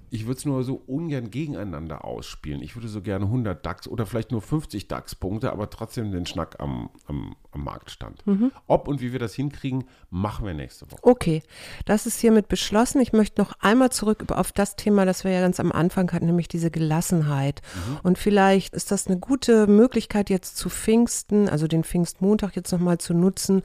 Ich 0.09 0.25
würde 0.25 0.37
es 0.37 0.45
nur 0.45 0.63
so 0.63 0.75
ungern 0.75 1.29
gegeneinander 1.29 2.05
ausspielen. 2.05 2.61
Ich 2.61 2.75
würde 2.75 2.87
so 2.87 3.01
gerne 3.01 3.25
100 3.25 3.65
DAX 3.65 3.87
oder 3.87 4.05
vielleicht 4.05 4.31
nur 4.31 4.41
50 4.41 4.87
DAX-Punkte, 4.87 5.51
aber 5.51 5.69
trotzdem 5.69 6.11
den 6.11 6.25
Schnack 6.25 6.59
am, 6.59 6.89
am, 7.07 7.35
am 7.57 7.63
Marktstand. 7.63 8.25
Mhm. 8.25 8.51
Ob 8.67 8.87
und 8.87 9.01
wie 9.01 9.11
wir 9.11 9.19
das 9.19 9.33
hinkriegen, 9.33 9.85
machen 10.09 10.45
wir 10.45 10.53
nächste 10.53 10.89
Woche. 10.91 10.99
Okay, 11.01 11.41
das 11.85 12.05
ist 12.05 12.19
hiermit 12.19 12.47
beschlossen. 12.47 13.01
Ich 13.01 13.13
möchte 13.13 13.41
noch 13.41 13.53
einmal 13.59 13.91
zurück 13.91 14.31
auf 14.31 14.51
das 14.51 14.75
Thema, 14.75 15.05
das 15.05 15.23
wir 15.23 15.31
ja 15.31 15.41
ganz 15.41 15.59
am 15.59 15.71
Anfang 15.71 16.11
hatten, 16.11 16.27
nämlich 16.27 16.47
diese 16.47 16.71
Gelassenheit. 16.71 17.61
Und 18.03 18.17
vielleicht 18.17 18.73
ist 18.73 18.91
das 18.91 19.07
eine 19.07 19.17
gute 19.17 19.67
Möglichkeit 19.67 20.29
jetzt 20.29 20.57
zu 20.57 20.69
Pfingsten, 20.69 21.49
also 21.49 21.67
den 21.67 21.83
Pfingstmontag 21.83 22.55
jetzt 22.55 22.71
nochmal 22.71 22.99
zu 22.99 23.13
nutzen 23.13 23.63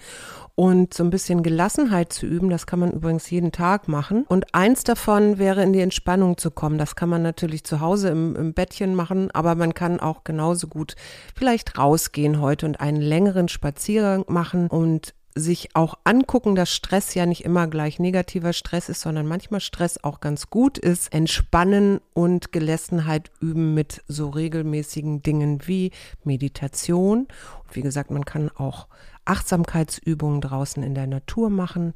und 0.55 0.95
so 0.95 1.05
ein 1.05 1.11
bisschen 1.11 1.43
Gelassenheit 1.43 2.13
zu 2.13 2.27
üben. 2.27 2.51
Das 2.51 2.67
kann 2.67 2.79
man 2.79 2.93
übrigens 2.93 3.31
jeden 3.31 3.53
Tag 3.53 3.89
machen. 3.89 4.25
Und 4.29 4.55
eins 4.55 4.85
davon 4.85 5.39
wäre 5.39 5.63
in 5.63 5.73
die 5.73 5.81
Entspannung 5.81 6.37
zu 6.37 6.51
kommen. 6.51 6.79
Das 6.79 6.97
kann 6.97 7.09
man 7.09 7.23
natürlich 7.23 7.65
zu 7.65 7.81
Hause 7.81 8.09
im, 8.09 8.37
im 8.37 8.55
Bettchen 8.55 8.95
machen, 8.95 9.31
aber 9.33 9.55
man 9.55 9.75
kann 9.75 10.01
auch 10.01 10.25
genauso 10.25 10.67
gut 10.67 10.95
vielleicht 11.35 11.79
rausgehen 11.79 12.41
heute 12.41 12.67
und 12.67 12.81
einen 12.81 13.01
längeren 13.01 13.49
Spaziergang 13.49 13.82
machen 14.29 14.69
und 14.69 15.15
sich 15.35 15.71
auch 15.75 15.95
angucken, 16.05 16.55
dass 16.55 16.71
Stress 16.71 17.15
ja 17.15 17.27
nicht 17.27 17.45
immer 17.45 17.67
gleich 17.67 17.99
negativer 17.99 18.53
Stress 18.53 18.89
ist, 18.89 19.01
sondern 19.01 19.27
manchmal 19.27 19.61
Stress 19.61 20.03
auch 20.03 20.21
ganz 20.21 20.51
gut 20.51 20.79
ist. 20.79 21.13
Entspannen 21.13 22.01
und 22.13 22.53
Gelassenheit 22.53 23.31
üben 23.41 23.75
mit 23.75 24.03
so 24.09 24.29
regelmäßigen 24.29 25.23
Dingen 25.23 25.67
wie 25.67 25.91
Meditation. 26.25 27.29
Und 27.65 27.77
wie 27.77 27.83
gesagt, 27.83 28.11
man 28.11 28.25
kann 28.25 28.51
auch 28.51 28.89
Achtsamkeitsübungen 29.25 30.41
draußen 30.41 30.83
in 30.83 30.95
der 30.95 31.07
Natur 31.07 31.49
machen, 31.49 31.95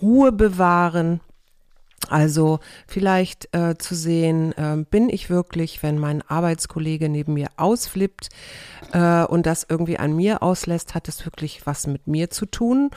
Ruhe 0.00 0.30
bewahren. 0.32 1.20
Also 2.08 2.60
vielleicht 2.86 3.54
äh, 3.54 3.76
zu 3.78 3.94
sehen, 3.94 4.52
äh, 4.52 4.84
bin 4.88 5.08
ich 5.08 5.30
wirklich, 5.30 5.82
wenn 5.82 5.98
mein 5.98 6.22
Arbeitskollege 6.22 7.08
neben 7.08 7.34
mir 7.34 7.48
ausflippt 7.56 8.28
äh, 8.92 9.24
und 9.24 9.46
das 9.46 9.66
irgendwie 9.68 9.98
an 9.98 10.14
mir 10.14 10.42
auslässt, 10.42 10.94
hat 10.94 11.08
es 11.08 11.24
wirklich 11.24 11.66
was 11.66 11.86
mit 11.86 12.06
mir 12.06 12.30
zu 12.30 12.46
tun? 12.46 12.90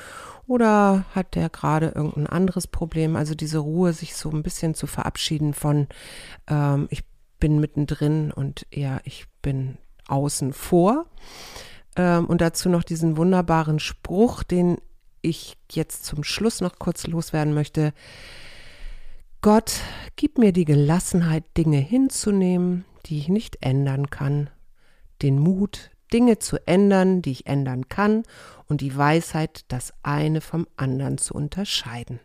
Oder 0.48 1.06
hat 1.14 1.36
der 1.36 1.50
gerade 1.50 1.90
irgendein 1.96 2.28
anderes 2.28 2.66
Problem? 2.66 3.16
Also 3.16 3.36
diese 3.36 3.60
Ruhe, 3.60 3.94
sich 3.94 4.16
so 4.16 4.32
ein 4.32 4.42
bisschen 4.44 4.74
zu 4.74 4.88
verabschieden 4.88 5.54
von, 5.54 5.88
ähm, 6.48 6.88
ich 6.90 7.04
bin 7.40 7.60
mittendrin 7.60 8.32
und 8.32 8.66
eher 8.72 9.02
ich 9.04 9.28
bin 9.42 9.78
außen 10.08 10.54
vor. 10.54 11.06
Ähm, 11.96 12.26
und 12.26 12.42
dazu 12.42 12.70
noch 12.70 12.84
diesen 12.84 13.18
wunderbaren 13.18 13.80
Spruch, 13.80 14.44
den 14.44 14.78
ich 15.22 15.58
jetzt 15.72 16.06
zum 16.06 16.24
Schluss 16.24 16.62
noch 16.62 16.80
kurz 16.80 17.08
loswerden 17.08 17.54
möchte. 17.54 17.94
Gott, 19.42 19.80
gib 20.18 20.38
mir 20.38 20.52
die 20.52 20.66
Gelassenheit, 20.66 21.46
Dinge 21.56 21.78
hinzunehmen, 21.78 22.84
die 23.06 23.20
ich 23.20 23.30
nicht 23.30 23.60
ändern 23.62 24.10
kann, 24.10 24.50
den 25.22 25.40
Mut, 25.40 25.92
Dinge 26.12 26.40
zu 26.40 26.58
ändern, 26.68 27.22
die 27.22 27.32
ich 27.32 27.46
ändern 27.46 27.88
kann, 27.88 28.24
und 28.68 28.82
die 28.82 28.98
Weisheit, 28.98 29.64
das 29.70 29.94
eine 30.04 30.42
vom 30.42 30.68
anderen 30.76 31.18
zu 31.18 31.34
unterscheiden. 31.34 32.20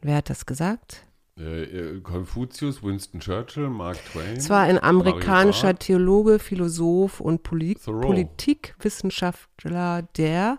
Wer 0.00 0.16
hat 0.16 0.28
das 0.28 0.44
gesagt? 0.44 1.06
Äh, 1.40 2.00
Konfuzius, 2.00 2.82
Winston 2.82 3.20
Churchill, 3.20 3.70
Mark 3.70 3.96
Twain. 4.12 4.36
Es 4.36 4.50
war 4.50 4.60
ein 4.60 4.82
amerikanischer 4.82 5.74
Theologe, 5.74 6.38
Philosoph 6.38 7.20
und 7.20 7.42
Poli 7.42 7.76
Thoreau. 7.76 8.00
Politikwissenschaftler, 8.00 10.02
der 10.16 10.58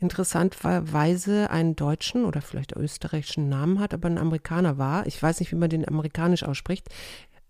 interessanterweise 0.00 1.50
einen 1.50 1.76
deutschen 1.76 2.24
oder 2.24 2.40
vielleicht 2.40 2.74
österreichischen 2.74 3.48
Namen 3.48 3.78
hat, 3.78 3.94
aber 3.94 4.08
ein 4.08 4.18
Amerikaner 4.18 4.76
war. 4.76 5.06
Ich 5.06 5.22
weiß 5.22 5.38
nicht, 5.38 5.52
wie 5.52 5.56
man 5.56 5.70
den 5.70 5.86
amerikanisch 5.86 6.42
ausspricht. 6.42 6.88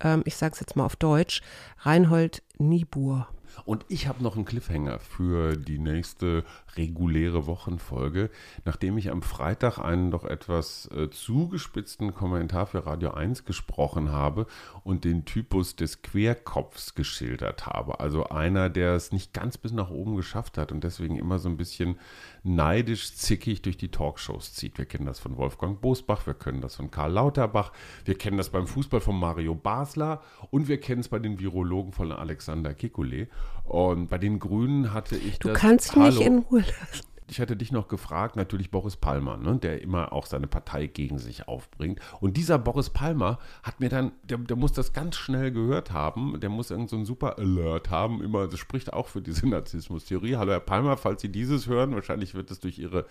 Ähm, 0.01 0.23
ich 0.27 0.37
sage 0.37 0.53
es 0.53 0.61
jetzt 0.61 0.77
mal 0.77 0.85
auf 0.85 0.97
Deutsch. 0.97 1.41
Reinhold 1.79 2.43
Niebuhr. 2.59 3.29
Und 3.65 3.85
ich 3.89 4.09
habe 4.09 4.23
noch 4.23 4.37
einen 4.37 4.45
Cliffhanger 4.45 4.99
für 4.99 5.57
die 5.57 5.79
nächste 5.79 6.45
reguläre 6.77 7.47
Wochenfolge, 7.47 8.31
nachdem 8.65 8.99
ich 8.99 9.11
am 9.11 9.23
Freitag 9.23 9.79
einen 9.79 10.11
doch 10.11 10.25
etwas 10.25 10.89
äh, 10.93 11.11
zugespitzten 11.11 12.15
Kommentar 12.15 12.67
für 12.67 12.87
Radio 12.87 13.11
1 13.11 13.45
gesprochen 13.45 14.13
habe 14.13 14.47
und 14.85 15.05
den 15.05 15.25
Typus 15.25 15.77
des 15.77 16.03
Querkopfs 16.03 16.95
geschildert 16.95 17.67
habe. 17.67 18.01
Also 18.01 18.29
einer, 18.29 18.71
der 18.71 18.95
es 18.95 19.13
nicht 19.13 19.33
ganz 19.33 19.59
bis 19.59 19.73
nach 19.73 19.91
oben 19.91 20.17
geschafft 20.17 20.59
hat 20.59 20.73
und 20.73 20.85
deswegen 20.85 21.17
immer 21.17 21.39
so 21.39 21.49
ein 21.49 21.57
bisschen 21.57 21.99
neidisch, 22.43 23.15
zickig 23.15 23.63
durch 23.63 23.77
die 23.77 23.91
Talkshows 23.91 24.55
zieht. 24.55 24.79
Wir 24.79 24.87
kennen 24.87 25.07
das 25.07 25.19
von 25.19 25.37
Wolfgang 25.37 25.81
Bosbach, 25.81 26.27
wir 26.27 26.35
kennen 26.35 26.61
das 26.61 26.77
von 26.77 26.91
Karl 26.91 27.13
Lauterbach, 27.13 27.73
wir 28.05 28.17
kennen 28.17 28.39
das 28.39 28.51
beim 28.51 28.67
Fußball 28.67 29.01
von 29.01 29.19
Mario 29.19 29.55
Basler 29.55 30.23
und 30.51 30.69
wir 30.69 30.81
kennen 30.81 31.01
es 31.01 31.09
bei 31.09 31.19
den 31.19 31.39
Virologen 31.39 31.93
von 31.93 32.13
Alexander 32.13 32.71
Kekulé. 32.71 33.29
Und 33.65 34.09
bei 34.09 34.19
den 34.19 34.39
Grünen 34.39 34.93
hatte 34.95 35.17
ich 35.17 35.39
Du 35.39 35.49
das. 35.49 35.59
kannst 35.59 35.95
Hallo. 35.97 36.21
in 36.23 36.39
Ruhe 36.39 36.61
lassen. 36.61 37.07
Ich 37.31 37.41
hatte 37.41 37.57
dich 37.57 37.73
noch 37.73 37.89
gefragt, 37.89 38.37
natürlich 38.37 38.71
Boris 38.71 38.97
Palmer, 38.97 39.37
ne, 39.37 39.59
der 39.59 39.83
immer 39.83 40.13
auch 40.13 40.25
seine 40.25 40.47
Partei 40.47 40.87
gegen 40.87 41.19
sich 41.19 41.47
aufbringt. 41.47 42.01
Und 42.21 42.37
dieser 42.39 42.59
Boris 42.59 42.89
Palmer 42.89 43.39
hat 43.63 43.81
mir 43.81 43.91
dann, 43.91 44.13
der, 44.23 44.39
der 44.39 44.57
muss 44.57 44.73
das 44.73 44.95
ganz 44.95 45.17
schnell 45.17 45.51
gehört 45.51 45.93
haben, 45.93 46.41
der 46.41 46.49
muss 46.49 46.71
irgend 46.71 46.89
so 46.89 47.05
super 47.05 47.39
Alert 47.39 47.91
haben, 47.91 48.23
immer, 48.23 48.49
das 48.49 48.59
spricht 48.59 48.93
auch 48.93 49.09
für 49.09 49.21
diese 49.21 49.47
Narzissmus-Theorie. 49.49 50.37
Hallo 50.37 50.53
Herr 50.53 50.61
Palmer, 50.61 50.97
falls 50.97 51.21
Sie 51.21 51.29
dieses 51.29 51.67
hören, 51.67 51.95
wahrscheinlich 51.95 52.35
wird 52.35 52.51
es 52.51 52.61
durch 52.61 52.79
Ihre 52.79 53.05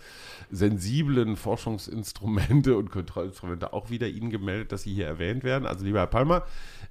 sensiblen 0.49 1.35
Forschungsinstrumente 1.35 2.75
und 2.75 2.89
Kontrollinstrumente 2.89 3.71
auch 3.73 3.91
wieder 3.91 4.07
Ihnen 4.07 4.31
gemeldet, 4.31 4.71
dass 4.71 4.83
Sie 4.83 4.93
hier 4.93 5.05
erwähnt 5.05 5.43
werden. 5.43 5.67
Also 5.67 5.85
lieber 5.85 5.99
Herr 5.99 6.07
Palmer, 6.07 6.43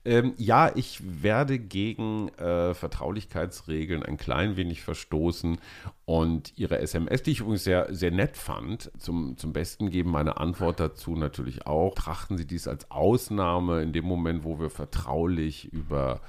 ähm, 0.05 0.35
ja, 0.37 0.71
ich 0.77 1.01
werde 1.23 1.59
gegen 1.59 2.29
äh, 2.39 2.75
Vertraulichkeitsregeln 2.75 4.05
ein 4.05 4.17
klein 4.17 4.57
wenig 4.57 4.83
verstoßen 4.83 5.59
und 6.07 6.53
Ihre 6.57 6.79
SMS, 6.79 7.25
die 7.25 7.33
ich 7.33 7.41
übrigens 7.41 7.65
sehr, 7.65 7.93
sehr 7.93 8.13
nett 8.13 8.37
fand, 8.37 8.93
zum, 8.97 9.37
zum 9.37 9.53
Besten 9.53 9.91
geben. 9.91 10.13
Meine 10.13 10.37
Antwort 10.37 10.79
dazu 10.79 11.17
natürlich 11.17 11.67
auch. 11.67 11.95
Trachten 11.97 12.39
Sie 12.39 12.47
dies 12.47 12.69
als 12.69 12.93
Ausnahme 12.93 13.83
in 13.83 13.93
dem 13.93 14.05
Moment, 14.05 14.45
wo 14.45 14.61
wir 14.61 14.71
vertraulich 14.71 15.73
über 15.73 16.21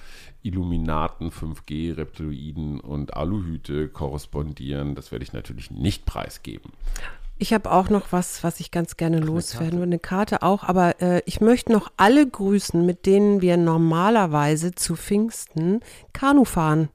Illuminaten, 0.42 1.30
5G, 1.30 1.96
Reptiloiden 1.96 2.80
und 2.80 3.14
Aluhüte 3.14 3.88
korrespondieren. 3.88 4.96
Das 4.96 5.12
werde 5.12 5.24
ich 5.24 5.32
natürlich 5.32 5.70
nicht 5.70 6.08
preisgeben. 6.08 6.74
Ich 7.38 7.54
habe 7.54 7.72
auch 7.72 7.92
noch 7.92 8.12
was, 8.12 8.44
was 8.44 8.60
ich 8.60 8.72
ganz 8.72 8.98
gerne 8.98 9.20
loswerden 9.20 9.74
würde. 9.74 9.84
Eine 9.84 10.00
Karte 10.00 10.42
auch, 10.42 10.64
aber 10.64 11.00
äh, 11.04 11.22
ich 11.28 11.40
möchte 11.40 11.72
noch 11.72 11.92
alle 11.98 12.28
grüßen, 12.28 12.84
mit 12.84 13.06
denen 13.06 13.42
wir 13.42 13.58
normalerweise 13.58 14.74
zu 14.74 14.96
Pfingsten 14.96 15.82
Kanu 16.14 16.46
fahren. 16.46 16.90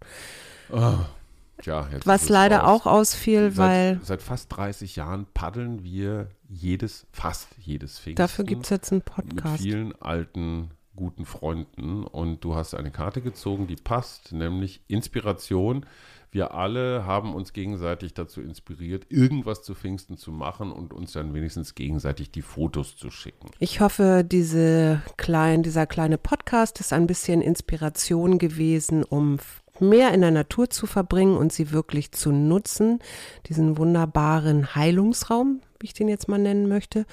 Tja, 1.62 1.88
Was 2.04 2.28
leider 2.28 2.58
raus. 2.60 2.82
auch 2.82 2.86
ausfiel, 2.86 3.56
weil 3.56 3.94
Seit, 3.96 4.06
seit 4.06 4.22
fast 4.22 4.56
30 4.56 4.96
Jahren 4.96 5.26
paddeln 5.32 5.82
wir 5.84 6.28
jedes, 6.48 7.06
fast 7.12 7.48
jedes 7.58 7.98
Pfingsten. 7.98 8.16
dafür 8.22 8.44
gibt 8.44 8.64
es 8.64 8.70
jetzt 8.70 8.90
einen 8.92 8.98
mit 8.98 9.04
Podcast. 9.06 9.62
vielen 9.62 9.94
alten, 10.02 10.70
guten 10.96 11.24
Freunden. 11.24 12.04
Und 12.04 12.42
du 12.44 12.54
hast 12.54 12.74
eine 12.74 12.90
Karte 12.90 13.22
gezogen, 13.22 13.66
die 13.66 13.76
passt, 13.76 14.32
nämlich 14.32 14.82
Inspiration. 14.88 15.86
Wir 16.32 16.54
alle 16.54 17.04
haben 17.04 17.34
uns 17.34 17.52
gegenseitig 17.52 18.14
dazu 18.14 18.40
inspiriert, 18.40 19.04
irgendwas 19.10 19.62
zu 19.62 19.74
Pfingsten 19.74 20.16
zu 20.16 20.32
machen 20.32 20.72
und 20.72 20.94
uns 20.94 21.12
dann 21.12 21.34
wenigstens 21.34 21.74
gegenseitig 21.74 22.30
die 22.30 22.40
Fotos 22.40 22.96
zu 22.96 23.10
schicken. 23.10 23.50
Ich 23.58 23.80
hoffe, 23.80 24.24
diese 24.24 25.02
klein, 25.18 25.62
dieser 25.62 25.86
kleine 25.86 26.16
Podcast 26.16 26.80
ist 26.80 26.94
ein 26.94 27.06
bisschen 27.06 27.42
Inspiration 27.42 28.38
gewesen, 28.38 29.04
um 29.04 29.38
mehr 29.80 30.12
in 30.12 30.20
der 30.20 30.30
Natur 30.30 30.70
zu 30.70 30.86
verbringen 30.86 31.36
und 31.36 31.52
sie 31.52 31.72
wirklich 31.72 32.12
zu 32.12 32.32
nutzen. 32.32 33.00
Diesen 33.46 33.78
wunderbaren 33.78 34.74
Heilungsraum, 34.74 35.60
wie 35.80 35.86
ich 35.86 35.94
den 35.94 36.08
jetzt 36.08 36.28
mal 36.28 36.38
nennen 36.38 36.68
möchte. 36.68 37.06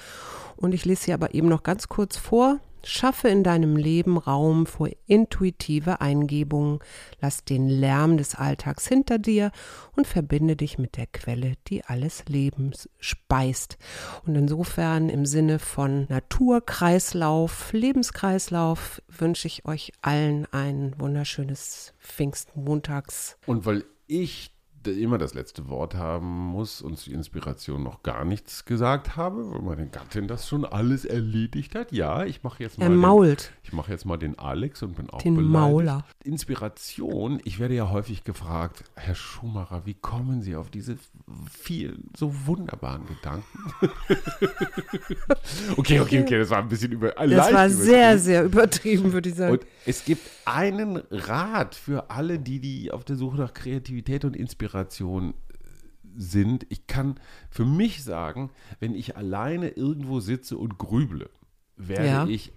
Und 0.56 0.72
ich 0.72 0.84
lese 0.84 1.04
sie 1.04 1.12
aber 1.12 1.34
eben 1.34 1.48
noch 1.48 1.62
ganz 1.62 1.88
kurz 1.88 2.16
vor. 2.16 2.58
Schaffe 2.86 3.28
in 3.28 3.44
deinem 3.44 3.76
Leben 3.76 4.18
Raum 4.18 4.66
für 4.66 4.90
intuitive 5.06 6.00
Eingebungen. 6.00 6.80
Lass 7.20 7.44
den 7.44 7.68
Lärm 7.68 8.16
des 8.16 8.34
Alltags 8.34 8.86
hinter 8.86 9.18
dir 9.18 9.50
und 9.96 10.06
verbinde 10.06 10.56
dich 10.56 10.78
mit 10.78 10.96
der 10.96 11.06
Quelle, 11.06 11.54
die 11.68 11.84
alles 11.84 12.24
Lebens 12.28 12.88
speist. 12.98 13.78
Und 14.26 14.36
insofern 14.36 15.08
im 15.08 15.26
Sinne 15.26 15.58
von 15.58 16.06
Naturkreislauf, 16.08 17.72
Lebenskreislauf 17.72 19.02
wünsche 19.08 19.46
ich 19.46 19.64
euch 19.64 19.92
allen 20.02 20.46
ein 20.52 20.94
wunderschönes 20.98 21.94
Pfingstmontags. 21.98 23.36
Und 23.46 23.66
weil 23.66 23.84
ich 24.06 24.52
immer 24.86 25.18
das 25.18 25.34
letzte 25.34 25.68
Wort 25.68 25.94
haben 25.94 26.26
muss 26.26 26.80
und 26.80 26.98
zur 26.98 27.12
Inspiration 27.12 27.82
noch 27.82 28.02
gar 28.02 28.24
nichts 28.24 28.64
gesagt 28.64 29.16
habe, 29.16 29.50
weil 29.52 29.60
meine 29.60 29.88
Gattin 29.88 30.28
das 30.28 30.48
schon 30.48 30.64
alles 30.64 31.04
erledigt 31.04 31.74
hat. 31.74 31.92
Ja, 31.92 32.24
ich 32.24 32.42
mache 32.42 32.62
jetzt 32.62 32.78
mal 32.78 32.86
Er 32.86 32.90
den, 32.90 32.98
mault 32.98 33.52
ich 33.62 33.72
mache 33.72 33.92
jetzt 33.92 34.04
mal 34.04 34.16
den 34.16 34.38
Alex 34.38 34.82
und 34.82 34.96
bin 34.96 35.10
auch 35.10 35.22
den 35.22 35.36
beleidigt. 35.36 35.52
Mauler. 35.52 36.04
Inspiration, 36.24 37.40
ich 37.44 37.58
werde 37.58 37.74
ja 37.74 37.90
häufig 37.90 38.24
gefragt, 38.24 38.84
Herr 38.96 39.14
Schumacher, 39.14 39.86
wie 39.86 39.94
kommen 39.94 40.42
Sie 40.42 40.56
auf 40.56 40.70
diese 40.70 40.96
vielen 41.50 42.10
so 42.16 42.32
wunderbaren 42.46 43.06
Gedanken? 43.06 43.44
okay, 45.76 46.00
okay, 46.00 46.22
okay, 46.22 46.38
das 46.38 46.50
war 46.50 46.58
ein 46.58 46.68
bisschen 46.68 46.92
über 46.92 47.10
Das 47.10 47.26
leicht 47.26 47.52
war 47.54 47.70
sehr, 47.70 48.18
sehr 48.18 48.44
übertrieben, 48.44 49.12
würde 49.12 49.28
ich 49.28 49.34
sagen. 49.34 49.52
Und 49.52 49.66
es 49.86 50.04
gibt 50.04 50.22
einen 50.44 50.96
Rat 51.10 51.74
für 51.74 52.10
alle, 52.10 52.38
die, 52.38 52.60
die 52.60 52.90
auf 52.90 53.04
der 53.04 53.16
Suche 53.16 53.36
nach 53.36 53.54
Kreativität 53.54 54.24
und 54.24 54.34
Inspiration 54.34 54.69
sind. 56.16 56.66
Ich 56.70 56.86
kann 56.86 57.18
für 57.50 57.64
mich 57.64 58.02
sagen, 58.02 58.50
wenn 58.80 58.94
ich 58.94 59.16
alleine 59.16 59.68
irgendwo 59.68 60.20
sitze 60.20 60.56
und 60.58 60.78
grüble, 60.78 61.30
werde 61.76 62.06
Ja. 62.06 62.26
ich 62.26 62.52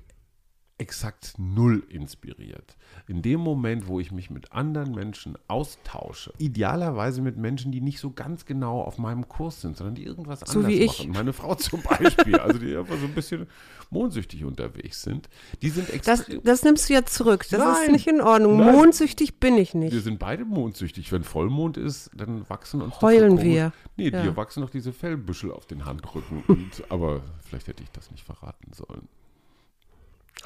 exakt 0.80 1.36
null 1.38 1.84
inspiriert. 1.90 2.76
In 3.08 3.22
dem 3.22 3.40
Moment, 3.40 3.88
wo 3.88 4.00
ich 4.00 4.12
mich 4.12 4.30
mit 4.30 4.52
anderen 4.52 4.94
Menschen 4.94 5.38
austausche, 5.48 6.34
idealerweise 6.40 7.22
mit 7.22 7.38
Menschen, 7.38 7.72
die 7.72 7.80
nicht 7.80 8.00
so 8.00 8.12
ganz 8.12 8.46
genau 8.46 8.82
auf 8.82 8.98
meinem 8.98 9.28
Kurs 9.30 9.62
sind, 9.62 9.78
sondern 9.78 9.96
die 9.96 10.04
irgendwas 10.04 10.42
So 10.42 10.60
anders 10.60 10.72
wie 10.72 10.80
ich. 10.82 11.00
machen. 11.00 11.12
Meine 11.12 11.34
Frau 11.34 11.56
zum 11.56 11.82
Beispiel, 11.84 12.36
also 12.38 12.58
die 12.60 12.76
einfach 12.76 12.98
so 12.98 13.06
ein 13.06 13.14
bisschen 13.14 13.48
mondsüchtig 13.92 14.44
unterwegs 14.46 15.04
sind, 15.04 15.30
die 15.62 15.70
sind 15.70 15.90
das, 16.08 16.26
das 16.44 16.64
nimmst 16.64 16.90
du 16.90 16.94
jetzt 16.94 17.14
zurück. 17.14 17.46
Das 17.52 17.60
ist 17.60 17.84
Nein. 17.84 17.92
nicht 17.92 18.08
in 18.08 18.20
Ordnung. 18.22 18.58
Nein. 18.58 18.76
Mondsüchtig 18.76 19.40
bin 19.40 19.58
ich 19.58 19.74
Wir 19.74 19.80
nicht. 19.82 20.04
sind 20.04 20.18
beide 20.20 20.44
mondsüchtig. 20.44 21.12
Wenn 21.12 21.24
Vollmond 21.24 21.78
ist, 21.78 22.10
dann 22.16 22.50
wachsen 22.50 22.82
uns 22.82 23.00
Heulen 23.02 23.38
so 23.38 23.44
wir. 23.44 23.74
Nee, 23.96 24.10
Ja. 24.10 24.24
dir 24.24 24.36
wachsen 24.36 24.62
noch 24.62 24.70
diese 24.72 24.92
Fellbüschel 24.92 25.52
auf 25.52 25.66
den 25.68 25.86
Handrücken. 25.86 26.44
Und, 26.48 26.84
aber 26.90 27.22
vielleicht 27.44 27.68
hätte 27.68 27.84
ich 27.84 27.92
das 27.92 28.10
nicht 28.12 28.24
verraten 28.24 28.72
sollen. 28.74 29.08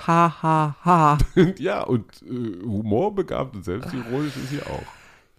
Ha, 0.05 0.35
ha, 0.41 0.75
ha. 0.83 1.17
Ja, 1.57 1.81
und 1.83 2.05
äh, 2.23 2.63
humorbegabt 2.65 3.55
und 3.55 3.63
selbstironisch 3.65 4.35
ist 4.35 4.49
sie 4.51 4.61
auch. 4.61 4.83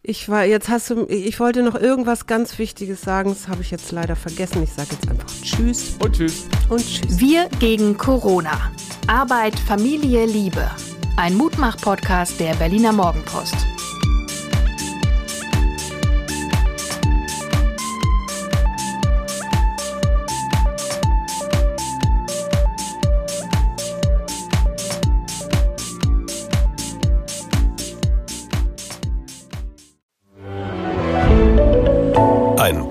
Ich 0.03 0.29
war, 0.29 0.45
jetzt 0.45 0.69
hast 0.69 0.89
du, 0.91 1.07
ich 1.09 1.39
wollte 1.41 1.62
noch 1.62 1.75
irgendwas 1.75 2.27
ganz 2.27 2.59
Wichtiges 2.59 3.03
sagen, 3.03 3.31
das 3.31 3.49
habe 3.49 3.61
ich 3.62 3.70
jetzt 3.70 3.91
leider 3.93 4.16
vergessen. 4.16 4.62
Ich 4.62 4.73
sage 4.73 4.89
jetzt 4.93 5.09
einfach 5.09 5.27
Tschüss 5.43 5.97
Und 6.03 6.16
tschüss. 6.16 6.47
und 6.70 6.81
Tschüss. 6.81 7.19
Wir 7.20 7.49
gegen 7.59 7.97
Corona. 7.99 8.70
Arbeit, 9.07 9.59
Familie, 9.59 10.25
Liebe. 10.25 10.70
Ein 11.16 11.35
Mutmach-Podcast 11.35 12.39
der 12.41 12.55
Berliner 12.55 12.93
Morgenpost. 12.93 13.57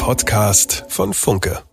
Podcast 0.07 0.85
von 0.87 1.13
Funke. 1.13 1.63